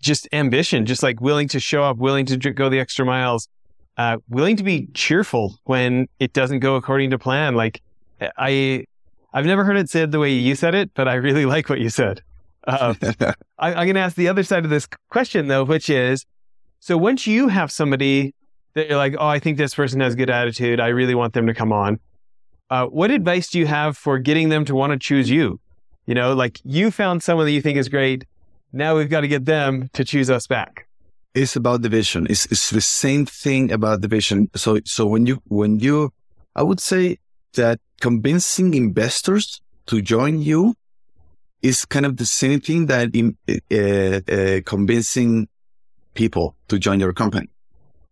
just 0.00 0.28
ambition, 0.32 0.86
just 0.86 1.02
like 1.02 1.20
willing 1.20 1.48
to 1.48 1.60
show 1.60 1.82
up, 1.82 1.98
willing 1.98 2.26
to 2.26 2.36
go 2.36 2.68
the 2.68 2.80
extra 2.80 3.04
miles, 3.04 3.48
uh, 3.96 4.18
willing 4.28 4.56
to 4.56 4.62
be 4.62 4.88
cheerful 4.94 5.58
when 5.64 6.08
it 6.20 6.32
doesn't 6.32 6.60
go 6.60 6.76
according 6.76 7.10
to 7.10 7.18
plan. 7.18 7.54
Like 7.54 7.82
I, 8.20 8.86
I've 9.32 9.46
never 9.46 9.64
heard 9.64 9.76
it 9.76 9.88
said 9.88 10.12
the 10.12 10.18
way 10.18 10.32
you 10.32 10.54
said 10.54 10.74
it, 10.74 10.90
but 10.94 11.08
I 11.08 11.14
really 11.14 11.46
like 11.54 11.68
what 11.68 11.80
you 11.80 11.90
said. 11.90 12.22
Uh, 12.66 12.94
I, 13.58 13.74
I'm 13.74 13.86
going 13.86 13.94
to 13.94 14.00
ask 14.00 14.16
the 14.16 14.28
other 14.28 14.42
side 14.42 14.64
of 14.64 14.70
this 14.70 14.86
question 15.10 15.48
though, 15.48 15.64
which 15.64 15.88
is, 15.88 16.24
so 16.80 16.96
once 16.96 17.26
you 17.26 17.48
have 17.48 17.72
somebody 17.72 18.34
that 18.74 18.88
you're 18.88 18.98
like, 18.98 19.14
oh, 19.18 19.26
I 19.26 19.38
think 19.38 19.56
this 19.56 19.74
person 19.74 20.00
has 20.00 20.14
good 20.14 20.28
attitude. 20.28 20.80
I 20.80 20.88
really 20.88 21.14
want 21.14 21.32
them 21.32 21.46
to 21.46 21.54
come 21.54 21.72
on. 21.72 21.98
Uh, 22.68 22.86
what 22.86 23.10
advice 23.10 23.48
do 23.48 23.58
you 23.58 23.66
have 23.66 23.96
for 23.96 24.18
getting 24.18 24.50
them 24.50 24.64
to 24.66 24.74
want 24.74 24.92
to 24.92 24.98
choose 24.98 25.30
you? 25.30 25.58
You 26.04 26.14
know, 26.14 26.34
like 26.34 26.60
you 26.62 26.90
found 26.90 27.22
someone 27.22 27.46
that 27.46 27.52
you 27.52 27.62
think 27.62 27.78
is 27.78 27.88
great. 27.88 28.26
Now 28.72 28.96
we've 28.96 29.08
got 29.08 29.22
to 29.22 29.28
get 29.28 29.46
them 29.46 29.88
to 29.94 30.04
choose 30.04 30.28
us 30.28 30.46
back. 30.46 30.85
It's 31.36 31.54
about 31.54 31.82
the 31.82 31.88
vision. 31.88 32.26
It's, 32.28 32.46
it's 32.46 32.70
the 32.70 32.80
same 32.80 33.26
thing 33.26 33.70
about 33.70 34.00
the 34.00 34.08
vision. 34.08 34.50
So, 34.56 34.78
so 34.84 35.06
when 35.06 35.26
you, 35.26 35.42
when 35.46 35.78
you, 35.78 36.12
I 36.54 36.62
would 36.62 36.80
say 36.80 37.18
that 37.54 37.78
convincing 38.00 38.74
investors 38.74 39.60
to 39.86 40.02
join 40.02 40.40
you 40.40 40.74
is 41.62 41.84
kind 41.84 42.06
of 42.06 42.16
the 42.16 42.26
same 42.26 42.60
thing 42.60 42.86
that 42.86 43.14
in, 43.14 43.36
uh, 43.48 44.32
uh, 44.32 44.60
convincing 44.64 45.48
people 46.14 46.56
to 46.68 46.78
join 46.78 46.98
your 47.00 47.12
company 47.12 47.48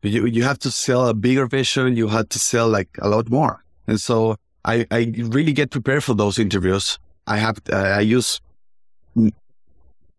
you, 0.04 0.26
you 0.26 0.42
have 0.42 0.58
to 0.60 0.70
sell 0.70 1.08
a 1.08 1.14
bigger 1.14 1.46
vision. 1.46 1.96
You 1.96 2.08
have 2.08 2.28
to 2.30 2.38
sell 2.38 2.68
like 2.68 2.88
a 3.00 3.08
lot 3.08 3.30
more. 3.30 3.64
And 3.86 4.00
so 4.00 4.36
I, 4.64 4.86
I 4.90 5.12
really 5.16 5.52
get 5.52 5.70
prepared 5.70 6.04
for 6.04 6.14
those 6.14 6.38
interviews. 6.38 6.98
I 7.26 7.38
have, 7.38 7.58
uh, 7.72 7.76
I 7.76 8.00
use 8.00 8.40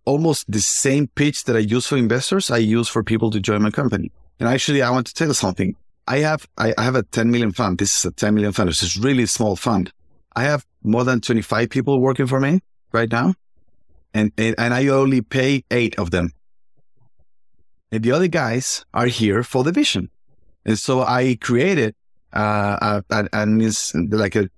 almost 0.05 0.49
the 0.51 0.61
same 0.61 1.07
pitch 1.07 1.43
that 1.45 1.55
I 1.55 1.59
use 1.59 1.87
for 1.87 1.97
investors. 1.97 2.51
I 2.51 2.57
use 2.57 2.87
for 2.87 3.03
people 3.03 3.31
to 3.31 3.39
join 3.39 3.61
my 3.61 3.71
company. 3.71 4.11
And 4.39 4.47
actually, 4.47 4.81
I 4.81 4.89
want 4.91 5.07
to 5.07 5.13
tell 5.13 5.27
you 5.27 5.33
something. 5.33 5.75
I 6.07 6.19
have, 6.19 6.47
I, 6.57 6.73
I 6.77 6.83
have 6.83 6.95
a 6.95 7.03
10 7.03 7.31
million 7.31 7.51
fund. 7.51 7.79
This 7.79 7.97
is 7.97 8.05
a 8.05 8.11
10 8.11 8.35
million 8.35 8.51
fund. 8.51 8.69
This 8.69 8.83
is 8.83 8.97
really 8.97 9.25
small 9.25 9.55
fund. 9.55 9.91
I 10.35 10.43
have 10.43 10.65
more 10.83 11.03
than 11.03 11.21
25 11.21 11.69
people 11.69 11.99
working 11.99 12.27
for 12.27 12.39
me 12.39 12.61
right 12.91 13.11
now. 13.11 13.33
And, 14.13 14.31
and, 14.37 14.55
and 14.57 14.73
I 14.73 14.87
only 14.87 15.21
pay 15.21 15.63
eight 15.71 15.97
of 15.97 16.11
them. 16.11 16.31
And 17.91 18.03
the 18.03 18.11
other 18.11 18.27
guys 18.27 18.85
are 18.93 19.07
here 19.07 19.43
for 19.43 19.63
the 19.63 19.71
vision. 19.71 20.09
And 20.65 20.77
so 20.77 21.01
I 21.01 21.37
created 21.39 21.95
uh, 22.33 23.01
a, 23.09 23.27
an, 23.33 23.61
like 24.09 24.35
a 24.35 24.49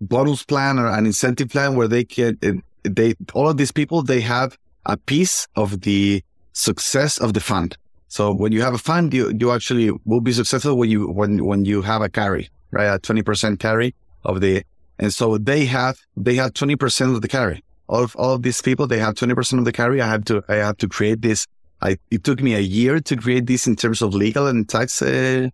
bonus 0.00 0.44
plan 0.44 0.78
or 0.78 0.86
an 0.86 1.06
incentive 1.06 1.48
plan 1.48 1.76
where 1.76 1.88
they 1.88 2.04
can, 2.04 2.38
they, 2.82 3.14
all 3.32 3.48
of 3.48 3.56
these 3.56 3.72
people, 3.72 4.02
they 4.02 4.20
have 4.20 4.56
a 4.88 4.96
piece 4.96 5.46
of 5.54 5.82
the 5.82 6.22
success 6.52 7.18
of 7.18 7.34
the 7.34 7.40
fund. 7.40 7.76
So 8.08 8.32
when 8.32 8.52
you 8.52 8.62
have 8.62 8.74
a 8.74 8.78
fund, 8.78 9.14
you, 9.14 9.32
you 9.38 9.52
actually 9.52 9.90
will 10.04 10.20
be 10.20 10.32
successful 10.32 10.76
when 10.76 10.90
you, 10.90 11.08
when, 11.08 11.44
when 11.44 11.64
you 11.64 11.82
have 11.82 12.02
a 12.02 12.08
carry, 12.08 12.48
right? 12.70 12.86
A 12.86 12.98
20% 12.98 13.58
carry 13.58 13.94
of 14.24 14.40
the, 14.40 14.64
and 14.98 15.12
so 15.12 15.38
they 15.38 15.66
have, 15.66 15.98
they 16.16 16.34
have 16.36 16.54
20% 16.54 17.14
of 17.14 17.22
the 17.22 17.28
carry. 17.28 17.62
All 17.88 18.02
of, 18.02 18.16
all 18.16 18.32
of 18.32 18.42
these 18.42 18.60
people, 18.60 18.86
they 18.86 18.98
have 18.98 19.14
20% 19.14 19.58
of 19.58 19.64
the 19.64 19.72
carry. 19.72 20.00
I 20.00 20.08
had 20.08 20.26
to, 20.26 20.42
I 20.48 20.56
had 20.56 20.78
to 20.78 20.88
create 20.88 21.22
this 21.22 21.46
I, 21.80 21.98
it 22.10 22.24
took 22.24 22.42
me 22.42 22.54
a 22.54 22.60
year 22.60 23.00
to 23.00 23.16
create 23.16 23.46
this 23.46 23.66
in 23.66 23.76
terms 23.76 24.02
of 24.02 24.14
legal 24.14 24.46
and 24.46 24.68
tax 24.68 25.00
uh, 25.00 25.48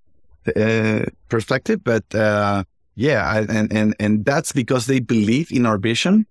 uh, 0.56 1.04
perspective, 1.28 1.84
but 1.84 2.14
uh, 2.14 2.64
yeah, 2.94 3.26
I, 3.28 3.40
and 3.40 3.72
and 3.72 3.96
and 3.98 4.24
that's 4.24 4.52
because 4.52 4.86
they 4.86 5.00
believe 5.00 5.52
in 5.52 5.66
our 5.66 5.78
vision, 5.78 6.26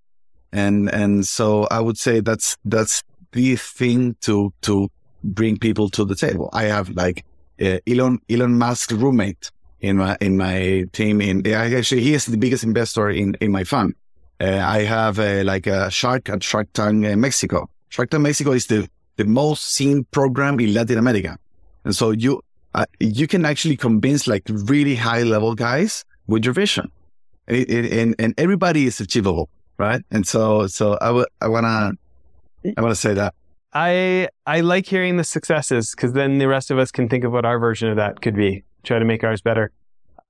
and 0.54 0.90
and 0.94 1.26
so 1.26 1.68
I 1.72 1.80
would 1.82 1.98
say 1.98 2.22
that's 2.22 2.56
that's 2.64 3.04
the 3.32 3.56
thing 3.56 4.16
to 4.22 4.54
to 4.62 4.90
bring 5.24 5.58
people 5.58 5.90
to 5.90 6.06
the 6.06 6.16
table. 6.16 6.50
I 6.54 6.64
have 6.66 6.90
like 6.90 7.26
uh, 7.62 7.80
Elon 7.88 8.20
Elon 8.30 8.58
Musk 8.58 8.92
roommate 8.92 9.52
in 9.82 9.98
my 9.98 10.16
in 10.22 10.38
my 10.38 10.86
team. 10.94 11.20
In 11.22 11.46
actually, 11.48 12.02
he 12.02 12.14
is 12.14 12.28
the 12.28 12.38
biggest 12.38 12.64
investor 12.64 13.10
in 13.10 13.36
in 13.42 13.52
my 13.52 13.64
fund. 13.64 13.96
Uh, 14.40 14.60
I 14.60 14.84
have 14.84 15.18
like 15.18 15.68
a 15.68 15.90
Shark 15.90 16.30
at 16.30 16.44
Shark 16.44 16.68
Tank 16.74 17.06
uh, 17.06 17.16
Mexico. 17.16 17.70
Shark 17.90 18.12
Tank 18.12 18.24
Mexico 18.24 18.52
is 18.52 18.68
the 18.68 18.88
the 19.18 19.26
most 19.26 19.74
seen 19.74 20.06
program 20.06 20.60
in 20.60 20.74
Latin 20.74 20.98
America, 20.98 21.38
and 21.84 21.96
so 21.96 22.12
you 22.12 22.42
uh, 22.76 22.86
you 23.00 23.28
can 23.28 23.44
actually 23.46 23.78
convince 23.78 24.28
like 24.28 24.44
really 24.48 24.96
high 24.96 25.24
level 25.24 25.56
guys 25.56 26.06
with 26.28 26.46
your 26.46 26.54
vision, 26.54 26.92
it, 27.48 27.70
and 27.70 28.16
and 28.20 28.34
everybody 28.38 28.86
is 28.86 29.00
achievable, 29.00 29.50
right? 29.78 30.04
And 30.12 30.28
so 30.28 30.68
so 30.68 30.98
I, 31.02 31.08
w- 31.08 31.26
I 31.42 31.48
wanna 31.48 31.94
I 32.78 32.82
wanna 32.82 32.96
say 32.96 33.14
that. 33.14 33.34
I 33.74 34.30
I 34.46 34.62
like 34.62 34.86
hearing 34.86 35.18
the 35.18 35.24
successes 35.24 35.94
because 35.96 36.14
then 36.14 36.38
the 36.38 36.48
rest 36.48 36.72
of 36.72 36.78
us 36.78 36.92
can 36.92 37.10
think 37.10 37.24
of 37.24 37.32
what 37.32 37.46
our 37.46 37.60
version 37.60 37.90
of 37.90 37.98
that 37.98 38.22
could 38.22 38.36
be. 38.36 38.64
Try 38.84 39.00
to 39.00 39.06
make 39.06 39.24
ours 39.24 39.42
better. 39.42 39.72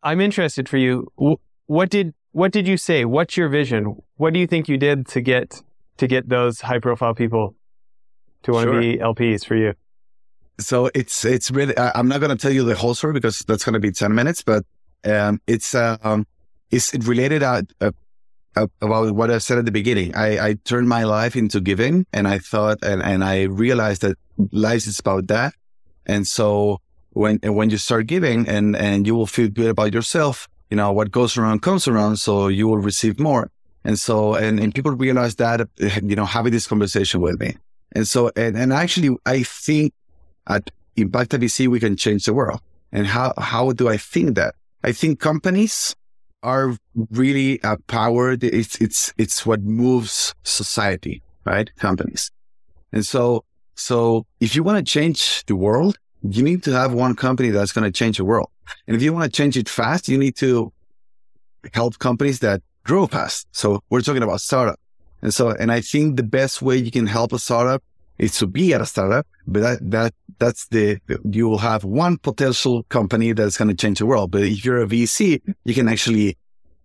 I'm 0.02 0.22
interested 0.22 0.70
for 0.70 0.78
you. 0.78 1.12
What 1.66 1.90
did 1.90 2.14
what 2.32 2.52
did 2.52 2.68
you 2.68 2.78
say? 2.78 3.06
What's 3.06 3.38
your 3.38 3.50
vision? 3.50 4.02
What 4.18 4.34
do 4.34 4.40
you 4.40 4.48
think 4.48 4.68
you 4.68 4.78
did 4.78 5.08
to 5.10 5.22
get 5.22 5.62
to 5.98 6.08
get 6.08 6.30
those 6.30 6.62
high 6.62 6.80
profile 6.80 7.14
people 7.14 7.56
to 8.44 8.52
want 8.52 8.66
sure. 8.66 8.74
to 8.74 8.80
be 8.80 8.98
LPs 8.98 9.46
for 9.46 9.56
you? 9.56 9.74
So 10.60 10.90
it's 10.94 11.26
it's 11.26 11.52
really 11.52 11.78
I'm 11.78 12.08
not 12.08 12.20
going 12.20 12.36
to 12.36 12.42
tell 12.42 12.52
you 12.52 12.64
the 12.64 12.76
whole 12.76 12.96
story 12.96 13.14
because 13.14 13.40
that's 13.40 13.64
going 13.64 13.74
to 13.74 13.80
be 13.80 13.92
10 13.92 14.14
minutes, 14.14 14.44
but 14.44 14.66
um, 15.06 15.42
it's 15.48 15.76
um, 15.76 16.26
it's 16.72 16.94
related 16.94 17.44
at, 17.44 17.66
uh, 17.82 17.92
about 18.56 19.16
what 19.16 19.32
I 19.32 19.38
said 19.40 19.58
at 19.58 19.66
the 19.66 19.72
beginning. 19.72 20.16
I, 20.16 20.48
I 20.48 20.54
turned 20.64 20.88
my 20.88 21.04
life 21.04 21.36
into 21.36 21.60
giving 21.60 22.06
and 22.14 22.28
I 22.28 22.40
thought, 22.40 22.80
and, 22.84 23.02
and 23.02 23.24
I 23.24 23.44
realized 23.44 24.02
that 24.02 24.18
life 24.52 24.88
is 24.88 25.00
about 25.00 25.28
that. 25.28 25.54
And 26.06 26.28
so 26.28 26.80
when, 27.12 27.40
when 27.44 27.70
you 27.70 27.78
start 27.78 28.08
giving 28.08 28.48
and, 28.48 28.76
and 28.76 29.08
you 29.08 29.16
will 29.16 29.28
feel 29.28 29.50
good 29.50 29.68
about 29.68 29.94
yourself, 29.94 30.48
you 30.70 30.78
know, 30.78 30.92
what 30.92 31.12
goes 31.12 31.38
around 31.38 31.62
comes 31.62 31.88
around. 31.88 32.18
So 32.18 32.48
you 32.48 32.68
will 32.68 32.80
receive 32.80 33.20
more. 33.20 33.52
And 33.84 34.00
so, 34.00 34.36
and, 34.36 34.60
and 34.60 34.74
people 34.74 34.92
realize 34.92 35.36
that, 35.36 35.68
you 36.04 36.16
know, 36.16 36.26
having 36.26 36.52
this 36.52 36.68
conversation 36.68 37.22
with 37.22 37.40
me. 37.40 37.58
And 37.94 38.08
so, 38.08 38.32
and, 38.36 38.58
and 38.58 38.74
actually, 38.74 39.16
I 39.26 39.44
think 39.44 39.94
at 40.48 40.72
Impact 40.96 41.32
ABC 41.32 41.68
we 41.68 41.80
can 41.80 41.96
change 41.96 42.26
the 42.26 42.34
world. 42.34 42.60
And 42.92 43.08
how, 43.08 43.34
how 43.38 43.72
do 43.72 43.90
I 43.90 43.98
think 43.98 44.36
that? 44.36 44.56
I 44.84 44.92
think 44.92 45.20
companies 45.20 45.96
are 46.44 46.78
really 47.10 47.62
uh, 47.64 47.78
powered. 47.88 48.44
It's, 48.44 48.80
it's, 48.80 49.14
it's 49.18 49.46
what 49.46 49.64
moves 49.64 50.36
society, 50.44 51.24
right? 51.46 51.70
Companies. 51.78 52.32
And 52.92 53.06
so, 53.06 53.46
so 53.76 54.26
if 54.40 54.56
you 54.56 54.64
want 54.64 54.86
to 54.86 54.92
change 54.92 55.44
the 55.46 55.56
world, 55.56 55.98
you 56.22 56.44
need 56.44 56.64
to 56.64 56.72
have 56.72 56.94
one 56.94 57.16
company 57.16 57.50
that's 57.50 57.72
going 57.72 57.86
to 57.86 57.92
change 57.92 58.18
the 58.18 58.26
world. 58.26 58.50
And 58.88 58.96
if 58.96 59.02
you 59.02 59.12
want 59.14 59.26
to 59.26 59.36
change 59.36 59.58
it 59.58 59.68
fast, 59.68 60.08
you 60.08 60.18
need 60.18 60.36
to 60.38 60.72
help 61.74 62.00
companies 62.00 62.40
that 62.40 62.62
grow 62.84 63.08
fast. 63.08 63.48
So 63.52 63.82
we're 63.90 64.02
talking 64.02 64.24
about 64.24 64.42
startup. 64.42 64.80
And 65.22 65.34
so, 65.34 65.50
and 65.50 65.72
I 65.72 65.82
think 65.82 66.18
the 66.18 66.24
best 66.24 66.62
way 66.62 66.78
you 66.78 66.92
can 66.92 67.08
help 67.08 67.34
a 67.34 67.40
startup 67.40 67.82
is 68.18 68.38
to 68.38 68.48
be 68.48 68.74
at 68.74 68.82
a 68.82 68.86
startup, 68.86 69.26
but 69.48 69.62
that, 69.62 69.92
that, 69.92 70.14
that's 70.44 70.68
the, 70.68 71.00
you 71.24 71.48
will 71.48 71.60
have 71.60 71.86
one 71.86 72.18
potential 72.18 72.84
company 72.90 73.32
that's 73.32 73.58
going 73.58 73.70
to 73.70 73.76
change 73.76 74.00
the 74.00 74.06
world. 74.06 74.32
But 74.32 74.44
if 74.44 74.66
you're 74.66 74.82
a 74.82 74.86
VC, 74.86 75.42
you 75.64 75.74
can 75.74 75.88
actually 75.88 76.38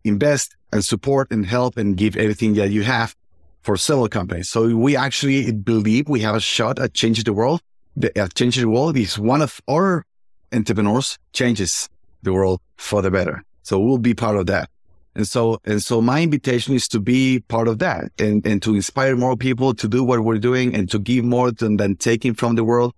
invest 0.05 0.57
and 0.73 0.85
support 0.85 1.33
and 1.33 1.45
help 1.45 1.77
and 1.77 1.97
give 1.97 2.17
everything 2.17 2.55
that 2.55 2.71
you 2.71 2.85
have 2.85 3.17
for 3.63 3.77
several 3.77 4.09
companies. 4.09 4.49
So 4.49 4.77
we 4.77 4.97
actually 4.97 5.51
believe 5.53 6.09
we 6.09 6.21
have 6.21 6.37
a 6.37 6.41
shot 6.41 6.79
at 6.79 6.95
changing 6.95 7.25
the 7.25 7.33
world. 7.33 7.61
The, 7.97 8.17
uh, 8.21 8.29
changing 8.29 8.63
the 8.63 8.71
world 8.71 8.97
is 8.97 9.19
one 9.19 9.43
of 9.43 9.61
our 9.69 10.05
entrepreneurs 10.53 11.19
changes 11.33 11.89
the 12.23 12.33
world 12.33 12.61
for 12.77 13.03
the 13.03 13.11
better. 13.11 13.43
So 13.63 13.81
we'll 13.81 13.99
be 13.99 14.15
part 14.15 14.37
of 14.37 14.47
that. 14.47 14.71
And 15.17 15.27
so, 15.27 15.59
and 15.65 15.83
so 15.83 16.01
my 16.01 16.23
invitation 16.23 16.75
is 16.77 16.87
to 16.89 17.01
be 17.01 17.41
part 17.49 17.67
of 17.67 17.81
that 17.81 18.13
and, 18.21 18.47
and 18.47 18.63
to 18.63 18.77
inspire 18.77 19.17
more 19.17 19.37
people 19.37 19.75
to 19.75 19.89
do 19.89 20.05
what 20.05 20.21
we're 20.21 20.39
doing 20.39 20.77
and 20.77 20.89
to 20.93 21.01
give 21.01 21.25
more 21.25 21.51
than, 21.51 21.77
than 21.77 21.97
taking 21.97 22.35
from 22.35 22.55
the 22.55 22.63
world. 22.63 22.95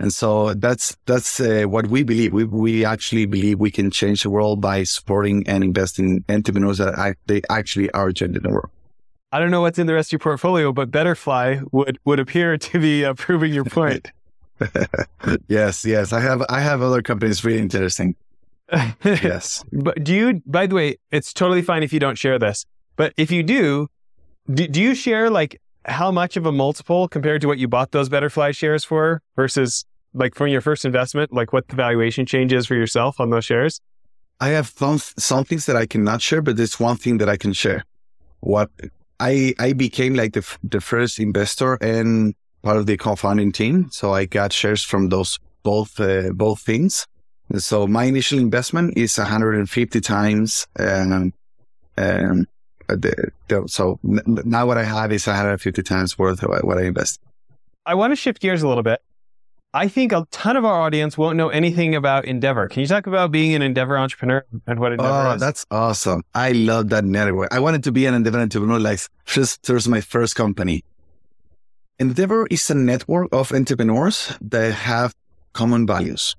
And 0.00 0.12
so 0.12 0.54
that's, 0.54 0.96
that's 1.06 1.40
uh, 1.40 1.64
what 1.64 1.86
we 1.88 2.02
believe. 2.02 2.32
We, 2.32 2.44
we 2.44 2.84
actually 2.84 3.26
believe 3.26 3.60
we 3.60 3.70
can 3.70 3.90
change 3.90 4.22
the 4.22 4.30
world 4.30 4.60
by 4.60 4.84
supporting 4.84 5.46
and 5.46 5.62
investing 5.62 6.24
in 6.28 6.34
entrepreneurs 6.34 6.78
that 6.78 6.98
I, 6.98 7.14
they 7.26 7.42
actually 7.50 7.90
are 7.90 8.12
changing 8.12 8.42
the 8.42 8.50
world. 8.50 8.70
I 9.32 9.38
don't 9.38 9.50
know 9.50 9.62
what's 9.62 9.78
in 9.78 9.86
the 9.86 9.94
rest 9.94 10.08
of 10.08 10.12
your 10.12 10.20
portfolio, 10.20 10.72
but 10.72 10.90
Betterfly 10.90 11.62
would, 11.72 11.98
would 12.04 12.20
appear 12.20 12.58
to 12.58 12.78
be 12.78 13.04
uh, 13.04 13.14
proving 13.14 13.52
your 13.52 13.64
point. 13.64 14.10
yes, 15.48 15.84
yes. 15.84 16.12
I 16.12 16.20
have, 16.20 16.42
I 16.48 16.60
have 16.60 16.82
other 16.82 17.02
companies 17.02 17.44
really 17.44 17.60
interesting. 17.60 18.14
yes. 19.04 19.64
But 19.72 20.02
do 20.04 20.14
you, 20.14 20.42
by 20.46 20.66
the 20.66 20.74
way, 20.74 20.98
it's 21.10 21.32
totally 21.32 21.62
fine 21.62 21.82
if 21.82 21.92
you 21.92 22.00
don't 22.00 22.16
share 22.16 22.38
this, 22.38 22.66
but 22.96 23.12
if 23.16 23.30
you 23.30 23.42
do, 23.42 23.88
do, 24.52 24.66
do 24.66 24.80
you 24.80 24.94
share 24.94 25.30
like 25.30 25.60
how 25.84 26.10
much 26.10 26.36
of 26.36 26.46
a 26.46 26.52
multiple 26.52 27.08
compared 27.08 27.40
to 27.40 27.48
what 27.48 27.58
you 27.58 27.68
bought 27.68 27.90
those 27.92 28.08
Betterfly 28.08 28.54
shares 28.54 28.84
for 28.84 29.22
versus 29.36 29.84
like 30.14 30.34
from 30.34 30.48
your 30.48 30.60
first 30.60 30.84
investment, 30.84 31.32
like 31.32 31.52
what 31.52 31.68
the 31.68 31.76
valuation 31.76 32.26
change 32.26 32.52
is 32.52 32.66
for 32.66 32.74
yourself 32.74 33.20
on 33.20 33.30
those 33.30 33.44
shares? 33.44 33.80
I 34.40 34.48
have 34.48 34.68
some, 34.68 34.98
some 34.98 35.44
things 35.44 35.66
that 35.66 35.76
I 35.76 35.86
cannot 35.86 36.20
share, 36.20 36.42
but 36.42 36.56
there's 36.56 36.78
one 36.78 36.96
thing 36.96 37.18
that 37.18 37.28
I 37.28 37.36
can 37.36 37.52
share. 37.52 37.84
What 38.40 38.70
I, 39.20 39.54
I 39.58 39.72
became 39.72 40.14
like 40.14 40.32
the, 40.32 40.56
the 40.64 40.80
first 40.80 41.18
investor 41.18 41.74
and 41.74 42.34
part 42.62 42.76
of 42.76 42.86
the 42.86 42.96
co-founding 42.96 43.52
team. 43.52 43.88
So 43.90 44.12
I 44.12 44.24
got 44.24 44.52
shares 44.52 44.82
from 44.82 45.08
those 45.08 45.38
both, 45.62 45.98
uh, 46.00 46.30
both 46.32 46.60
things. 46.60 47.06
So 47.56 47.86
my 47.86 48.04
initial 48.04 48.38
investment 48.38 48.96
is 48.96 49.16
150 49.18 50.00
times. 50.00 50.66
Um, 50.78 51.32
um, 51.96 52.46
Uh, 52.92 53.66
so 53.66 53.98
now 54.02 54.66
what 54.66 54.78
I 54.78 54.84
have 54.84 55.12
is 55.12 55.26
150 55.26 55.82
times 55.82 56.18
worth 56.18 56.42
of 56.42 56.50
what 56.62 56.78
I 56.78 56.82
invest. 56.82 57.20
I 57.84 57.94
want 57.94 58.12
to 58.12 58.16
shift 58.16 58.40
gears 58.40 58.62
a 58.62 58.68
little 58.68 58.82
bit. 58.82 59.00
I 59.74 59.88
think 59.88 60.12
a 60.12 60.26
ton 60.30 60.56
of 60.56 60.66
our 60.66 60.82
audience 60.82 61.16
won't 61.16 61.36
know 61.38 61.48
anything 61.48 61.94
about 61.94 62.26
Endeavor. 62.26 62.68
Can 62.68 62.80
you 62.80 62.86
talk 62.86 63.06
about 63.06 63.30
being 63.30 63.54
an 63.54 63.62
Endeavor 63.62 63.96
entrepreneur 63.96 64.44
and 64.66 64.78
what 64.78 64.92
Endeavor 64.92 65.08
is? 65.08 65.26
oh, 65.26 65.34
is? 65.34 65.40
that's 65.40 65.66
awesome. 65.70 66.22
I 66.34 66.52
love 66.52 66.90
that 66.90 67.04
network. 67.04 67.52
I 67.52 67.58
wanted 67.58 67.82
to 67.84 67.92
be 67.92 68.04
an 68.04 68.12
Endeavor 68.12 68.38
entrepreneur 68.38 68.78
like 68.78 69.00
just 69.24 69.66
was 69.70 69.88
my 69.88 70.02
first 70.02 70.36
company. 70.36 70.84
Endeavor 71.98 72.46
is 72.50 72.68
a 72.68 72.74
network 72.74 73.28
of 73.32 73.50
entrepreneurs 73.52 74.36
that 74.42 74.74
have 74.74 75.14
common 75.54 75.86
values 75.86 76.36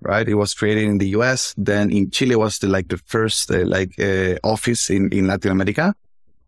right? 0.00 0.28
It 0.28 0.34
was 0.34 0.54
created 0.54 0.84
in 0.84 0.98
the 0.98 1.08
US. 1.08 1.54
Then 1.56 1.90
in 1.90 2.10
Chile 2.10 2.36
was 2.36 2.58
the, 2.58 2.68
like 2.68 2.88
the 2.88 2.98
first 2.98 3.50
uh, 3.50 3.64
like 3.64 3.98
uh, 3.98 4.36
office 4.44 4.90
in, 4.90 5.12
in 5.12 5.26
Latin 5.26 5.52
America. 5.52 5.94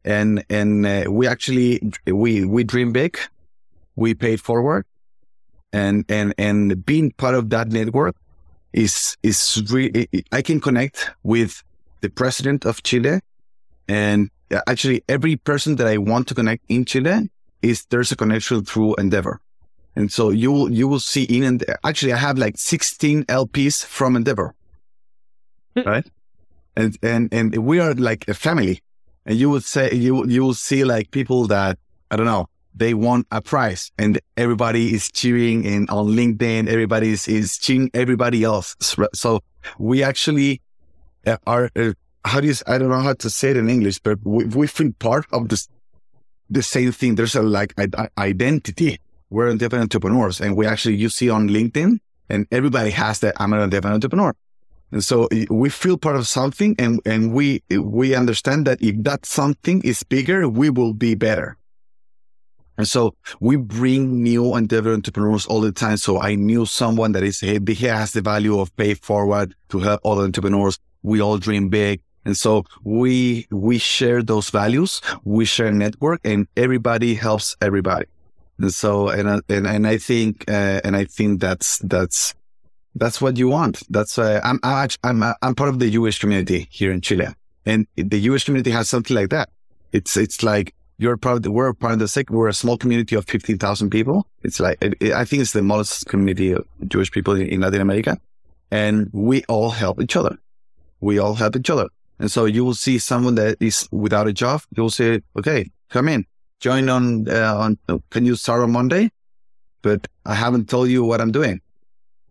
And, 0.05 0.45
and 0.49 0.87
uh, 0.87 1.05
we 1.11 1.27
actually, 1.27 1.93
we, 2.07 2.45
we 2.45 2.65
dream 2.65 2.93
big. 2.93 3.19
We 3.97 4.15
paid 4.15 4.41
forward 4.41 4.87
and, 5.73 6.05
and, 6.09 6.35
and 6.39 6.87
being 6.87 7.11
part 7.13 7.35
of 7.35 7.51
that 7.51 7.69
network 7.69 8.15
is, 8.73 9.17
is 9.23 9.63
really, 9.71 10.09
I 10.31 10.41
can 10.41 10.61
connect 10.61 11.11
with 11.25 11.63
the 12.01 12.09
president 12.09 12.65
of 12.65 12.83
Chile 12.85 13.21
and 13.89 14.31
actually 14.67 15.03
every 15.09 15.37
person 15.37 15.77
that 15.77 15.87
I 15.87 15.99
want 15.99 16.29
to 16.29 16.35
connect 16.35 16.65
in 16.69 16.85
Chile 16.85 17.29
is 17.63 17.87
there's 17.87 18.13
a 18.13 18.17
connection 18.17 18.65
through 18.65 18.95
Endeavor. 18.97 19.41
And 19.99 20.13
so 20.13 20.31
you 20.31 20.53
will, 20.53 20.71
you 20.71 20.87
will 20.87 21.01
see 21.01 21.25
in, 21.25 21.43
and 21.43 21.65
actually 21.83 22.13
I 22.13 22.19
have 22.19 22.39
like 22.39 22.57
16 22.57 23.25
LPs 23.25 23.85
from 23.85 24.15
Endeavor, 24.15 24.55
hmm. 25.75 25.81
right? 25.81 26.07
And, 26.77 26.97
and, 27.03 27.29
and 27.35 27.57
we 27.57 27.81
are 27.81 27.95
like 27.95 28.29
a 28.29 28.35
family 28.35 28.81
and 29.27 29.37
you 29.37 29.51
would 29.51 29.65
say, 29.65 29.93
you, 29.93 30.25
you 30.29 30.45
will 30.45 30.55
see 30.55 30.85
like 30.85 31.11
people 31.11 31.49
that, 31.49 31.81
I 32.13 32.17
don't 32.17 32.27
know, 32.27 32.49
they 32.77 32.95
want 32.95 33.27
a 33.33 33.43
prize 33.43 33.91
and 33.99 34.21
everybody 34.37 34.95
is 34.95 35.11
cheering 35.11 35.67
and 35.67 35.91
on 35.91 36.07
LinkedIn, 36.07 36.69
everybody 36.69 37.11
is, 37.11 37.27
is 37.27 37.59
cheering 37.59 37.91
everybody 37.93 38.45
else. 38.45 38.77
So 39.15 39.41
we 39.81 40.05
actually 40.05 40.63
uh, 41.27 41.39
are, 41.45 41.71
uh, 41.75 41.95
how 42.25 42.41
do 42.41 42.47
you, 42.47 42.55
I 42.69 42.79
don't 42.79 42.91
know 42.91 43.01
how 43.01 43.15
to 43.15 43.29
say 43.29 43.51
it 43.51 43.57
in 43.57 43.69
English, 43.69 43.99
but 43.99 44.21
we, 44.23 44.45
we 44.45 44.69
feel 44.69 44.93
part 45.01 45.27
of 45.33 45.49
this, 45.49 45.69
the 46.49 46.63
same 46.63 46.93
thing. 46.93 47.17
There's 47.17 47.35
a 47.35 47.43
like 47.43 47.75
identity 48.17 49.01
we're 49.31 49.49
independent 49.49 49.95
entrepreneurs 49.95 50.41
and 50.41 50.57
we 50.57 50.66
actually, 50.66 50.97
you 50.97 51.09
see 51.09 51.31
on 51.31 51.49
LinkedIn 51.49 51.99
and 52.29 52.47
everybody 52.51 52.91
has 52.91 53.20
that 53.20 53.35
I'm 53.39 53.53
an 53.53 53.61
independent 53.61 54.05
entrepreneur. 54.05 54.35
And 54.91 55.05
so 55.05 55.26
eh, 55.26 55.45
we 55.51 55.68
feel 55.68 55.99
part 55.99 56.16
of 56.16 56.26
something 56.26 56.74
and, 56.79 57.01
and 57.05 57.33
we, 57.33 57.62
we 57.70 58.14
understand 58.14 58.66
that 58.66 58.81
if 58.81 59.03
that 59.05 59.26
something 59.26 59.83
is 59.83 60.03
bigger, 60.03 60.49
we 60.49 60.70
will 60.70 60.95
be 60.95 61.14
better. 61.14 61.57
And 62.79 62.89
so 62.89 63.16
we 63.41 63.57
bring 63.57 64.22
new 64.22 64.55
endeavor 64.55 64.95
entrepreneurs 64.95 65.47
all 65.47 65.61
the 65.61 65.72
time. 65.72 65.97
So 65.97 66.20
I 66.20 66.37
knew 66.37 66.64
someone 66.64 67.11
that 67.12 67.24
is, 67.24 67.41
hey, 67.41 67.59
he 67.66 67.87
has 67.87 68.12
the 68.12 68.22
value 68.22 68.61
of 68.61 68.74
pay 68.76 68.95
forward 68.95 69.55
to 69.70 69.81
help 69.81 70.01
other 70.05 70.22
entrepreneurs. 70.22 70.79
We 71.03 71.20
all 71.20 71.39
dream 71.39 71.68
big. 71.68 72.01
And 72.24 72.37
so 72.37 72.64
we, 72.85 73.49
we 73.51 73.79
share 73.79 74.22
those 74.22 74.51
values. 74.51 75.01
We 75.24 75.45
share 75.45 75.72
network 75.72 76.20
and 76.24 76.47
everybody 76.57 77.14
helps 77.14 77.57
everybody. 77.61 78.07
And 78.59 78.73
so, 78.73 79.09
and, 79.09 79.43
and, 79.49 79.67
and 79.67 79.87
I 79.87 79.99
think, 79.99 80.45
uh, 80.49 80.81
and 80.85 80.97
I 80.97 81.05
think 81.05 81.41
that's, 81.41 81.79
that's, 81.79 82.35
that's 82.95 83.21
what 83.21 83.37
you 83.37 83.49
want. 83.49 83.83
That's, 83.89 84.19
uh, 84.19 84.41
I'm, 84.43 84.59
I'm, 84.63 84.89
I'm, 85.05 85.35
I'm 85.43 85.55
part 85.55 85.71
of 85.71 85.79
the 85.79 85.91
Jewish 85.91 86.19
community 86.19 86.67
here 86.71 86.91
in 86.91 87.01
Chile 87.01 87.29
and 87.69 87.87
the 87.97 88.21
Jewish 88.21 88.45
community 88.45 88.71
has 88.71 88.89
something 88.89 89.15
like 89.15 89.29
that. 89.29 89.51
It's, 89.93 90.17
it's 90.17 90.43
like, 90.43 90.75
you're 90.99 91.17
part 91.17 91.37
of 91.37 91.43
the, 91.45 91.53
we're 91.53 91.73
part 91.75 91.93
of 91.93 91.99
the 92.01 92.09
sick. 92.09 92.31
We're 92.31 92.49
a 92.49 92.53
small 92.53 92.77
community 92.77 93.15
of 93.15 93.27
15,000 93.27 93.91
people. 93.91 94.27
It's 94.43 94.59
like, 94.59 94.79
it, 94.81 95.13
I 95.13 95.25
think 95.25 95.43
it's 95.43 95.53
the 95.53 95.61
smallest 95.61 96.07
community 96.07 96.53
of 96.53 96.67
Jewish 96.89 97.11
people 97.13 97.35
in, 97.35 97.47
in 97.47 97.61
Latin 97.61 97.81
America. 97.81 98.19
And 98.71 99.09
we 99.13 99.45
all 99.45 99.71
help 99.71 100.01
each 100.01 100.17
other. 100.17 100.39
We 101.01 101.19
all 101.19 101.35
help 101.35 101.57
each 101.57 101.71
other. 101.71 101.89
And 102.19 102.31
so 102.31 102.47
you 102.47 102.65
will 102.65 102.75
see 102.75 102.99
someone 102.99 103.37
that 103.37 103.59
is 103.61 103.89
without 103.93 104.27
a 104.27 104.33
job. 104.33 104.63
You'll 104.77 104.91
say, 104.91 105.21
okay, 105.37 105.71
come 105.89 106.09
in, 106.09 106.27
join 106.61 106.89
on, 106.89 107.29
uh, 107.29 107.57
on, 107.89 108.03
can 108.11 108.25
you 108.25 108.37
start 108.37 108.63
on 108.63 108.73
Monday? 108.73 109.11
But 109.83 110.09
I 110.27 110.35
haven't 110.35 110.69
told 110.69 110.89
you 110.89 111.05
what 111.05 111.21
I'm 111.21 111.33
doing. 111.33 111.61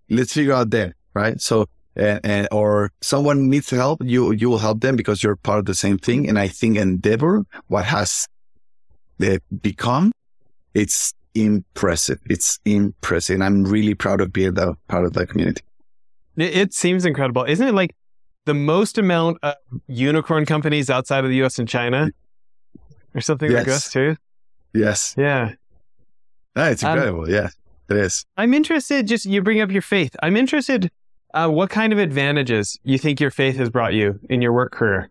Let's 0.09 0.34
figure 0.34 0.53
out 0.53 0.69
there. 0.69 0.95
Right. 1.13 1.41
So, 1.41 1.67
and, 1.95 2.19
and, 2.23 2.47
or 2.51 2.91
someone 3.01 3.49
needs 3.49 3.69
help, 3.69 4.01
you, 4.03 4.32
you 4.32 4.49
will 4.49 4.59
help 4.59 4.82
them 4.82 4.95
because 4.95 5.23
you're 5.23 5.36
part 5.36 5.59
of 5.59 5.65
the 5.65 5.75
same 5.75 5.97
thing. 5.97 6.30
And 6.30 6.38
I 6.38 6.47
think 6.47 6.78
Endeavor, 6.78 7.45
what 7.67 7.86
has 7.86 8.28
uh, 9.23 9.38
become, 9.61 10.11
it's 10.73 11.13
impressive. 11.34 12.19
It's 12.30 12.59
impressive. 12.65 13.36
And 13.36 13.43
I'm 13.43 13.63
really 13.63 13.95
proud 13.95 14.21
of 14.21 14.32
being 14.32 14.57
a 14.57 14.73
part 14.88 15.05
of 15.05 15.13
that 15.13 15.30
community. 15.30 15.63
It 16.36 16.73
seems 16.73 17.05
incredible. 17.05 17.45
Isn't 17.45 17.67
it 17.67 17.73
like 17.73 17.95
the 18.45 18.53
most 18.53 18.97
amount 18.97 19.39
of 19.41 19.55
unicorn 19.88 20.45
companies 20.45 20.89
outside 20.89 21.23
of 21.23 21.30
the 21.30 21.43
US 21.43 21.57
and 21.57 21.67
China 21.67 22.11
or 23.18 23.22
something 23.22 23.51
yes. 23.51 23.57
like 23.57 23.65
this 23.65 23.91
too? 23.91 24.15
Yes. 24.74 25.15
Yeah. 25.18 25.53
Ah, 26.55 26.70
it's 26.70 26.84
um, 26.84 26.91
incredible. 26.91 27.24
Um, 27.24 27.30
yeah, 27.30 27.49
it 27.89 27.97
is. 27.97 28.26
I'm 28.38 28.53
interested, 28.53 29.07
just 29.07 29.26
you 29.26 29.41
bring 29.41 29.59
up 29.59 29.72
your 29.72 29.82
faith. 29.82 30.15
I'm 30.22 30.38
interested 30.38 30.91
uh, 31.34 31.49
what 31.49 31.70
kind 31.70 31.93
of 31.93 31.99
advantages 31.99 32.80
you 32.84 32.97
think 32.97 33.20
your 33.20 33.32
faith 33.32 33.57
has 33.57 33.70
brought 33.70 33.93
you 33.93 34.20
in 34.30 34.41
your 34.41 34.53
work 34.53 34.72
career? 34.72 35.09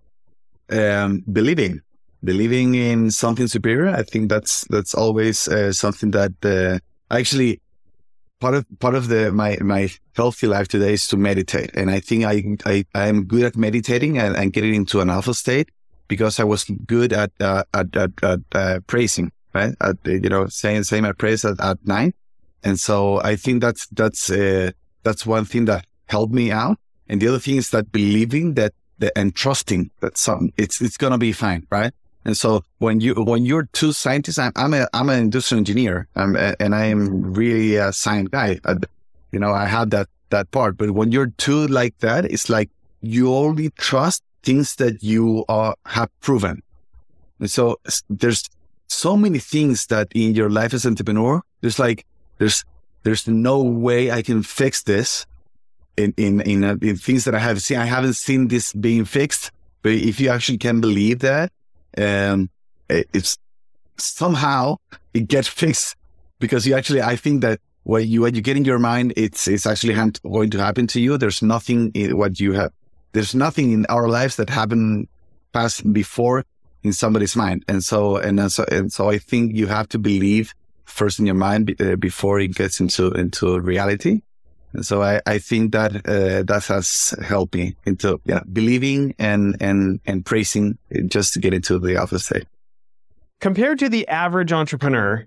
Um, 0.71 1.23
believing, 1.31 1.81
believing 2.25 2.75
in 2.75 3.11
something 3.11 3.47
superior. 3.47 3.89
I 3.89 4.03
think 4.03 4.29
that's 4.29 4.65
that's 4.69 4.95
always 4.95 5.47
uh, 5.49 5.73
something 5.73 6.11
that 6.13 6.33
uh, 6.43 6.79
actually 7.15 7.61
part 8.41 8.55
of 8.55 8.67
part 8.81 8.95
of 8.95 9.09
the 9.09 9.31
my 9.31 9.59
my 9.61 9.91
healthy 10.15 10.47
life 10.47 10.69
today 10.69 10.95
is 10.95 11.07
to 11.09 11.17
meditate, 11.17 11.71
and 11.75 11.91
I 11.91 12.01
think 12.01 12.25
I 12.25 12.57
I 12.65 12.85
I 12.95 13.07
am 13.07 13.25
good 13.25 13.45
at 13.45 13.57
meditating 13.57 14.19
and, 14.19 14.37
and 14.37 14.53
getting 14.53 14.75
into 14.75 15.01
an 15.01 15.11
alpha 15.11 15.35
state 15.35 15.69
because 16.09 16.41
I 16.41 16.45
was 16.45 16.65
good 16.87 17.13
at 17.13 17.31
uh, 17.41 17.65
at 17.75 17.97
at, 17.97 18.11
at 18.23 18.41
uh, 18.53 18.81
praising, 18.87 19.33
right? 19.55 19.75
At, 19.81 19.97
you 20.05 20.29
know, 20.29 20.47
saying 20.47 20.85
saying 20.85 21.03
my 21.03 21.13
praise 21.13 21.45
at, 21.45 21.61
at 21.61 21.79
nine, 21.87 22.15
and 22.63 22.79
so 22.79 23.21
I 23.23 23.37
think 23.37 23.61
that's 23.61 23.87
that's 23.89 24.31
uh, 24.31 24.73
that's 25.03 25.27
one 25.27 25.45
thing 25.45 25.67
that 25.67 25.87
helped 26.07 26.33
me 26.33 26.51
out, 26.51 26.79
and 27.09 27.21
the 27.21 27.29
other 27.29 27.39
thing 27.39 27.57
is 27.57 27.71
that 27.71 27.93
believing 27.93 28.55
that, 28.55 28.73
that 28.99 29.13
and 29.17 29.35
trusting 29.35 29.91
that 30.01 30.17
some 30.17 30.53
it's 30.57 30.81
it's 30.81 30.97
gonna 30.97 31.19
be 31.19 31.33
fine, 31.33 31.67
right? 31.71 31.93
And 32.27 32.37
so 32.37 32.65
when 32.79 33.01
you 33.01 33.15
when 33.15 33.45
you're 33.45 33.69
two 33.73 33.93
scientists, 33.93 34.39
I'm 34.39 34.53
I'm, 34.57 34.75
a, 34.75 34.89
I'm 34.93 35.09
an 35.09 35.21
industrial 35.21 35.61
engineer, 35.61 36.09
I'm, 36.17 36.35
and 36.35 36.75
I 36.75 36.87
am 36.87 37.33
really 37.33 37.77
a 37.77 37.93
science 37.93 38.31
guy. 38.31 38.59
I, 38.65 38.75
you 39.31 39.39
know, 39.39 39.53
I 39.53 39.67
have 39.67 39.91
that 39.91 40.09
that 40.31 40.51
part. 40.51 40.77
But 40.77 40.91
when 40.91 41.13
you're 41.13 41.33
two 41.39 41.69
like 41.69 41.97
that, 41.99 42.25
it's 42.25 42.51
like 42.51 42.69
you 43.01 43.33
only 43.33 43.71
trust 43.71 44.25
things 44.47 44.77
that 44.77 45.03
you 45.03 45.45
are 45.49 45.75
have 45.85 46.11
proven. 46.21 46.63
And 47.41 47.51
so 47.51 47.65
there's 48.09 48.43
so 48.89 49.17
many 49.17 49.41
things 49.41 49.87
that 49.89 50.09
in 50.15 50.35
your 50.35 50.51
life 50.51 50.73
as 50.73 50.87
entrepreneur, 50.87 51.43
there's 51.61 51.79
like 51.79 52.07
there's 52.39 52.65
there's 53.03 53.27
no 53.29 53.63
way 53.63 54.11
I 54.11 54.23
can 54.23 54.43
fix 54.43 54.83
this 54.85 55.27
in 55.97 56.15
in 56.17 56.41
in, 56.41 56.65
uh, 56.65 56.77
in 56.81 56.97
things 56.97 57.25
that 57.25 57.35
I 57.35 57.41
have 57.41 57.61
seen. 57.61 57.79
I 57.79 57.87
haven't 57.97 58.15
seen 58.15 58.49
this 58.49 58.73
being 58.73 59.05
fixed. 59.05 59.51
But 59.87 59.93
if 59.93 60.19
you 60.19 60.31
actually 60.31 60.59
can 60.59 60.81
believe 60.81 61.21
that, 61.21 61.53
um, 61.97 62.51
it's 62.89 63.39
somehow 63.99 64.79
it 65.15 65.29
gets 65.29 65.47
fixed 65.47 65.95
because 66.41 66.67
you 66.67 66.75
actually, 66.75 67.03
I 67.03 67.15
think 67.15 67.43
that 67.43 67.61
what 67.85 68.05
you, 68.07 68.23
what 68.23 68.35
you 68.35 68.43
get 68.43 68.57
in 68.57 68.65
your 68.65 68.81
mind, 68.81 69.13
it's, 69.17 69.47
it's 69.47 69.65
actually 69.65 69.95
going 69.95 70.51
to 70.51 70.59
happen 70.59 70.89
to 70.89 71.01
you. 71.01 71.17
There's 71.17 71.41
nothing 71.41 71.93
in 71.95 72.17
what 72.19 72.41
you 72.41 72.53
have. 72.55 72.73
There's 73.17 73.35
nothing 73.35 73.73
in 73.73 73.87
our 73.87 74.09
lives 74.09 74.37
that 74.37 74.51
happened 74.51 75.09
past 75.55 75.91
before 75.91 76.45
in 76.83 76.93
somebody's 76.93 77.35
mind. 77.35 77.65
And 77.67 77.83
so, 77.83 78.19
and 78.19 78.53
so, 78.53 78.67
and 78.71 78.93
so 78.93 79.09
I 79.09 79.17
think 79.17 79.55
you 79.55 79.69
have 79.69 79.89
to 79.89 79.99
believe 79.99 80.53
first 80.85 81.19
in 81.19 81.25
your 81.25 81.35
mind 81.35 81.75
uh, 81.81 81.97
before 81.97 82.39
it 82.41 82.55
gets 82.55 82.79
into, 82.79 83.13
into 83.13 83.59
reality. 83.59 84.21
And 84.75 84.85
so 84.85 85.03
I, 85.03 85.23
I 85.25 85.39
think 85.39 85.73
that 85.73 85.97
uh, 86.07 86.43
that 86.43 86.65
has 86.69 87.15
helped 87.25 87.55
me 87.55 87.75
into 87.87 88.21
yeah, 88.27 88.41
believing 88.53 89.15
and 89.19 89.57
and 89.63 89.99
and 90.05 90.27
praising 90.27 90.77
just 91.07 91.33
to 91.33 91.41
get 91.41 91.55
into 91.55 91.79
the 91.79 91.97
alpha 91.97 92.19
state. 92.19 92.47
Compared 93.41 93.79
to 93.79 93.89
the 93.89 94.07
average 94.09 94.53
entrepreneur, 94.53 95.27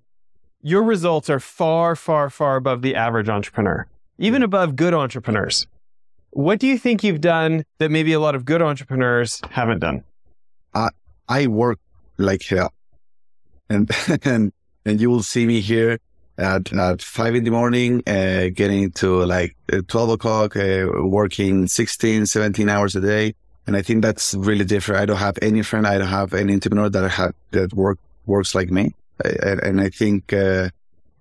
your 0.62 0.84
results 0.84 1.28
are 1.28 1.40
far, 1.40 1.96
far, 1.96 2.30
far 2.30 2.56
above 2.58 2.84
the 2.84 2.94
average 2.94 3.30
entrepreneur, 3.30 3.88
even 4.20 4.44
above 4.44 4.76
good 4.76 4.94
entrepreneurs. 4.94 5.66
What 6.32 6.60
do 6.60 6.68
you 6.68 6.78
think 6.78 7.04
you've 7.04 7.22
done 7.22 7.66
that 7.80 7.90
maybe 7.90 8.14
a 8.14 8.20
lot 8.20 8.36
of 8.36 8.46
good 8.46 8.62
entrepreneurs 8.62 9.42
haven't 9.50 9.80
done? 9.80 10.04
I 10.74 10.90
I 11.28 11.48
work 11.48 11.80
like 12.18 12.44
hell, 12.44 12.74
and 13.70 13.90
and 14.24 14.54
and 14.86 15.02
you 15.02 15.10
will 15.10 15.24
see 15.24 15.46
me 15.46 15.62
here 15.62 16.00
at, 16.40 16.74
at 16.74 17.02
five 17.02 17.36
in 17.36 17.44
the 17.44 17.52
morning, 17.52 18.02
uh, 18.08 18.50
getting 18.54 18.92
to 18.92 19.26
like 19.26 19.56
uh, 19.72 19.82
12 19.88 20.10
o'clock, 20.12 20.56
uh, 20.56 20.88
working 21.04 21.68
16, 21.68 22.26
17 22.26 22.70
hours 22.70 22.96
a 22.96 23.02
day. 23.02 23.36
And 23.68 23.76
I 23.76 23.82
think 23.82 24.02
that's 24.02 24.34
really 24.34 24.66
different. 24.66 25.02
I 25.02 25.06
don't 25.06 25.18
have 25.18 25.38
any 25.42 25.62
friend. 25.62 25.86
I 25.86 25.98
don't 25.98 26.08
have 26.08 26.34
any 26.34 26.54
entrepreneur 26.54 26.90
that 26.90 27.04
I 27.04 27.10
have 27.10 27.34
that 27.52 27.74
work, 27.74 28.00
works 28.26 28.56
like 28.56 28.72
me. 28.72 28.96
And, 29.24 29.60
and 29.60 29.82
I 29.82 29.90
think, 29.90 30.34
uh, 30.34 30.70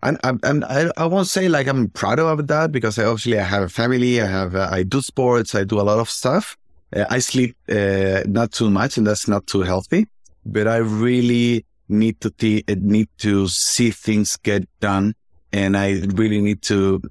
and, 0.03 0.41
and 0.43 0.65
I, 0.65 0.91
I 0.97 1.07
won't 1.07 1.27
say 1.27 1.49
like 1.49 1.67
I'm 1.67 1.89
proud 1.89 2.19
of 2.19 2.47
that 2.47 2.73
because 2.73 2.99
I 2.99 3.05
obviously 3.05 3.39
I 3.39 3.45
have 3.45 3.63
a 3.63 3.69
family. 3.69 4.21
I 4.21 4.27
have, 4.27 4.55
uh, 4.55 4.69
I 4.71 4.83
do 4.83 5.01
sports. 5.01 5.55
I 5.55 5.65
do 5.65 5.81
a 5.81 5.83
lot 5.83 5.99
of 5.99 6.09
stuff. 6.09 6.57
Uh, 6.95 7.05
I 7.11 7.19
sleep, 7.19 7.57
uh, 7.69 8.23
not 8.27 8.53
too 8.53 8.71
much 8.71 8.97
and 8.97 9.07
that's 9.07 9.29
not 9.29 9.47
too 9.47 9.63
healthy, 9.63 10.07
but 10.47 10.67
I 10.67 10.77
really 10.77 11.65
need 11.89 12.21
to 12.21 12.31
th- 12.31 12.65
need 12.69 13.09
to 13.19 13.49
see 13.49 13.91
things 13.91 14.37
get 14.37 14.69
done, 14.81 15.15
and 15.53 15.77
I 15.77 16.01
really 16.15 16.41
need 16.41 16.63
to 16.63 17.03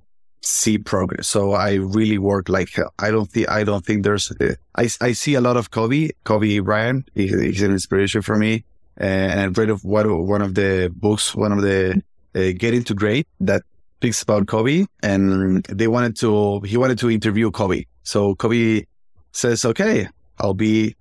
see 0.41 0.77
progress. 0.77 1.27
So 1.27 1.53
I 1.53 1.73
really 1.75 2.17
work 2.17 2.49
like 2.49 2.69
hell. 2.73 2.93
I 2.99 3.11
don't 3.11 3.29
think 3.29 3.49
I 3.49 3.63
don't 3.63 3.85
think 3.85 4.03
there's. 4.03 4.31
Uh, 4.31 4.55
I 4.75 4.89
I 5.01 5.11
see 5.13 5.35
a 5.35 5.41
lot 5.41 5.57
of 5.57 5.71
Kobe, 5.71 6.09
Kobe 6.23 6.59
Bryant. 6.59 7.09
He, 7.15 7.27
he's 7.27 7.61
an 7.61 7.71
inspiration 7.71 8.21
for 8.21 8.37
me, 8.37 8.63
and 8.97 9.39
I 9.39 9.45
read 9.47 9.69
of 9.69 9.83
one 9.83 10.41
of 10.41 10.55
the 10.55 10.91
books, 10.95 11.35
one 11.35 11.51
of 11.51 11.61
the 11.61 12.01
uh, 12.37 12.51
Getting 12.57 12.83
to 12.83 12.93
Great 12.93 13.27
that 13.39 13.63
speaks 13.97 14.21
about 14.21 14.47
Kobe, 14.47 14.85
and 15.01 15.63
they 15.65 15.87
wanted 15.87 16.15
to. 16.17 16.61
He 16.61 16.77
wanted 16.77 16.99
to 16.99 17.09
interview 17.09 17.49
Kobe. 17.51 17.85
So 18.03 18.35
Kobe 18.35 18.85
says, 19.31 19.65
"Okay, 19.65 20.07
I'll 20.39 20.53
be 20.53 20.95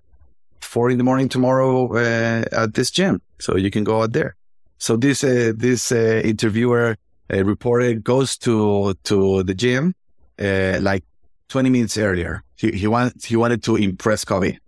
four 0.61 0.91
in 0.91 0.99
the 0.99 1.05
morning 1.05 1.28
tomorrow 1.28 1.93
uh, 1.95 2.45
at 2.53 2.74
this 2.74 2.91
gym, 2.91 3.20
so 3.39 3.57
you 3.57 3.70
can 3.70 3.84
go 3.84 4.03
out 4.03 4.12
there. 4.12 4.37
So 4.78 4.97
this 4.97 5.24
uh, 5.24 5.53
this 5.57 5.93
uh, 5.93 6.20
interviewer 6.24 6.97
uh, 7.32 7.45
reporter 7.45 7.95
goes 7.95 8.37
to 8.39 8.95
to 9.05 9.43
the 9.43 9.55
gym 9.55 9.95
uh, 10.39 10.78
like 10.80 11.05
20 11.49 11.70
minutes 11.70 11.97
earlier. 11.97 12.43
He 12.57 12.72
he 12.72 12.87
wanted 12.87 13.24
he 13.24 13.37
wanted 13.37 13.62
to 13.64 13.76
impress 13.76 14.24
Kobe, 14.24 14.59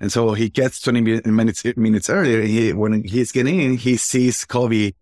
and 0.00 0.10
so 0.10 0.32
he 0.34 0.48
gets 0.48 0.80
20 0.80 1.22
minutes 1.26 1.64
minutes 1.76 2.10
earlier. 2.10 2.42
He, 2.42 2.72
when 2.72 3.04
he's 3.04 3.32
getting 3.32 3.60
in, 3.60 3.76
he 3.76 3.96
sees 3.96 4.44
Kobe 4.44 4.92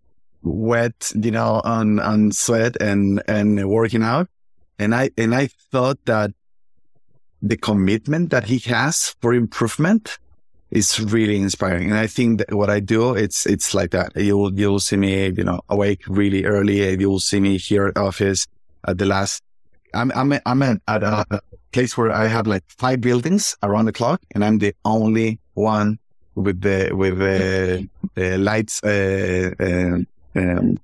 wet, 0.43 1.11
you 1.15 1.31
know, 1.31 1.61
on 1.63 1.99
on 1.99 2.31
sweat 2.31 2.75
and 2.81 3.23
and 3.27 3.67
working 3.69 4.03
out, 4.03 4.27
and 4.77 4.93
I 4.93 5.09
and 5.17 5.33
I 5.33 5.49
thought 5.71 5.99
that 6.05 6.31
the 7.41 7.57
commitment 7.57 8.29
that 8.29 8.45
he 8.45 8.59
has 8.59 9.15
for 9.21 9.33
improvement 9.33 10.17
is 10.71 10.99
really 10.99 11.35
inspiring. 11.35 11.89
And 11.89 11.99
I 11.99 12.07
think 12.07 12.39
that 12.39 12.53
what 12.53 12.69
I 12.69 12.79
do, 12.79 13.13
it's, 13.13 13.45
it's 13.45 13.75
like 13.75 13.91
that. 13.91 14.13
You'll, 14.15 14.53
you'll 14.53 14.79
see 14.79 14.97
me, 14.97 15.27
you 15.27 15.43
know, 15.43 15.61
awake 15.69 16.01
really 16.07 16.45
early. 16.45 16.97
You'll 16.99 17.19
see 17.19 17.39
me 17.39 17.57
here 17.57 17.85
at 17.87 17.97
office 17.97 18.47
at 18.87 18.97
the 18.97 19.05
last, 19.05 19.43
I'm, 19.93 20.11
I'm, 20.15 20.33
I'm 20.45 20.63
at 20.63 20.79
a 20.87 21.41
place 21.73 21.95
where 21.95 22.11
I 22.11 22.27
have 22.27 22.47
like 22.47 22.63
five 22.69 23.01
buildings 23.01 23.55
around 23.61 23.85
the 23.85 23.93
clock 23.93 24.21
and 24.33 24.43
I'm 24.43 24.57
the 24.57 24.73
only 24.83 25.39
one 25.53 25.99
with 26.33 26.61
the, 26.61 26.91
with 26.93 27.19
the, 27.19 27.87
the 28.15 28.37
lights, 28.39 28.81
uh, 28.83 29.51
uh, 29.59 29.97
um, 30.35 30.77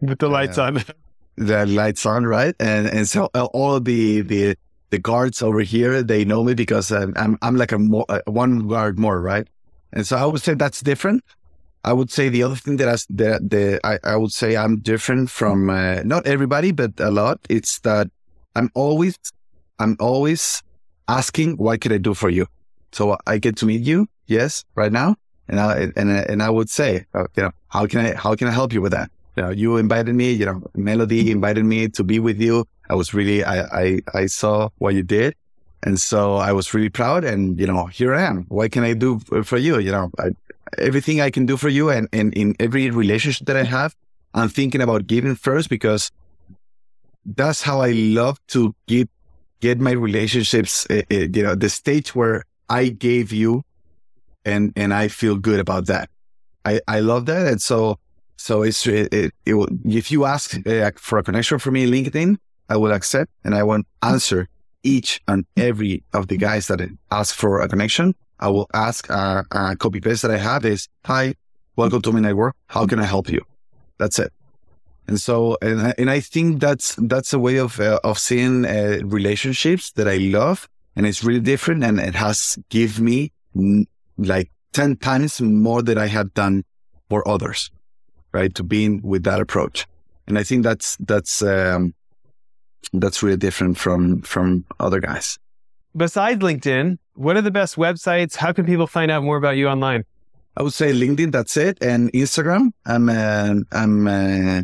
with 0.00 0.18
the 0.18 0.28
lights 0.28 0.58
uh, 0.58 0.64
on. 0.64 0.84
the 1.36 1.66
lights 1.66 2.06
on, 2.06 2.26
right? 2.26 2.54
And 2.60 2.86
and 2.86 3.08
so 3.08 3.30
uh, 3.34 3.46
all 3.46 3.80
the 3.80 4.22
the 4.22 4.56
the 4.90 4.98
guards 4.98 5.42
over 5.42 5.60
here 5.60 6.02
they 6.02 6.24
know 6.24 6.44
me 6.44 6.54
because 6.54 6.90
I'm 6.90 7.12
I'm, 7.16 7.38
I'm 7.42 7.56
like 7.56 7.72
a 7.72 7.78
more, 7.78 8.04
uh, 8.08 8.20
one 8.26 8.68
guard 8.68 8.98
more, 8.98 9.20
right? 9.20 9.46
And 9.92 10.06
so 10.06 10.16
I 10.16 10.24
would 10.24 10.42
say 10.42 10.54
that's 10.54 10.80
different. 10.80 11.24
I 11.82 11.92
would 11.92 12.10
say 12.10 12.28
the 12.28 12.42
other 12.42 12.56
thing 12.56 12.76
that 12.76 12.88
I 12.88 12.96
that 13.10 13.50
the 13.50 13.80
I, 13.84 13.98
I 14.04 14.16
would 14.16 14.32
say 14.32 14.56
I'm 14.56 14.80
different 14.80 15.30
from 15.30 15.70
uh, 15.70 16.02
not 16.04 16.26
everybody, 16.26 16.72
but 16.72 16.92
a 16.98 17.10
lot. 17.10 17.40
It's 17.48 17.80
that 17.80 18.08
I'm 18.54 18.70
always 18.74 19.18
I'm 19.78 19.96
always 19.98 20.62
asking 21.08 21.56
what 21.56 21.80
can 21.80 21.92
I 21.92 21.98
do 21.98 22.14
for 22.14 22.28
you. 22.28 22.46
So 22.92 23.16
I 23.26 23.38
get 23.38 23.56
to 23.58 23.66
meet 23.66 23.82
you, 23.82 24.08
yes, 24.26 24.64
right 24.74 24.92
now, 24.92 25.16
and 25.50 25.60
I 25.60 25.92
and 25.96 26.10
and 26.10 26.42
I 26.42 26.48
would 26.48 26.70
say, 26.70 27.04
uh, 27.12 27.26
you 27.36 27.42
know, 27.42 27.50
how 27.68 27.86
can 27.86 28.00
I 28.00 28.14
how 28.14 28.34
can 28.36 28.48
I 28.48 28.52
help 28.52 28.72
you 28.72 28.80
with 28.80 28.92
that? 28.92 29.10
You 29.36 29.42
know, 29.42 29.50
you 29.50 29.76
invited 29.76 30.14
me, 30.14 30.32
you 30.32 30.46
know, 30.46 30.62
Melody 30.74 31.30
invited 31.30 31.64
me 31.64 31.88
to 31.88 32.04
be 32.04 32.18
with 32.18 32.40
you. 32.40 32.64
I 32.88 32.94
was 32.94 33.12
really 33.12 33.44
I 33.44 33.62
I, 33.62 34.00
I 34.14 34.26
saw 34.26 34.70
what 34.78 34.94
you 34.94 35.02
did, 35.02 35.34
and 35.82 35.98
so 35.98 36.36
I 36.36 36.52
was 36.52 36.72
really 36.72 36.88
proud. 36.88 37.24
And 37.24 37.58
you 37.58 37.66
know, 37.66 37.86
here 37.86 38.14
I 38.14 38.22
am. 38.22 38.44
What 38.48 38.70
can 38.70 38.84
I 38.84 38.94
do 38.94 39.18
for 39.44 39.58
you? 39.58 39.78
You 39.78 39.90
know, 39.90 40.10
I, 40.18 40.30
everything 40.78 41.20
I 41.20 41.30
can 41.30 41.46
do 41.46 41.56
for 41.56 41.68
you, 41.68 41.90
and, 41.90 42.08
and 42.12 42.32
in 42.34 42.54
every 42.60 42.88
relationship 42.90 43.46
that 43.48 43.56
I 43.56 43.64
have, 43.64 43.96
I'm 44.34 44.48
thinking 44.48 44.80
about 44.80 45.08
giving 45.08 45.34
first 45.34 45.68
because 45.68 46.12
that's 47.26 47.62
how 47.62 47.80
I 47.80 47.90
love 47.90 48.38
to 48.48 48.74
give 48.86 49.08
get 49.60 49.80
my 49.80 49.92
relationships. 49.92 50.86
Uh, 50.88 51.02
uh, 51.10 51.26
you 51.34 51.42
know, 51.42 51.56
the 51.56 51.68
stage 51.68 52.14
where 52.14 52.44
I 52.68 52.88
gave 52.88 53.32
you, 53.32 53.62
and 54.50 54.72
and 54.76 54.92
I 54.92 55.08
feel 55.08 55.36
good 55.36 55.60
about 55.60 55.86
that. 55.86 56.10
I 56.64 56.80
I 56.88 57.00
love 57.00 57.26
that, 57.26 57.46
and 57.46 57.62
so 57.62 57.98
so 58.36 58.62
it's 58.62 58.86
it, 58.86 59.12
it, 59.12 59.32
it 59.46 59.54
if 59.84 60.10
you 60.10 60.24
ask 60.24 60.54
uh, 60.66 60.90
for 60.96 61.18
a 61.18 61.22
connection 61.22 61.58
for 61.58 61.70
me, 61.70 61.86
LinkedIn, 61.86 62.36
I 62.68 62.76
will 62.76 62.92
accept, 62.92 63.30
and 63.44 63.54
I 63.54 63.62
will 63.62 63.82
answer 64.02 64.48
each 64.82 65.20
and 65.28 65.44
every 65.56 66.02
of 66.12 66.28
the 66.28 66.36
guys 66.36 66.68
that 66.68 66.80
ask 67.10 67.34
for 67.34 67.60
a 67.60 67.68
connection. 67.68 68.14
I 68.38 68.48
will 68.48 68.68
ask 68.72 69.10
a, 69.10 69.44
a 69.50 69.76
copy 69.76 70.00
paste 70.00 70.22
that 70.22 70.30
I 70.30 70.38
have 70.38 70.64
is, 70.64 70.88
"Hi, 71.04 71.34
welcome 71.76 72.02
to 72.02 72.12
my 72.12 72.20
network. 72.20 72.56
How 72.66 72.86
can 72.86 72.98
I 72.98 73.04
help 73.04 73.28
you?" 73.28 73.42
That's 73.98 74.18
it. 74.18 74.32
And 75.06 75.20
so, 75.20 75.58
and 75.60 75.80
I, 75.80 75.94
and 75.98 76.08
I 76.08 76.20
think 76.20 76.60
that's 76.60 76.94
that's 76.96 77.32
a 77.32 77.38
way 77.38 77.56
of 77.56 77.80
uh, 77.80 77.98
of 78.04 78.18
seeing 78.18 78.64
uh, 78.64 79.00
relationships 79.04 79.92
that 79.92 80.08
I 80.08 80.16
love, 80.16 80.68
and 80.96 81.06
it's 81.06 81.24
really 81.24 81.40
different, 81.40 81.84
and 81.84 81.98
it 81.98 82.14
has 82.14 82.58
give 82.68 83.00
me 83.00 83.32
like 84.20 84.50
ten 84.72 84.96
times 84.96 85.40
more 85.40 85.82
than 85.82 85.98
I 85.98 86.06
had 86.06 86.32
done 86.34 86.64
for 87.08 87.26
others, 87.26 87.70
right? 88.32 88.54
To 88.54 88.62
being 88.62 89.00
with 89.02 89.24
that 89.24 89.40
approach, 89.40 89.86
and 90.26 90.38
I 90.38 90.42
think 90.42 90.62
that's 90.62 90.96
that's 91.00 91.42
um, 91.42 91.94
that's 92.92 93.22
really 93.22 93.36
different 93.36 93.78
from 93.78 94.22
from 94.22 94.64
other 94.78 95.00
guys. 95.00 95.38
Besides 95.96 96.40
LinkedIn, 96.40 96.98
what 97.14 97.36
are 97.36 97.42
the 97.42 97.50
best 97.50 97.76
websites? 97.76 98.36
How 98.36 98.52
can 98.52 98.64
people 98.64 98.86
find 98.86 99.10
out 99.10 99.24
more 99.24 99.36
about 99.36 99.56
you 99.56 99.68
online? 99.68 100.04
I 100.56 100.62
would 100.62 100.72
say 100.72 100.92
LinkedIn. 100.92 101.32
That's 101.32 101.56
it, 101.56 101.78
and 101.82 102.12
Instagram. 102.12 102.72
I'm 102.86 103.08
uh, 103.08 103.54
I'm 103.72 104.06
uh, 104.06 104.62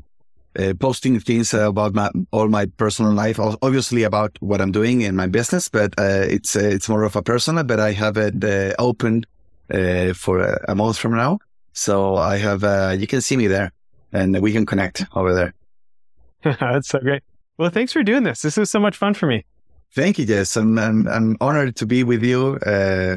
uh, 0.59 0.75
posting 0.79 1.19
things 1.21 1.55
about 1.55 1.95
my 1.95 2.11
all 2.31 2.49
my 2.49 2.67
personal 2.77 3.13
life, 3.13 3.39
obviously 3.41 4.03
about 4.03 4.37
what 4.41 4.61
I'm 4.61 4.73
doing 4.73 5.03
in 5.03 5.17
my 5.17 5.27
business, 5.27 5.69
but 5.69 5.95
uh, 5.99 6.27
it's 6.29 6.57
uh, 6.57 6.61
it's 6.61 6.89
more 6.89 7.03
of 7.03 7.17
a 7.17 7.23
personal. 7.23 7.65
But 7.65 7.81
I 7.81 7.93
have 7.93 8.17
it 8.17 8.45
uh, 9.73 10.13
for 10.15 10.41
a, 10.69 10.75
month 10.75 10.99
from 10.99 11.17
now, 11.17 11.39
so 11.73 12.17
I 12.17 12.37
have 12.39 12.65
uh, 12.65 12.95
you 12.99 13.07
can 13.07 13.21
see 13.21 13.37
me 13.37 13.47
there, 13.47 13.73
and 14.13 14.41
we 14.41 14.53
can 14.53 14.67
connect 14.67 15.05
over 15.15 15.35
there. 15.35 15.55
That's 16.61 16.89
so 16.89 16.99
great. 16.99 17.23
Well, 17.59 17.71
thanks 17.71 17.93
for 17.93 18.03
doing 18.03 18.25
this. 18.25 18.43
This 18.43 18.57
was 18.57 18.71
so 18.71 18.79
much 18.79 18.97
fun 18.97 19.15
for 19.15 19.27
me. 19.27 19.45
Thank 19.95 20.19
you, 20.19 20.27
Jess. 20.27 20.57
I'm 20.57 20.79
I'm, 20.79 21.09
I'm 21.09 21.37
honored 21.41 21.77
to 21.77 21.87
be 21.87 22.05
with 22.05 22.23
you. 22.23 22.59
Uh, 22.67 23.17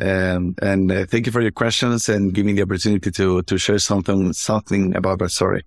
um, 0.00 0.54
and 0.62 0.92
uh, 0.92 1.06
thank 1.06 1.26
you 1.26 1.32
for 1.32 1.40
your 1.40 1.50
questions 1.50 2.08
and 2.08 2.32
giving 2.32 2.54
me 2.54 2.60
the 2.60 2.62
opportunity 2.62 3.10
to 3.10 3.42
to 3.42 3.58
share 3.58 3.78
something 3.78 4.32
something 4.32 4.94
about 4.94 5.20
my 5.20 5.26
story. 5.26 5.64